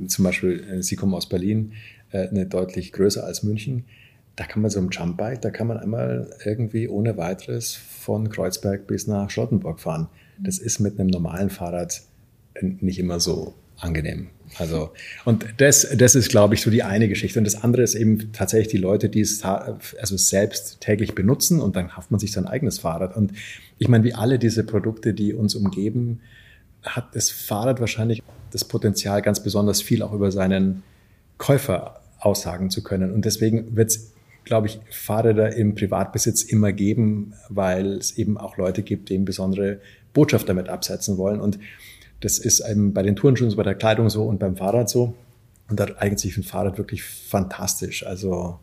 Zum 0.08 0.24
Beispiel, 0.24 0.64
äh, 0.68 0.82
Sie 0.82 0.96
kommen 0.96 1.14
aus 1.14 1.28
Berlin, 1.28 1.74
äh, 2.10 2.28
eine 2.28 2.46
deutlich 2.46 2.92
größer 2.92 3.24
als 3.24 3.44
München. 3.44 3.84
Da 4.36 4.44
kann 4.44 4.62
man 4.62 4.70
so 4.70 4.80
ein 4.80 4.88
Jumpbike, 4.90 5.40
da 5.42 5.50
kann 5.50 5.68
man 5.68 5.76
einmal 5.76 6.28
irgendwie 6.44 6.88
ohne 6.88 7.16
weiteres 7.16 7.74
von 7.74 8.30
Kreuzberg 8.30 8.88
bis 8.88 9.07
nach 9.07 9.30
Charlottenburg 9.30 9.78
fahren. 9.78 10.09
Das 10.38 10.59
ist 10.59 10.80
mit 10.80 10.98
einem 10.98 11.09
normalen 11.09 11.50
Fahrrad 11.50 12.02
nicht 12.61 12.98
immer 12.98 13.20
so 13.20 13.55
angenehm. 13.78 14.30
Also, 14.59 14.92
und 15.24 15.46
das, 15.57 15.86
das 15.96 16.14
ist, 16.14 16.28
glaube 16.28 16.55
ich, 16.55 16.62
so 16.62 16.70
die 16.70 16.82
eine 16.82 17.09
Geschichte. 17.09 17.38
Und 17.38 17.44
das 17.44 17.62
andere 17.62 17.82
ist 17.82 17.94
eben 17.94 18.32
tatsächlich 18.32 18.68
die 18.68 18.78
Leute, 18.78 19.09
die 19.09 19.20
es 19.20 19.42
also 19.44 20.16
selbst 20.16 20.80
täglich 20.80 21.14
benutzen 21.14 21.61
und 21.61 21.76
dann 21.76 21.88
kauft 21.88 22.11
man 22.11 22.20
sich 22.20 22.32
sein 22.32 22.46
eigenes 22.46 22.78
Fahrrad. 22.78 23.16
Und 23.16 23.32
ich 23.78 23.88
meine, 23.88 24.05
wie 24.05 24.14
alle 24.14 24.38
diese 24.38 24.64
Produkte, 24.64 25.14
die 25.14 25.34
uns 25.34 25.55
umgeben, 25.55 26.20
hat 26.82 27.14
das 27.14 27.30
Fahrrad 27.30 27.80
wahrscheinlich 27.80 28.22
das 28.50 28.64
Potenzial, 28.64 29.22
ganz 29.22 29.42
besonders 29.42 29.82
viel 29.82 30.02
auch 30.02 30.12
über 30.12 30.30
seinen 30.30 30.82
Käufer 31.38 32.00
aussagen 32.20 32.70
zu 32.70 32.82
können. 32.82 33.12
Und 33.12 33.24
deswegen 33.24 33.76
wird 33.76 33.90
es, 33.90 34.12
glaube 34.44 34.68
ich, 34.68 34.78
Fahrräder 34.90 35.57
im 35.57 35.74
Privatbesitz 35.74 36.42
immer 36.42 36.72
geben, 36.72 37.34
weil 37.48 37.94
es 37.94 38.16
eben 38.16 38.38
auch 38.38 38.57
Leute 38.57 38.82
gibt, 38.82 39.09
die 39.09 39.14
eben 39.14 39.24
besondere 39.24 39.80
Botschaft 40.12 40.48
damit 40.48 40.68
absetzen 40.68 41.16
wollen. 41.18 41.40
Und 41.40 41.59
das 42.25 42.39
ist 42.39 42.64
bei 42.77 43.03
den 43.03 43.16
Turnschuhen 43.16 43.51
so, 43.51 43.57
bei 43.57 43.62
der 43.62 43.75
Kleidung 43.75 44.09
so 44.09 44.25
und 44.25 44.39
beim 44.39 44.57
Fahrrad 44.57 44.89
so. 44.89 45.14
Und 45.68 45.79
da 45.79 45.87
eignet 45.99 46.20
sich 46.20 46.37
ein 46.37 46.43
Fahrrad 46.43 46.79
wirklich 46.79 47.03
fantastisch. 47.03 48.07
Also 48.07 48.59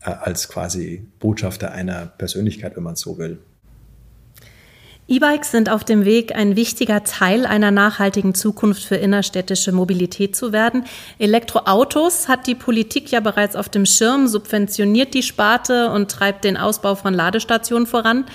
äh, 0.00 0.10
als 0.10 0.48
quasi 0.48 1.06
Botschafter 1.20 1.72
einer 1.72 2.06
Persönlichkeit, 2.06 2.76
wenn 2.76 2.82
man 2.82 2.96
so 2.96 3.18
will. 3.18 3.38
E-Bikes 5.10 5.52
sind 5.52 5.70
auf 5.70 5.84
dem 5.84 6.04
Weg, 6.04 6.36
ein 6.36 6.54
wichtiger 6.54 7.02
Teil 7.02 7.46
einer 7.46 7.70
nachhaltigen 7.70 8.34
Zukunft 8.34 8.84
für 8.84 8.96
innerstädtische 8.96 9.72
Mobilität 9.72 10.36
zu 10.36 10.52
werden. 10.52 10.84
Elektroautos 11.18 12.28
hat 12.28 12.46
die 12.46 12.54
Politik 12.54 13.10
ja 13.10 13.20
bereits 13.20 13.56
auf 13.56 13.70
dem 13.70 13.86
Schirm, 13.86 14.28
subventioniert 14.28 15.14
die 15.14 15.22
Sparte 15.22 15.90
und 15.92 16.10
treibt 16.10 16.44
den 16.44 16.58
Ausbau 16.58 16.94
von 16.94 17.14
Ladestationen 17.14 17.86
voran. 17.86 18.26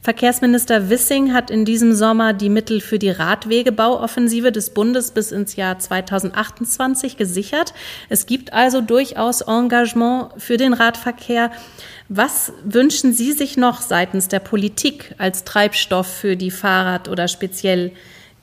Verkehrsminister 0.00 0.90
Wissing 0.90 1.34
hat 1.34 1.50
in 1.50 1.64
diesem 1.64 1.92
Sommer 1.92 2.32
die 2.32 2.48
Mittel 2.48 2.80
für 2.80 2.98
die 2.98 3.10
Radwegebauoffensive 3.10 4.52
des 4.52 4.70
Bundes 4.70 5.10
bis 5.10 5.32
ins 5.32 5.56
Jahr 5.56 5.78
2028 5.78 7.16
gesichert. 7.16 7.74
Es 8.08 8.26
gibt 8.26 8.52
also 8.52 8.80
durchaus 8.80 9.40
Engagement 9.40 10.30
für 10.38 10.56
den 10.56 10.72
Radverkehr. 10.72 11.50
Was 12.08 12.52
wünschen 12.64 13.12
Sie 13.12 13.32
sich 13.32 13.56
noch 13.56 13.80
seitens 13.80 14.28
der 14.28 14.38
Politik 14.38 15.14
als 15.18 15.44
Treibstoff 15.44 16.06
für 16.06 16.36
die 16.36 16.52
Fahrrad- 16.52 17.08
oder 17.08 17.26
speziell 17.26 17.90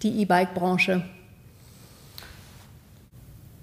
die 0.03 0.21
E-Bike-Branche? 0.21 1.03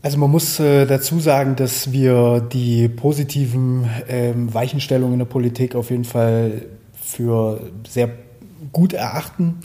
Also 0.00 0.18
man 0.18 0.30
muss 0.30 0.58
äh, 0.58 0.86
dazu 0.86 1.20
sagen, 1.20 1.54
dass 1.54 1.92
wir 1.92 2.40
die 2.40 2.88
positiven 2.88 3.88
ähm, 4.08 4.52
Weichenstellungen 4.52 5.12
in 5.12 5.18
der 5.20 5.26
Politik 5.26 5.76
auf 5.76 5.90
jeden 5.90 6.04
Fall 6.04 6.66
für 7.12 7.70
sehr 7.88 8.10
gut 8.72 8.92
erachten. 8.92 9.56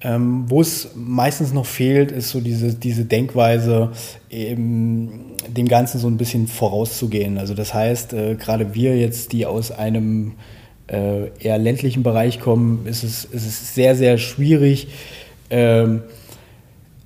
Ähm, 0.00 0.44
wo 0.46 0.60
es 0.60 0.90
meistens 0.94 1.52
noch 1.52 1.66
fehlt, 1.66 2.12
ist 2.12 2.30
so 2.30 2.40
diese, 2.40 2.72
diese 2.72 3.04
Denkweise, 3.04 3.90
eben 4.30 5.32
dem 5.48 5.66
Ganzen 5.66 5.98
so 5.98 6.06
ein 6.06 6.16
bisschen 6.16 6.46
vorauszugehen. 6.46 7.36
Also 7.36 7.54
das 7.54 7.74
heißt, 7.74 8.12
äh, 8.12 8.36
gerade 8.36 8.74
wir 8.74 8.96
jetzt, 8.96 9.32
die 9.32 9.44
aus 9.44 9.72
einem 9.72 10.34
äh, 10.86 11.30
eher 11.40 11.58
ländlichen 11.58 12.04
Bereich 12.04 12.38
kommen, 12.38 12.86
ist 12.86 13.02
es, 13.02 13.24
ist 13.24 13.46
es 13.46 13.74
sehr, 13.74 13.96
sehr 13.96 14.18
schwierig, 14.18 14.88
ähm, 15.50 16.02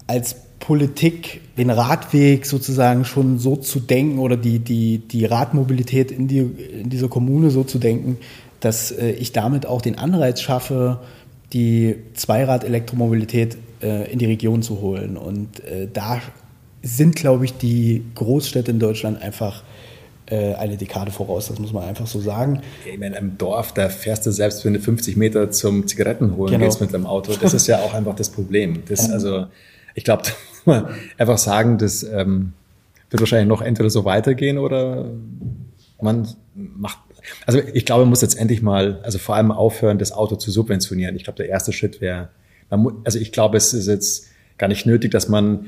als 0.07 0.37
Politik 0.59 1.41
den 1.57 1.71
Radweg 1.71 2.47
sozusagen 2.47 3.05
schon 3.05 3.39
so 3.39 3.57
zu 3.57 3.81
denken 3.81 4.19
oder 4.19 4.37
die, 4.37 4.59
die, 4.59 4.99
die 4.99 5.25
Radmobilität 5.25 6.11
in, 6.11 6.29
die, 6.29 6.39
in 6.39 6.91
dieser 6.91 7.09
Kommune 7.09 7.51
so 7.51 7.65
zu 7.65 7.79
denken, 7.79 8.19
dass 8.63 8.93
äh, 8.93 9.11
ich 9.11 9.33
damit 9.33 9.67
auch 9.67 9.83
den 9.83 9.99
Anreiz 9.99 10.41
schaffe, 10.41 11.01
die 11.53 11.97
Zweirad-Elektromobilität 12.15 13.59
äh, 13.83 14.11
in 14.11 14.19
die 14.19 14.27
Region 14.27 14.63
zu 14.63 14.81
holen. 14.81 15.17
Und 15.17 15.63
äh, 15.65 15.89
da 15.93 16.23
sind, 16.83 17.17
glaube 17.17 17.45
ich, 17.45 17.59
die 17.59 18.05
Großstädte 18.15 18.71
in 18.71 18.79
Deutschland 18.79 19.21
einfach 19.21 19.63
eine 20.35 20.79
Dekade 20.79 21.11
voraus, 21.11 21.49
das 21.49 21.59
muss 21.59 21.75
man 21.75 21.83
einfach 21.83 22.07
so 22.07 22.19
sagen. 22.19 22.63
Ich 22.91 22.99
meine, 22.99 23.19
im 23.19 23.37
Dorf, 23.37 23.75
da 23.75 23.91
fährst 23.91 24.25
du 24.25 24.31
selbst, 24.31 24.65
wenn 24.65 24.73
du 24.73 24.81
50 24.81 25.15
Meter 25.19 25.51
zum 25.51 25.87
Zigaretten 25.87 26.37
holen 26.37 26.53
genau. 26.53 26.65
gehst 26.65 26.81
mit 26.81 26.95
deinem 26.95 27.05
Auto, 27.05 27.35
das 27.39 27.53
ist 27.53 27.67
ja 27.67 27.81
auch 27.81 27.93
einfach 27.93 28.15
das 28.15 28.31
Problem. 28.31 28.83
Das, 28.89 29.11
also, 29.11 29.47
ich 29.95 30.05
glaube, 30.05 30.23
einfach 31.19 31.37
sagen, 31.37 31.77
das 31.77 32.03
ähm, 32.03 32.55
wird 33.11 33.21
wahrscheinlich 33.21 33.49
noch 33.49 33.61
entweder 33.61 33.91
so 33.91 34.07
weitergehen 34.07 34.57
oder 34.57 35.11
man 36.01 36.29
macht 36.55 36.99
also 37.47 37.61
ich 37.73 37.85
glaube, 37.87 38.03
man 38.03 38.11
muss 38.11 38.23
jetzt 38.23 38.39
endlich 38.39 38.63
mal, 38.63 39.01
also 39.03 39.19
vor 39.19 39.37
allem 39.37 39.53
aufhören, 39.53 39.99
das 39.99 40.13
Auto 40.13 40.37
zu 40.37 40.51
subventionieren. 40.51 41.17
Ich 41.17 41.25
glaube, 41.25 41.37
der 41.37 41.49
erste 41.49 41.73
Schritt 41.73 42.01
wäre, 42.01 42.31
also 43.05 43.19
ich 43.19 43.33
glaube, 43.33 43.57
es 43.57 43.75
ist 43.75 43.87
jetzt 43.87 44.29
gar 44.59 44.69
nicht 44.69 44.87
nötig, 44.87 45.11
dass 45.11 45.29
man 45.29 45.67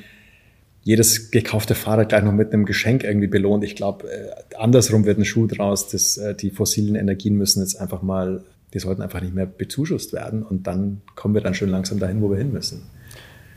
jedes 0.83 1.31
gekaufte 1.31 1.75
Fahrrad 1.75 2.11
gleich 2.11 2.23
noch 2.23 2.33
mit 2.33 2.53
einem 2.53 2.67
Geschenk 2.67 3.05
irgendwie 3.05 3.27
belohnt. 3.27 3.65
Ich 3.65 3.75
glaube, 3.75 4.07
äh, 4.11 4.31
andersrum 4.57 5.07
wird 5.07 5.19
ein 5.19 5.25
Schuh 5.25 5.47
draus, 5.47 5.89
dass 5.89 6.19
äh, 6.19 6.35
die 6.35 6.51
fossilen 6.51 6.95
Energien 6.95 7.37
müssen 7.37 7.61
jetzt 7.61 7.81
einfach 7.81 8.03
mal, 8.03 8.45
die 8.75 8.79
sollten 8.79 9.01
einfach 9.01 9.23
nicht 9.23 9.35
mehr 9.35 9.47
bezuschusst 9.47 10.13
werden 10.13 10.43
und 10.43 10.67
dann 10.67 11.01
kommen 11.17 11.35
wir 11.35 11.41
dann 11.41 11.55
schön 11.55 11.71
langsam 11.71 11.99
dahin, 11.99 12.21
wo 12.21 12.31
wir 12.31 12.37
hin 12.37 12.53
müssen. 12.53 12.83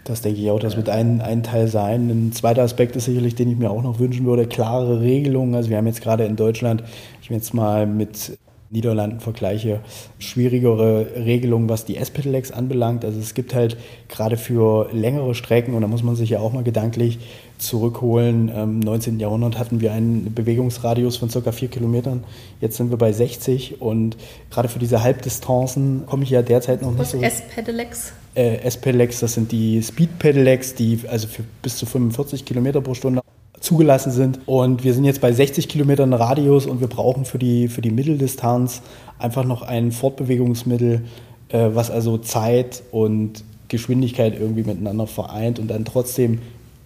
Das 0.08 0.22
denke 0.22 0.40
ich 0.40 0.50
auch, 0.50 0.60
das 0.60 0.78
wird 0.78 0.88
ein, 0.88 1.20
ein 1.22 1.44
Teil 1.44 1.68
sein. 1.68 2.10
Ein 2.10 2.32
zweiter 2.32 2.64
Aspekt 2.64 2.96
ist 2.96 3.06
sicherlich, 3.06 3.36
den 3.36 3.52
ich 3.52 3.58
mir 3.58 3.70
auch 3.70 3.84
noch 3.84 4.00
wünschen 4.00 4.26
würde, 4.26 4.48
klare 4.48 5.02
Regelungen. 5.02 5.54
Also 5.54 5.70
wir 5.70 5.78
haben 5.78 5.88
jetzt 5.88 6.02
gerade 6.02 6.24
in 6.24 6.38
Deutschland, 6.38 6.82
ich 7.22 7.30
jetzt 7.30 7.54
mal 7.54 7.86
mit 7.86 8.38
Niederlanden 8.70 9.20
vergleiche, 9.20 9.80
schwierigere 10.20 11.08
Regelungen, 11.16 11.70
was 11.70 11.86
die 11.86 11.98
S-Pedelecs 11.98 12.52
anbelangt. 12.52 13.06
Also 13.06 13.20
es 13.20 13.34
gibt 13.34 13.54
halt 13.54 13.78
gerade 14.10 14.38
für 14.38 14.90
längere 14.92 15.36
Strecken, 15.36 15.74
und 15.74 15.82
da 15.82 15.88
muss 15.88 16.04
man 16.04 16.16
sich 16.16 16.30
ja 16.30 16.40
auch 16.40 16.52
mal 16.52 16.64
gedanklich 16.64 17.20
zurückholen, 17.58 18.50
im 18.50 18.80
19. 18.80 19.20
Jahrhundert 19.20 19.58
hatten 19.58 19.82
wir 19.82 19.94
einen 19.94 20.34
Bewegungsradius 20.34 21.18
von 21.18 21.30
circa 21.30 21.52
vier 21.52 21.70
Kilometern. 21.70 22.24
Jetzt 22.60 22.78
sind 22.78 22.90
wir 22.90 22.98
bei 22.98 23.12
60 23.12 23.82
und 23.82 24.18
gerade 24.52 24.68
für 24.68 24.80
diese 24.80 25.02
Halbdistanzen 25.02 26.06
komme 26.06 26.24
ich 26.24 26.30
ja 26.30 26.42
derzeit 26.42 26.82
noch 26.82 26.92
nicht 26.92 27.10
so. 27.10 27.22
S-Pedelecs? 27.22 28.14
Äh, 28.38 28.58
S-Pedelecs, 28.58 29.20
das 29.20 29.34
sind 29.34 29.52
die 29.52 29.82
Speed-Pedelecs, 29.82 30.76
die 30.76 31.00
also 31.08 31.28
für 31.28 31.44
bis 31.64 31.78
zu 31.78 31.88
45 31.88 32.46
Kilometer 32.46 32.82
pro 32.82 32.94
Stunde 32.94 33.22
zugelassen 33.60 34.12
sind. 34.12 34.40
Und 34.46 34.84
wir 34.84 34.94
sind 34.94 35.06
jetzt 35.06 35.22
bei 35.22 35.32
60 35.32 35.68
Kilometern 35.68 36.14
Radius 36.14 36.68
und 36.68 36.80
wir 36.80 36.88
brauchen 36.88 37.26
für 37.26 37.40
die, 37.40 37.68
für 37.68 37.82
die 37.82 37.90
Mitteldistanz 37.90 38.84
einfach 39.18 39.44
noch 39.44 39.64
ein 39.64 39.92
Fortbewegungsmittel, 39.92 41.06
äh, 41.50 41.70
was 41.74 41.90
also 41.90 42.20
Zeit 42.20 42.84
und 42.92 43.44
Geschwindigkeit 43.70 44.40
irgendwie 44.40 44.64
miteinander 44.64 45.08
vereint 45.08 45.58
und 45.58 45.68
dann 45.70 45.84
trotzdem 45.84 46.40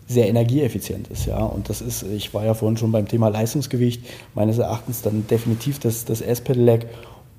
sehr 0.07 0.29
energieeffizient 0.29 1.09
ist. 1.09 1.25
Ja? 1.25 1.39
Und 1.39 1.67
das 1.67 1.81
ist, 1.81 2.03
ich 2.03 2.33
war 2.33 2.45
ja 2.45 2.53
vorhin 2.53 2.77
schon 2.77 2.93
beim 2.93 3.09
Thema 3.09 3.27
Leistungsgewicht, 3.27 4.05
meines 4.35 4.57
Erachtens 4.57 5.01
dann 5.01 5.27
definitiv 5.29 5.79
das, 5.79 6.05
das 6.05 6.21
S-Pedelec. 6.21 6.87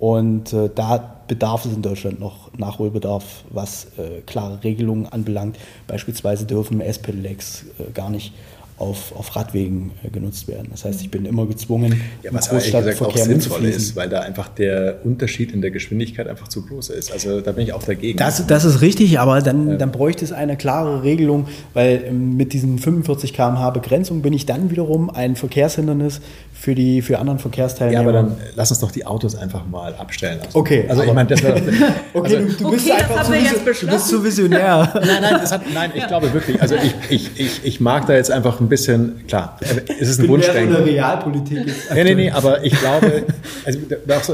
Und 0.03 0.53
äh, 0.53 0.69
da 0.75 1.23
bedarf 1.29 1.65
es 1.65 1.73
in 1.75 1.81
Deutschland 1.81 2.19
noch 2.19 2.51
Nachholbedarf, 2.59 3.45
was 3.51 3.87
äh, 3.99 4.21
klare 4.27 4.65
Regelungen 4.65 5.07
anbelangt. 5.07 5.57
Beispielsweise 5.87 6.45
dürfen 6.45 6.81
S-Pedelecs 6.81 7.67
äh, 7.79 7.93
gar 7.93 8.11
nicht 8.11 8.33
auf, 8.79 9.15
auf 9.15 9.37
Radwegen 9.37 9.93
äh, 10.03 10.11
genutzt 10.11 10.49
werden. 10.49 10.67
Das 10.73 10.85
heißt, 10.85 11.03
ich 11.03 11.11
bin 11.11 11.25
immer 11.25 11.47
gezwungen, 11.47 12.01
ja, 12.25 12.33
was 12.35 12.49
Großstadtverkehr 12.49 13.07
auch 13.07 13.17
sinnvoll 13.17 13.65
ist, 13.67 13.95
weil 13.95 14.09
da 14.09 14.23
einfach 14.23 14.49
der 14.49 14.99
Unterschied 15.05 15.53
in 15.53 15.61
der 15.61 15.71
Geschwindigkeit 15.71 16.27
einfach 16.27 16.49
zu 16.49 16.67
groß 16.67 16.91
ist. 16.91 17.13
Also 17.13 17.41
da 17.41 17.53
bin 17.53 17.63
ich 17.63 17.73
auch 17.73 17.85
dagegen. 17.85 18.19
Das, 18.19 18.45
das 18.45 18.65
ist 18.65 18.81
richtig, 18.81 19.21
aber 19.21 19.41
dann, 19.41 19.69
ja. 19.69 19.77
dann 19.77 19.93
bräuchte 19.93 20.25
es 20.25 20.33
eine 20.33 20.57
klare 20.57 21.05
Regelung, 21.05 21.47
weil 21.75 22.03
ähm, 22.09 22.37
mit 22.37 22.53
diesen 22.53 22.81
45 22.81 23.33
km/h 23.33 23.71
Begrenzung 23.71 24.21
bin 24.21 24.33
ich 24.33 24.47
dann 24.47 24.73
wiederum 24.73 25.11
ein 25.11 25.37
Verkehrshindernis 25.37 26.21
für 26.63 26.77
die 26.77 27.03
für 27.03 27.19
anderen 27.19 27.41
Verkehrsteilnehmer. 27.41 28.03
Ja, 28.03 28.09
aber 28.09 28.13
dann 28.13 28.37
lass 28.55 28.71
uns 28.71 28.79
doch 28.79 28.93
die 28.93 29.05
Autos 29.05 29.35
einfach 29.35 29.67
mal 29.67 29.97
abstellen. 29.97 30.39
Also, 30.45 30.61
okay. 30.61 30.87
Also 30.89 31.03
ich 31.03 31.13
meine, 31.13 31.29
das 31.29 31.43
war, 31.43 31.57
Okay, 32.15 32.37
also, 32.37 32.37
du, 32.37 32.53
du 32.53 32.71
bist 32.71 32.89
okay, 32.89 33.03
einfach 33.03 33.25
zu, 33.25 33.87
du 33.87 33.93
bist 33.93 34.09
zu 34.09 34.25
visionär. 34.25 34.93
nein, 35.05 35.23
nein, 35.23 35.41
hat, 35.41 35.63
nein, 35.75 35.91
ich 35.93 36.03
ja. 36.03 36.07
glaube 36.07 36.33
wirklich. 36.33 36.63
Also 36.63 36.77
ich, 36.77 36.95
ich, 37.09 37.41
ich, 37.41 37.65
ich 37.65 37.81
mag 37.81 38.07
da 38.07 38.15
jetzt 38.15 38.31
einfach 38.31 38.61
ein 38.61 38.69
bisschen, 38.69 39.27
klar, 39.27 39.59
es 39.99 40.09
ist 40.09 40.21
ein 40.21 40.29
Wunschdenken. 40.29 40.77
So 40.77 40.85
Realpolitik 40.85 41.67
ist 41.67 41.93
nee, 41.93 42.05
nee, 42.05 42.15
nee, 42.15 42.31
aber 42.31 42.65
ich 42.65 42.79
glaube, 42.79 43.25
also 43.65 43.81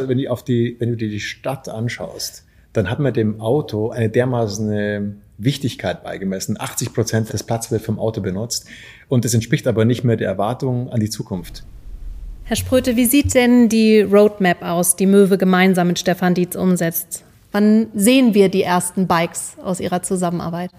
wenn 0.06 0.18
du 0.18 0.30
auf 0.30 0.44
die, 0.44 0.76
wenn 0.80 0.90
du 0.90 0.96
dir 0.96 1.08
die 1.08 1.20
Stadt 1.20 1.70
anschaust, 1.70 2.44
dann 2.74 2.90
hat 2.90 2.98
man 2.98 3.14
dem 3.14 3.40
Auto 3.40 3.88
eine 3.88 4.10
dermaßen 4.10 5.22
Wichtigkeit 5.38 6.04
beigemessen. 6.04 6.60
80 6.60 6.92
Prozent 6.92 7.32
des 7.32 7.42
Platzes 7.42 7.72
wird 7.72 7.80
vom 7.80 7.98
Auto 7.98 8.20
benutzt 8.20 8.66
und 9.08 9.24
das 9.24 9.32
entspricht 9.32 9.66
aber 9.66 9.86
nicht 9.86 10.04
mehr 10.04 10.16
der 10.16 10.28
Erwartung 10.28 10.90
an 10.90 11.00
die 11.00 11.08
Zukunft. 11.08 11.64
Herr 12.48 12.56
Spröte, 12.56 12.96
wie 12.96 13.04
sieht 13.04 13.34
denn 13.34 13.68
die 13.68 14.00
Roadmap 14.00 14.62
aus, 14.62 14.96
die 14.96 15.04
Möwe 15.04 15.36
gemeinsam 15.36 15.88
mit 15.88 15.98
Stefan 15.98 16.32
Dietz 16.32 16.56
umsetzt? 16.56 17.22
Wann 17.52 17.88
sehen 17.94 18.32
wir 18.32 18.48
die 18.48 18.62
ersten 18.62 19.06
Bikes 19.06 19.56
aus 19.62 19.80
Ihrer 19.80 20.02
Zusammenarbeit? 20.02 20.70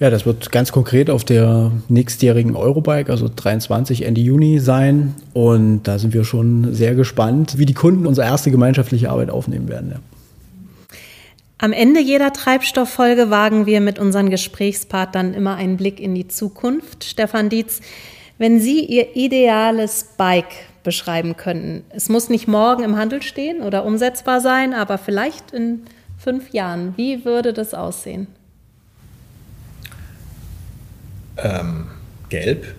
Ja, 0.00 0.10
das 0.10 0.26
wird 0.26 0.52
ganz 0.52 0.70
konkret 0.70 1.08
auf 1.08 1.24
der 1.24 1.72
nächstjährigen 1.88 2.54
Eurobike, 2.54 3.10
also 3.10 3.30
23 3.34 4.04
Ende 4.04 4.20
Juni 4.20 4.58
sein. 4.58 5.14
Und 5.32 5.84
da 5.84 5.98
sind 5.98 6.12
wir 6.12 6.24
schon 6.24 6.74
sehr 6.74 6.94
gespannt, 6.94 7.56
wie 7.56 7.64
die 7.64 7.72
Kunden 7.72 8.06
unsere 8.06 8.26
erste 8.26 8.50
gemeinschaftliche 8.50 9.08
Arbeit 9.08 9.30
aufnehmen 9.30 9.70
werden. 9.70 9.92
Ja. 9.92 10.00
Am 11.56 11.72
Ende 11.72 12.00
jeder 12.00 12.34
Treibstofffolge 12.34 13.30
wagen 13.30 13.64
wir 13.64 13.80
mit 13.80 13.98
unseren 13.98 14.28
Gesprächspartnern 14.28 15.32
immer 15.32 15.56
einen 15.56 15.78
Blick 15.78 16.00
in 16.00 16.14
die 16.14 16.28
Zukunft. 16.28 17.04
Stefan 17.04 17.48
Dietz, 17.48 17.80
wenn 18.36 18.60
Sie 18.60 18.84
Ihr 18.84 19.16
ideales 19.16 20.10
Bike 20.18 20.68
beschreiben 20.88 21.36
könnten, 21.36 21.84
es 21.90 22.08
muss 22.08 22.30
nicht 22.30 22.48
morgen 22.48 22.82
im 22.82 22.96
Handel 22.96 23.20
stehen 23.20 23.60
oder 23.60 23.84
umsetzbar 23.84 24.40
sein, 24.40 24.72
aber 24.72 24.96
vielleicht 24.96 25.50
in 25.50 25.84
fünf 26.16 26.54
Jahren, 26.54 26.94
wie 26.96 27.26
würde 27.26 27.52
das 27.52 27.74
aussehen? 27.74 28.26
Ähm, 31.36 31.88
gelb. 32.30 32.74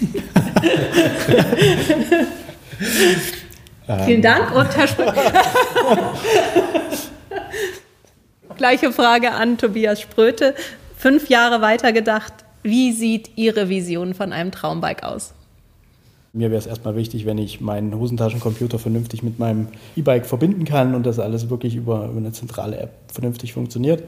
Vielen 4.04 4.22
Dank 4.22 4.52
und 4.52 4.76
Herr 4.76 4.88
Spröte. 4.88 5.14
Gleiche 8.56 8.90
Frage 8.90 9.30
an 9.30 9.56
Tobias 9.56 10.00
Spröte. 10.00 10.56
Fünf 10.98 11.28
Jahre 11.28 11.62
weiter 11.62 11.92
gedacht, 11.92 12.32
wie 12.64 12.90
sieht 12.90 13.30
Ihre 13.36 13.68
Vision 13.68 14.14
von 14.14 14.32
einem 14.32 14.50
Traumbike 14.50 15.06
aus? 15.06 15.32
Mir 16.32 16.50
wäre 16.50 16.58
es 16.58 16.66
erstmal 16.66 16.94
wichtig, 16.94 17.26
wenn 17.26 17.38
ich 17.38 17.60
meinen 17.60 17.98
Hosentaschencomputer 17.98 18.78
vernünftig 18.78 19.22
mit 19.22 19.38
meinem 19.38 19.68
E-Bike 19.96 20.26
verbinden 20.26 20.64
kann 20.64 20.94
und 20.94 21.04
das 21.04 21.18
alles 21.18 21.50
wirklich 21.50 21.74
über, 21.74 22.06
über 22.08 22.18
eine 22.18 22.32
zentrale 22.32 22.78
App 22.78 22.92
vernünftig 23.12 23.52
funktioniert 23.52 24.04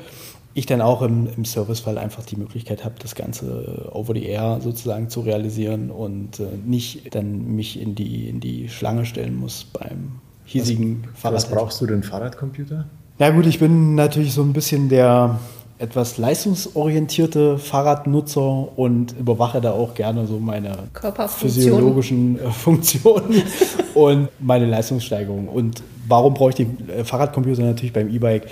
ich 0.54 0.66
dann 0.66 0.80
auch 0.80 1.02
im, 1.02 1.28
im 1.36 1.44
Servicefall 1.44 1.98
einfach 1.98 2.24
die 2.24 2.36
Möglichkeit 2.36 2.84
habe, 2.84 2.94
das 2.98 3.14
Ganze 3.14 3.88
over 3.92 4.14
the 4.14 4.24
air 4.24 4.60
sozusagen 4.62 5.08
zu 5.08 5.20
realisieren 5.20 5.90
und 5.90 6.40
äh, 6.40 6.44
nicht 6.64 7.14
dann 7.14 7.54
mich 7.54 7.80
in 7.80 7.94
die, 7.94 8.28
in 8.28 8.40
die 8.40 8.68
Schlange 8.68 9.06
stellen 9.06 9.36
muss 9.36 9.64
beim 9.64 10.20
hiesigen 10.44 11.04
was, 11.12 11.20
Fahrrad. 11.20 11.36
Was 11.36 11.50
brauchst 11.50 11.80
du 11.80 11.86
denn 11.86 12.02
Fahrradcomputer? 12.02 12.86
Na 13.18 13.30
gut, 13.30 13.46
ich 13.46 13.58
bin 13.58 13.94
natürlich 13.94 14.34
so 14.34 14.42
ein 14.42 14.52
bisschen 14.52 14.88
der 14.88 15.38
etwas 15.82 16.16
leistungsorientierte 16.16 17.58
Fahrradnutzer 17.58 18.78
und 18.78 19.18
überwache 19.18 19.60
da 19.60 19.72
auch 19.72 19.94
gerne 19.94 20.26
so 20.28 20.38
meine 20.38 20.78
physiologischen 21.26 22.38
äh, 22.38 22.50
Funktionen 22.50 23.42
und 23.94 24.28
meine 24.38 24.66
Leistungssteigerung. 24.66 25.48
Und 25.48 25.82
warum 26.06 26.34
brauche 26.34 26.50
ich 26.50 26.54
den 26.54 26.88
äh, 26.88 27.04
Fahrradcomputer 27.04 27.62
natürlich 27.62 27.92
beim 27.92 28.08
E-Bike? 28.08 28.46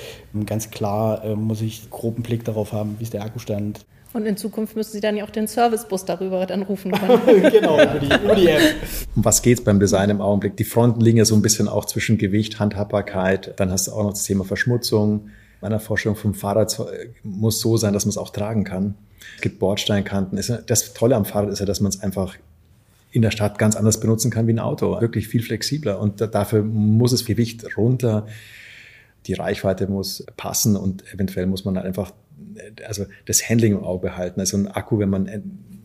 Ganz 0.44 0.70
klar 0.70 1.24
äh, 1.24 1.36
muss 1.36 1.62
ich 1.62 1.88
groben 1.88 2.24
Blick 2.24 2.44
darauf 2.44 2.72
haben, 2.72 2.96
wie 2.98 3.04
ist 3.04 3.14
der 3.14 3.22
Akkustand. 3.22 3.86
Und 4.12 4.26
in 4.26 4.36
Zukunft 4.36 4.74
müssen 4.74 4.90
Sie 4.90 5.00
dann 5.00 5.16
ja 5.16 5.22
auch 5.24 5.30
den 5.30 5.46
Servicebus 5.46 6.04
darüber 6.04 6.44
dann 6.44 6.62
rufen 6.62 6.90
können. 6.90 7.20
genau, 7.52 7.80
über 7.80 8.00
die, 8.00 8.24
über 8.24 8.34
die 8.34 8.48
App. 8.48 8.60
Um 9.14 9.24
was 9.24 9.40
geht 9.40 9.58
es 9.58 9.64
beim 9.64 9.78
Design 9.78 10.10
im 10.10 10.20
Augenblick? 10.20 10.56
Die 10.56 10.64
Fronten 10.64 11.00
liegen 11.00 11.18
ja 11.18 11.24
so 11.24 11.36
ein 11.36 11.42
bisschen 11.42 11.68
auch 11.68 11.84
zwischen 11.84 12.18
Gewicht, 12.18 12.58
Handhabbarkeit. 12.58 13.54
Dann 13.58 13.70
hast 13.70 13.86
du 13.86 13.92
auch 13.92 14.02
noch 14.02 14.10
das 14.10 14.24
Thema 14.24 14.44
Verschmutzung 14.44 15.30
meiner 15.60 15.80
Vorstellung 15.80 16.16
vom 16.16 16.34
Fahrrad 16.34 16.80
muss 17.22 17.60
so 17.60 17.76
sein, 17.76 17.92
dass 17.92 18.04
man 18.04 18.10
es 18.10 18.18
auch 18.18 18.30
tragen 18.30 18.64
kann. 18.64 18.94
Es 19.36 19.42
gibt 19.42 19.58
Bordsteinkanten. 19.58 20.40
Das 20.66 20.94
Tolle 20.94 21.16
am 21.16 21.24
Fahrrad 21.24 21.50
ist 21.50 21.58
ja, 21.58 21.66
dass 21.66 21.80
man 21.80 21.90
es 21.90 22.00
einfach 22.00 22.36
in 23.12 23.22
der 23.22 23.30
Stadt 23.30 23.58
ganz 23.58 23.76
anders 23.76 24.00
benutzen 24.00 24.30
kann 24.30 24.46
wie 24.46 24.52
ein 24.52 24.58
Auto. 24.58 25.00
Wirklich 25.00 25.28
viel 25.28 25.42
flexibler. 25.42 26.00
Und 26.00 26.20
dafür 26.20 26.62
muss 26.62 27.10
das 27.10 27.24
Gewicht 27.24 27.76
runter. 27.76 28.26
Die 29.26 29.34
Reichweite 29.34 29.86
muss 29.88 30.24
passen 30.36 30.76
und 30.76 31.04
eventuell 31.12 31.46
muss 31.46 31.64
man 31.64 31.76
halt 31.76 31.86
einfach 31.86 32.12
also 32.86 33.06
das 33.26 33.48
Handling 33.48 33.72
im 33.72 33.84
Auge 33.84 34.08
behalten. 34.08 34.40
Also 34.40 34.56
ein 34.56 34.68
Akku, 34.68 34.98
wenn 34.98 35.10
man 35.10 35.26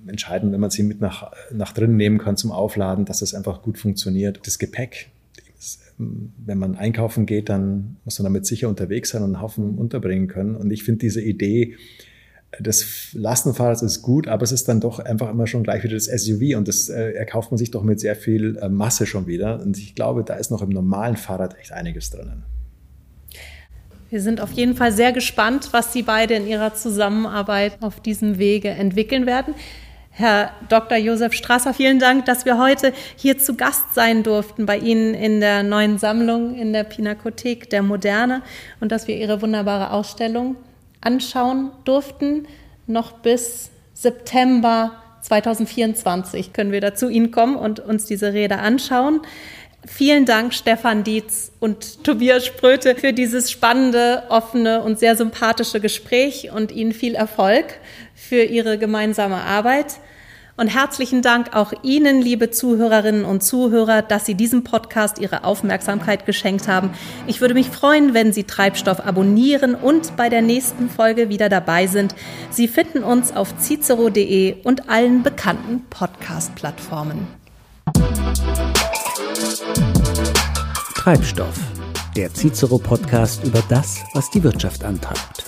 entscheiden, 0.07 0.51
wenn 0.51 0.59
man 0.59 0.69
sie 0.69 0.83
mit 0.83 1.01
nach, 1.01 1.31
nach 1.51 1.73
drinnen 1.73 1.97
nehmen 1.97 2.17
kann 2.17 2.37
zum 2.37 2.51
Aufladen, 2.51 3.05
dass 3.05 3.19
das 3.19 3.33
einfach 3.33 3.61
gut 3.61 3.77
funktioniert. 3.77 4.39
Das 4.45 4.59
Gepäck, 4.59 5.09
wenn 5.97 6.57
man 6.57 6.75
einkaufen 6.75 7.25
geht, 7.25 7.49
dann 7.49 7.97
muss 8.03 8.19
man 8.19 8.25
damit 8.25 8.45
sicher 8.45 8.67
unterwegs 8.67 9.09
sein 9.09 9.23
und 9.23 9.35
einen 9.35 9.41
Haufen 9.41 9.77
unterbringen 9.77 10.27
können. 10.27 10.55
Und 10.55 10.71
ich 10.71 10.83
finde 10.83 10.99
diese 10.99 11.21
Idee 11.21 11.75
des 12.59 13.13
Lastenfahrrads 13.13 13.81
ist 13.81 14.01
gut, 14.01 14.27
aber 14.27 14.43
es 14.43 14.51
ist 14.51 14.67
dann 14.67 14.79
doch 14.79 14.99
einfach 14.99 15.29
immer 15.29 15.47
schon 15.47 15.63
gleich 15.63 15.83
wieder 15.83 15.95
das 15.95 16.05
SUV 16.05 16.57
und 16.57 16.67
das 16.67 16.89
äh, 16.89 17.11
erkauft 17.11 17.51
man 17.51 17.57
sich 17.57 17.71
doch 17.71 17.83
mit 17.83 17.99
sehr 17.99 18.15
viel 18.15 18.57
äh, 18.57 18.69
Masse 18.69 19.05
schon 19.05 19.27
wieder. 19.27 19.61
Und 19.61 19.77
ich 19.77 19.95
glaube, 19.95 20.23
da 20.23 20.35
ist 20.35 20.51
noch 20.51 20.61
im 20.61 20.69
normalen 20.69 21.17
Fahrrad 21.17 21.57
echt 21.59 21.71
einiges 21.71 22.09
drinnen. 22.11 22.43
Wir 24.09 24.21
sind 24.21 24.39
auf 24.39 24.51
jeden 24.51 24.75
Fall 24.75 24.91
sehr 24.91 25.11
gespannt, 25.11 25.69
was 25.71 25.91
Sie 25.91 26.03
beide 26.03 26.35
in 26.35 26.47
Ihrer 26.47 26.73
Zusammenarbeit 26.75 27.81
auf 27.81 27.99
diesem 27.99 28.37
Wege 28.37 28.69
entwickeln 28.69 29.25
werden. 29.25 29.55
Herr 30.17 30.53
Dr. 30.69 30.97
Josef 30.97 31.33
Strasser, 31.33 31.73
vielen 31.73 31.99
Dank, 31.99 32.23
dass 32.23 32.45
wir 32.45 32.57
heute 32.57 32.93
hier 33.17 33.37
zu 33.37 33.55
Gast 33.55 33.93
sein 33.93 34.23
durften 34.23 34.65
bei 34.65 34.77
Ihnen 34.77 35.13
in 35.13 35.41
der 35.41 35.61
neuen 35.61 35.97
Sammlung 35.97 36.55
in 36.55 36.71
der 36.71 36.85
Pinakothek 36.85 37.69
der 37.69 37.81
Moderne 37.81 38.41
und 38.79 38.93
dass 38.93 39.09
wir 39.09 39.17
Ihre 39.17 39.41
wunderbare 39.41 39.91
Ausstellung 39.91 40.55
anschauen 41.01 41.71
durften. 41.83 42.47
Noch 42.87 43.11
bis 43.11 43.71
September 43.93 45.03
2024 45.23 46.53
können 46.53 46.71
wir 46.71 46.79
da 46.79 46.95
zu 46.95 47.09
Ihnen 47.09 47.31
kommen 47.31 47.57
und 47.57 47.81
uns 47.81 48.05
diese 48.05 48.31
Rede 48.31 48.59
anschauen. 48.59 49.19
Vielen 49.85 50.25
Dank, 50.25 50.53
Stefan 50.53 51.03
Dietz 51.03 51.51
und 51.59 52.05
Tobias 52.05 52.45
Spröte, 52.45 52.95
für 52.95 53.11
dieses 53.11 53.51
spannende, 53.51 54.23
offene 54.29 54.81
und 54.81 54.97
sehr 54.97 55.17
sympathische 55.17 55.81
Gespräch 55.81 56.51
und 56.55 56.71
Ihnen 56.71 56.93
viel 56.93 57.15
Erfolg 57.15 57.65
für 58.25 58.43
Ihre 58.43 58.77
gemeinsame 58.77 59.37
Arbeit. 59.37 59.99
Und 60.57 60.69
herzlichen 60.69 61.21
Dank 61.21 61.53
auch 61.53 61.73
Ihnen, 61.83 62.21
liebe 62.21 62.49
Zuhörerinnen 62.49 63.25
und 63.25 63.43
Zuhörer, 63.43 64.01
dass 64.01 64.25
Sie 64.25 64.35
diesem 64.35 64.63
Podcast 64.63 65.19
Ihre 65.19 65.43
Aufmerksamkeit 65.43 66.25
geschenkt 66.25 66.69
haben. 66.69 66.91
Ich 67.27 67.41
würde 67.41 67.53
mich 67.53 67.67
freuen, 67.69 68.13
wenn 68.13 68.31
Sie 68.31 68.45
Treibstoff 68.45 69.05
abonnieren 69.05 69.75
und 69.75 70.15
bei 70.15 70.29
der 70.29 70.41
nächsten 70.41 70.89
Folge 70.89 71.27
wieder 71.27 71.49
dabei 71.49 71.87
sind. 71.87 72.15
Sie 72.51 72.69
finden 72.69 73.03
uns 73.03 73.35
auf 73.35 73.53
cicero.de 73.59 74.61
und 74.63 74.89
allen 74.89 75.23
bekannten 75.23 75.81
Podcast-Plattformen. 75.89 77.27
Treibstoff, 80.95 81.59
der 82.15 82.33
Cicero-Podcast 82.33 83.43
über 83.43 83.61
das, 83.67 84.03
was 84.13 84.31
die 84.31 84.41
Wirtschaft 84.41 84.85
antreibt. 84.85 85.43